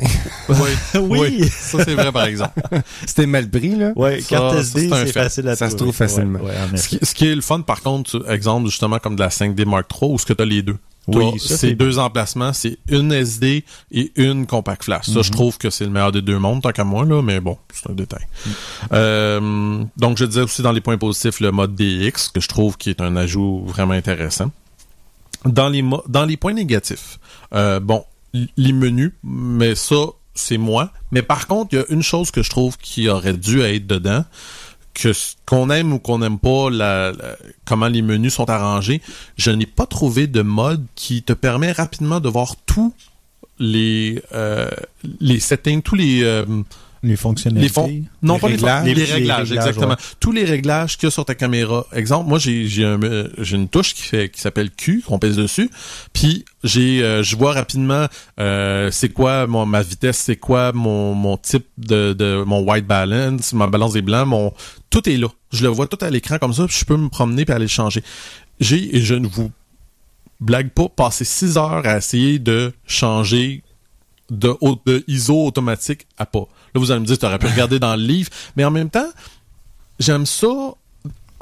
Oui, 0.49 0.55
Oui. 1.01 1.49
Ça, 1.49 1.83
c'est 1.83 1.93
vrai, 1.93 2.11
par 2.11 2.25
exemple. 2.25 2.59
C'était 3.05 3.25
mal 3.25 3.49
pris, 3.49 3.75
là. 3.75 3.93
Ça, 3.95 4.17
carte 4.29 4.53
ça, 4.55 4.59
SD, 4.59 4.89
c'est 4.89 5.11
facile 5.13 5.47
à 5.49 5.55
Ça 5.55 5.69
se 5.69 5.75
trouver. 5.75 5.91
trouve 5.91 5.95
facilement. 6.07 6.39
Ouais, 6.39 6.45
ouais, 6.51 6.55
en 6.73 6.77
Ce 6.77 6.85
effet. 6.87 6.97
qui, 6.99 7.05
ce 7.05 7.13
qui 7.13 7.27
est 7.27 7.35
le 7.35 7.41
fun, 7.41 7.61
par 7.61 7.81
contre, 7.81 8.25
exemple, 8.29 8.69
justement, 8.69 8.99
comme 8.99 9.15
de 9.15 9.21
la 9.21 9.29
5D 9.29 9.65
Mark 9.65 9.85
III, 10.01 10.11
où 10.11 10.17
ce 10.19 10.25
que 10.25 10.33
tu 10.33 10.41
as 10.41 10.45
les 10.45 10.61
deux? 10.61 10.77
Oui, 11.07 11.39
c'est 11.39 11.73
deux 11.73 11.97
emplacements, 11.97 12.53
c'est 12.53 12.77
une 12.87 13.11
SD 13.11 13.65
et 13.91 14.11
une 14.15 14.45
compact 14.45 14.83
flash. 14.83 15.07
Ça, 15.07 15.21
je 15.23 15.31
trouve 15.31 15.57
que 15.57 15.69
c'est 15.69 15.83
le 15.85 15.89
meilleur 15.89 16.11
des 16.11 16.21
deux 16.21 16.37
mondes, 16.37 16.61
tant 16.61 16.71
qu'à 16.71 16.83
moi, 16.83 17.05
là, 17.05 17.21
mais 17.23 17.39
bon, 17.39 17.57
c'est 17.73 17.89
un 17.89 17.93
détail. 17.93 18.25
Mhm. 18.45 18.51
Euh, 18.93 19.83
donc, 19.97 20.17
je 20.17 20.25
disais 20.25 20.41
aussi 20.41 20.61
dans 20.61 20.71
les 20.71 20.81
points 20.81 20.97
positifs, 20.97 21.39
le 21.39 21.51
mode 21.51 21.75
DX, 21.75 22.29
que 22.33 22.39
je 22.39 22.47
trouve 22.47 22.77
qui 22.77 22.89
est 22.91 23.01
un 23.01 23.15
ajout 23.15 23.63
vraiment 23.65 23.93
intéressant. 23.93 24.51
Dans 25.45 25.69
les, 25.69 25.81
mo- 25.81 26.03
dans 26.07 26.25
les 26.25 26.37
points 26.37 26.53
négatifs, 26.53 27.19
euh, 27.53 27.79
bon, 27.79 28.05
les 28.33 28.71
menus, 28.71 29.11
mais 29.23 29.73
ça, 29.73 29.95
c'est 30.35 30.57
moi. 30.59 30.91
Mais 31.11 31.23
par 31.23 31.47
contre, 31.47 31.73
il 31.73 31.77
y 31.77 31.81
a 31.81 31.85
une 31.89 32.03
chose 32.03 32.29
que 32.31 32.43
je 32.43 32.49
trouve 32.51 32.77
qui 32.77 33.09
aurait 33.09 33.33
dû 33.33 33.61
être 33.61 33.87
dedans, 33.87 34.23
que 34.93 35.11
qu'on 35.45 35.69
aime 35.69 35.93
ou 35.93 35.99
qu'on 35.99 36.19
n'aime 36.19 36.39
pas 36.39 36.69
la, 36.69 37.13
comment 37.65 37.87
les 37.87 38.01
menus 38.01 38.33
sont 38.33 38.49
arrangés, 38.49 39.01
je 39.37 39.51
n'ai 39.51 39.65
pas 39.65 39.85
trouvé 39.85 40.27
de 40.27 40.41
mode 40.41 40.85
qui 40.95 41.23
te 41.23 41.33
permet 41.33 41.71
rapidement 41.71 42.19
de 42.19 42.29
voir 42.29 42.55
tous 42.65 42.93
les 43.59 44.21
euh, 44.33 44.69
settings, 45.39 45.81
tous 45.81 45.95
les 45.95 46.23
euh, 46.23 46.45
Les 47.03 47.15
fonctionnalités. 47.15 47.81
les. 47.87 48.03
Non, 48.21 48.35
Les 48.35 48.39
pas 48.39 48.47
réglages. 48.47 48.85
les, 48.85 48.93
fonds, 48.93 48.99
les 49.01 49.05
Les 49.05 49.13
réglages, 49.13 49.49
réglages, 49.49 49.51
exactement. 49.51 49.87
ouais. 49.93 50.15
Tous 50.19 50.31
les 50.31 50.43
réglages 50.45 50.97
qu'il 50.97 51.07
y 51.07 51.09
a 51.09 51.11
sur 51.11 51.25
ta 51.25 51.33
caméra. 51.33 51.85
Exemple, 51.93 52.29
moi 52.29 52.37
j'ai 52.37 52.67
j'ai 52.67 52.85
un, 52.85 53.01
euh, 53.01 53.27
j'ai 53.39 53.55
une 53.57 53.67
touche 53.69 53.95
qui 53.95 54.03
fait 54.03 54.29
qui 54.29 54.39
s'appelle 54.39 54.69
Q 54.69 55.03
qu'on 55.07 55.17
pèse 55.17 55.35
dessus. 55.35 55.69
Puis 56.13 56.45
j'ai 56.63 57.01
euh, 57.03 57.23
je 57.23 57.35
vois 57.35 57.53
rapidement 57.53 58.05
euh, 58.39 58.91
c'est 58.91 59.09
quoi 59.09 59.47
mon 59.47 59.65
ma 59.65 59.81
vitesse, 59.81 60.19
c'est 60.19 60.35
quoi 60.35 60.73
mon 60.73 61.15
mon 61.15 61.37
type 61.37 61.65
de 61.79 62.13
de 62.13 62.43
mon 62.45 62.59
white 62.61 62.85
balance, 62.85 63.53
ma 63.53 63.65
balance 63.65 63.93
des 63.93 64.03
blancs, 64.03 64.27
mon 64.27 64.53
tout 64.91 65.09
est 65.09 65.17
là. 65.17 65.27
Je 65.51 65.63
le 65.63 65.69
vois 65.69 65.87
tout 65.87 65.97
à 66.01 66.09
l'écran 66.11 66.37
comme 66.37 66.53
ça, 66.53 66.67
puis 66.67 66.77
je 66.79 66.85
peux 66.85 66.97
me 66.97 67.09
promener 67.09 67.45
puis 67.45 67.53
aller 67.55 67.65
le 67.65 67.69
changer. 67.69 68.03
J'ai 68.59 68.95
et 68.95 69.01
je 69.01 69.15
ne 69.15 69.27
vous 69.27 69.51
blague 70.39 70.69
pas 70.69 70.87
passé 70.89 71.25
six 71.25 71.57
heures 71.57 71.81
à 71.85 71.97
essayer 71.97 72.37
de 72.39 72.73
changer 72.85 73.63
de, 74.31 75.03
ISO 75.07 75.45
automatique 75.45 76.07
à 76.17 76.25
pas. 76.25 76.47
Là, 76.73 76.79
vous 76.79 76.91
allez 76.91 77.01
me 77.01 77.05
dire, 77.05 77.17
tu 77.17 77.25
aurais 77.25 77.39
pu 77.39 77.47
regarder 77.47 77.79
dans 77.79 77.95
le 77.95 78.01
livre, 78.01 78.29
mais 78.55 78.63
en 78.65 78.71
même 78.71 78.89
temps, 78.89 79.09
j'aime 79.99 80.25
ça. 80.25 80.47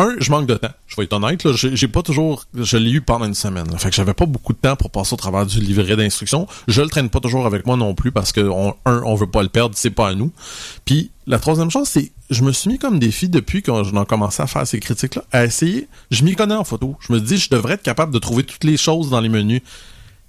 Un, 0.01 0.15
je 0.17 0.31
manque 0.31 0.47
de 0.47 0.55
temps. 0.55 0.71
Je 0.87 0.95
vais 0.95 1.03
être 1.03 1.13
honnête, 1.13 1.45
j'ai 1.53 1.87
pas 1.89 2.01
toujours, 2.01 2.45
je 2.53 2.77
l'ai 2.77 2.89
eu 2.89 3.01
pendant 3.01 3.25
une 3.25 3.33
semaine. 3.33 3.69
là. 3.69 3.77
Fait 3.77 3.89
que 3.89 3.95
j'avais 3.97 4.13
pas 4.13 4.25
beaucoup 4.25 4.53
de 4.53 4.57
temps 4.57 4.77
pour 4.77 4.91
passer 4.91 5.13
au 5.13 5.17
travers 5.17 5.45
du 5.45 5.59
livret 5.59 5.97
d'instructions. 5.97 6.47
Je 6.69 6.81
le 6.81 6.87
traîne 6.87 7.09
pas 7.09 7.19
toujours 7.19 7.45
avec 7.45 7.65
moi 7.65 7.75
non 7.75 7.93
plus 7.93 8.13
parce 8.13 8.31
que 8.31 8.39
on, 8.39 8.75
un, 8.85 9.03
on 9.03 9.15
veut 9.15 9.29
pas 9.29 9.43
le 9.43 9.49
perdre, 9.49 9.75
c'est 9.77 9.89
pas 9.89 10.07
à 10.07 10.15
nous. 10.15 10.31
Puis 10.85 11.11
la 11.27 11.37
troisième 11.37 11.69
chose, 11.69 11.89
c'est, 11.89 12.13
je 12.29 12.43
me 12.43 12.53
suis 12.53 12.69
mis 12.69 12.79
comme 12.79 12.97
défi 12.97 13.27
depuis 13.27 13.61
que 13.61 13.71
j'en 13.83 14.03
ai 14.03 14.05
commencé 14.05 14.41
à 14.41 14.47
faire 14.47 14.65
ces 14.65 14.79
critiques-là, 14.79 15.23
à 15.33 15.43
essayer. 15.43 15.89
Je 16.11 16.23
m'y 16.23 16.33
connais 16.33 16.55
en 16.55 16.63
photo. 16.63 16.95
Je 17.01 17.11
me 17.11 17.19
dis, 17.19 17.35
je 17.35 17.49
devrais 17.49 17.73
être 17.73 17.83
capable 17.83 18.13
de 18.13 18.19
trouver 18.19 18.43
toutes 18.43 18.63
les 18.63 18.77
choses 18.77 19.09
dans 19.09 19.19
les 19.19 19.29
menus. 19.29 19.61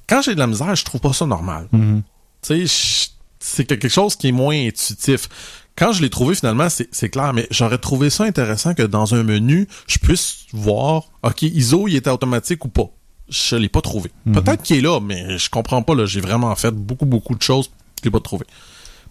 Quand 0.08 0.20
j'ai 0.22 0.34
de 0.34 0.40
la 0.40 0.48
misère, 0.48 0.74
je 0.74 0.84
trouve 0.84 1.00
pas 1.00 1.12
ça 1.12 1.26
normal. 1.26 1.68
Mhm. 1.70 2.02
Tu 2.42 2.66
sais, 2.66 3.10
c'est 3.38 3.64
quelque 3.64 3.88
chose 3.88 4.16
qui 4.16 4.28
est 4.28 4.32
moins 4.32 4.54
intuitif. 4.54 5.28
Quand 5.76 5.92
je 5.92 6.02
l'ai 6.02 6.10
trouvé 6.10 6.34
finalement, 6.34 6.68
c'est 6.68 7.08
clair, 7.08 7.32
mais 7.32 7.46
j'aurais 7.50 7.78
trouvé 7.78 8.10
ça 8.10 8.24
intéressant 8.24 8.74
que 8.74 8.82
dans 8.82 9.14
un 9.14 9.22
menu, 9.22 9.66
je 9.86 9.98
puisse 9.98 10.46
voir, 10.52 11.04
OK, 11.22 11.42
ISO, 11.42 11.88
il 11.88 11.96
était 11.96 12.10
automatique 12.10 12.64
ou 12.64 12.68
pas. 12.68 12.90
Je 13.28 13.56
l'ai 13.56 13.68
pas 13.68 13.80
trouvé. 13.80 14.10
Peut-être 14.32 14.62
qu'il 14.62 14.76
est 14.76 14.80
là, 14.82 15.00
mais 15.00 15.38
je 15.38 15.48
comprends 15.48 15.82
pas. 15.82 15.94
là. 15.94 16.04
J'ai 16.04 16.20
vraiment 16.20 16.54
fait 16.56 16.72
beaucoup, 16.72 17.06
beaucoup 17.06 17.34
de 17.34 17.42
choses, 17.42 17.70
je 18.00 18.04
l'ai 18.04 18.10
pas 18.10 18.20
trouvé. 18.20 18.44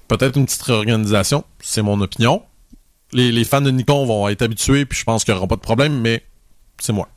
Peut-être 0.07 0.37
une 0.37 0.45
petite 0.45 0.61
réorganisation, 0.61 1.43
c'est 1.59 1.81
mon 1.81 2.01
opinion. 2.01 2.43
Les, 3.13 3.31
les 3.31 3.43
fans 3.45 3.61
de 3.61 3.71
Nikon 3.71 4.05
vont 4.05 4.27
être 4.27 4.41
habitués, 4.41 4.85
puis 4.85 4.99
je 4.99 5.03
pense 5.05 5.23
qu'il 5.23 5.33
n'y 5.33 5.37
aura 5.37 5.47
pas 5.47 5.55
de 5.55 5.61
problème, 5.61 5.99
mais 6.01 6.23
c'est 6.79 6.93
moi. 6.93 7.07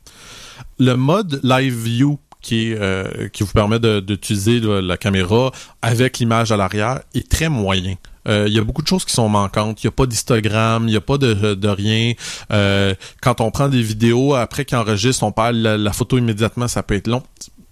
Le 0.79 0.95
mode 0.95 1.39
Live 1.43 1.75
View 1.75 2.19
qui, 2.43 2.73
euh, 2.75 3.29
qui 3.29 3.41
vous 3.41 3.53
permet 3.53 3.79
d'utiliser 3.79 4.59
la 4.61 4.97
caméra 4.97 5.51
avec 5.81 6.19
l'image 6.19 6.51
à 6.51 6.57
l'arrière 6.57 6.99
est 7.15 7.27
très 7.27 7.49
moyen. 7.49 7.95
Euh, 8.27 8.45
Il 8.47 8.53
y 8.53 8.59
a 8.59 8.63
beaucoup 8.63 8.83
de 8.83 8.87
choses 8.87 9.05
qui 9.05 9.13
sont 9.13 9.27
manquantes. 9.27 9.83
Il 9.83 9.87
n'y 9.87 9.89
a 9.89 9.91
pas 9.91 10.05
d'histogramme, 10.05 10.87
il 10.87 10.91
n'y 10.91 10.95
a 10.95 11.01
pas 11.01 11.17
de, 11.17 11.55
de 11.55 11.67
rien. 11.67 12.13
Euh, 12.51 12.93
quand 13.21 13.41
on 13.41 13.49
prend 13.49 13.67
des 13.67 13.81
vidéos, 13.81 14.35
après 14.35 14.65
qu'ils 14.65 14.77
enregistrent, 14.77 15.23
on 15.23 15.31
parle 15.31 15.55
la, 15.55 15.77
la 15.77 15.91
photo 15.93 16.19
immédiatement, 16.19 16.67
ça 16.67 16.83
peut 16.83 16.95
être 16.95 17.07
long. 17.07 17.23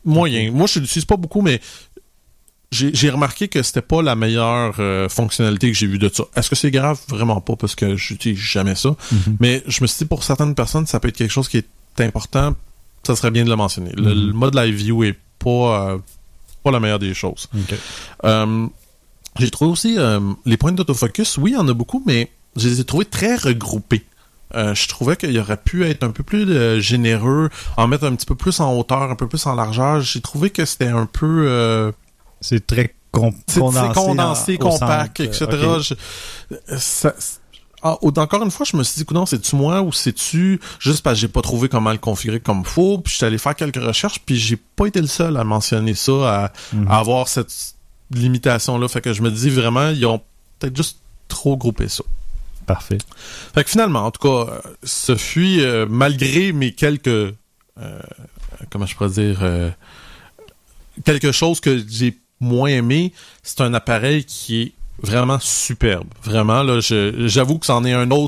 Moyen. 0.03 0.51
Moi, 0.51 0.65
je 0.65 0.80
l'utilise 0.80 1.05
pas 1.05 1.17
beaucoup, 1.17 1.41
mais 1.41 1.61
j'ai 2.72 3.09
remarqué 3.09 3.49
que 3.49 3.61
c'était 3.63 3.82
pas 3.82 4.01
la 4.01 4.15
meilleure 4.15 4.76
euh, 4.80 5.09
fonctionnalité 5.09 5.69
que 5.69 5.78
j'ai 5.78 5.88
vue 5.88 5.99
de 5.99 6.09
ça. 6.11 6.24
Est-ce 6.38 6.49
que 6.49 6.55
c'est 6.55 6.72
grave? 6.72 6.97
Vraiment 7.09 7.41
pas, 7.41 7.57
parce 7.57 7.76
que 7.76 7.97
j'utilise 7.97 8.39
jamais 8.39 8.76
ça. 8.76 8.95
Mais 9.41 9.61
je 9.67 9.82
me 9.82 9.88
suis 9.88 9.99
dit, 9.99 10.05
pour 10.05 10.24
certaines 10.24 10.55
personnes, 10.55 10.88
ça 10.88 11.01
peut 11.01 11.09
être 11.09 11.17
quelque 11.17 11.32
chose 11.34 11.49
qui 11.49 11.57
est 11.57 12.01
important. 12.01 12.55
Ça 13.04 13.16
serait 13.16 13.32
bien 13.32 13.43
de 13.45 13.49
le 13.49 13.56
mentionner. 13.56 13.91
Le, 13.95 14.14
Mhm. 14.14 14.28
le 14.28 14.34
mode 14.34 14.56
live 14.56 14.76
view 14.76 15.04
est 15.04 15.18
pas, 15.39 15.91
euh, 15.93 15.97
pas 16.64 16.72
la 16.72 16.80
meilleure 16.80 16.99
des 16.99 17.14
choses. 17.14 17.47
Euh, 18.24 18.68
j'ai 19.39 19.49
trouvé 19.49 19.72
aussi 19.72 19.95
euh, 19.97 20.20
les 20.45 20.58
points 20.58 20.72
d'autofocus. 20.72 21.38
Oui, 21.38 21.52
il 21.52 21.54
y 21.56 21.58
en 21.58 21.68
a 21.68 21.74
beaucoup, 21.74 22.04
mais 22.06 22.30
je 22.56 22.68
les 22.70 22.80
ai 22.80 22.84
trouvés 22.84 23.06
très 23.06 23.36
regroupés. 23.36 24.06
Je 24.54 24.88
trouvais 24.89 25.16
qu'il 25.16 25.39
aurait 25.39 25.56
pu 25.56 25.86
être 25.86 26.04
un 26.04 26.12
peu 26.12 26.24
plus 26.24 26.82
généreux, 26.82 27.49
en 27.78 27.88
mettre 27.88 28.04
un 28.04 28.14
petit 28.16 28.26
peu 28.26 28.36
plus 28.36 28.60
en 28.60 28.74
hauteur, 28.78 29.04
un 29.04 29.16
peu 29.16 29.28
plus 29.28 29.45
en 29.45 29.56
largeur. 29.56 30.02
J'ai 30.02 30.20
trouvé 30.20 30.49
que 30.49 30.66
c'était 30.66 30.88
un 30.89 31.06
peu 31.06 31.93
C'est 32.41 32.68
très 32.68 32.93
c'est 33.47 33.60
condensé. 33.60 33.93
condensé, 33.93 34.58
en- 34.62 34.70
compact, 34.70 35.20
etc. 35.22 35.47
Je- 35.82 35.93
ça- 36.78 37.16
ah, 37.84 37.98
encore 38.02 38.44
une 38.44 38.52
fois, 38.52 38.66
je 38.70 38.78
me 38.78 38.84
suis 38.84 39.04
dit, 39.04 39.14
non, 39.14 39.26
c'est-tu 39.26 39.56
moi 39.56 39.82
ou 39.82 39.92
c'est-tu 39.92 40.60
juste 40.80 41.04
parce 41.04 41.16
que 41.16 41.22
j'ai 41.22 41.28
pas 41.28 41.42
trouvé 41.42 41.70
comment 41.70 41.92
le 41.92 41.98
configurer 41.98 42.40
comme 42.40 42.64
faut, 42.66 42.98
puis 43.00 43.12
je 43.12 43.18
suis 43.18 43.26
allé 43.26 43.38
faire 43.38 43.56
quelques 43.56 43.82
recherches, 43.82 44.20
puis 44.26 44.38
j'ai 44.38 44.56
pas 44.58 44.86
été 44.88 45.02
le 45.02 45.08
seul 45.08 45.38
à 45.38 45.44
mentionner 45.44 45.94
ça, 45.96 46.12
à, 46.46 46.52
Mhm. 46.74 46.88
à 46.88 46.98
avoir 47.00 47.28
cette 47.28 47.54
limitation-là. 48.12 48.88
Fait 48.88 49.02
que 49.02 49.14
je 49.14 49.22
me 49.22 49.32
dis 49.32 49.50
vraiment, 49.50 49.90
ils 49.90 50.06
ont 50.06 50.22
peut-être 50.60 50.76
juste 50.78 51.00
trop 51.28 51.58
groupé 51.58 51.88
ça. 51.88 52.04
Parfait. 52.68 53.00
Fait 53.56 53.64
que 53.64 53.70
finalement, 53.70 54.06
en 54.06 54.12
tout 54.12 54.22
cas, 54.28 54.62
ce 54.84 55.16
fut, 55.16 55.62
euh, 55.62 55.86
malgré 55.90 56.52
mes 56.54 56.74
quelques 56.74 57.08
euh, 57.08 57.34
comment 58.70 58.86
je 58.86 58.96
pourrais 58.96 59.10
dire, 59.10 59.40
euh, 59.42 59.70
quelque 61.06 61.32
chose 61.32 61.60
que 61.60 61.84
j'ai 61.88 62.18
moins 62.40 62.70
aimé, 62.70 63.14
c'est 63.44 63.62
un 63.62 63.74
appareil 63.74 64.24
qui 64.26 64.62
est 64.62 64.74
vraiment 65.02 65.39
superbe. 65.39 66.08
Vraiment, 66.24 66.64
là, 66.64 66.80
j'avoue 66.80 67.58
que 67.58 67.66
c'en 67.66 67.84
est 67.86 67.93
un 67.93 68.12
autre 68.12 68.20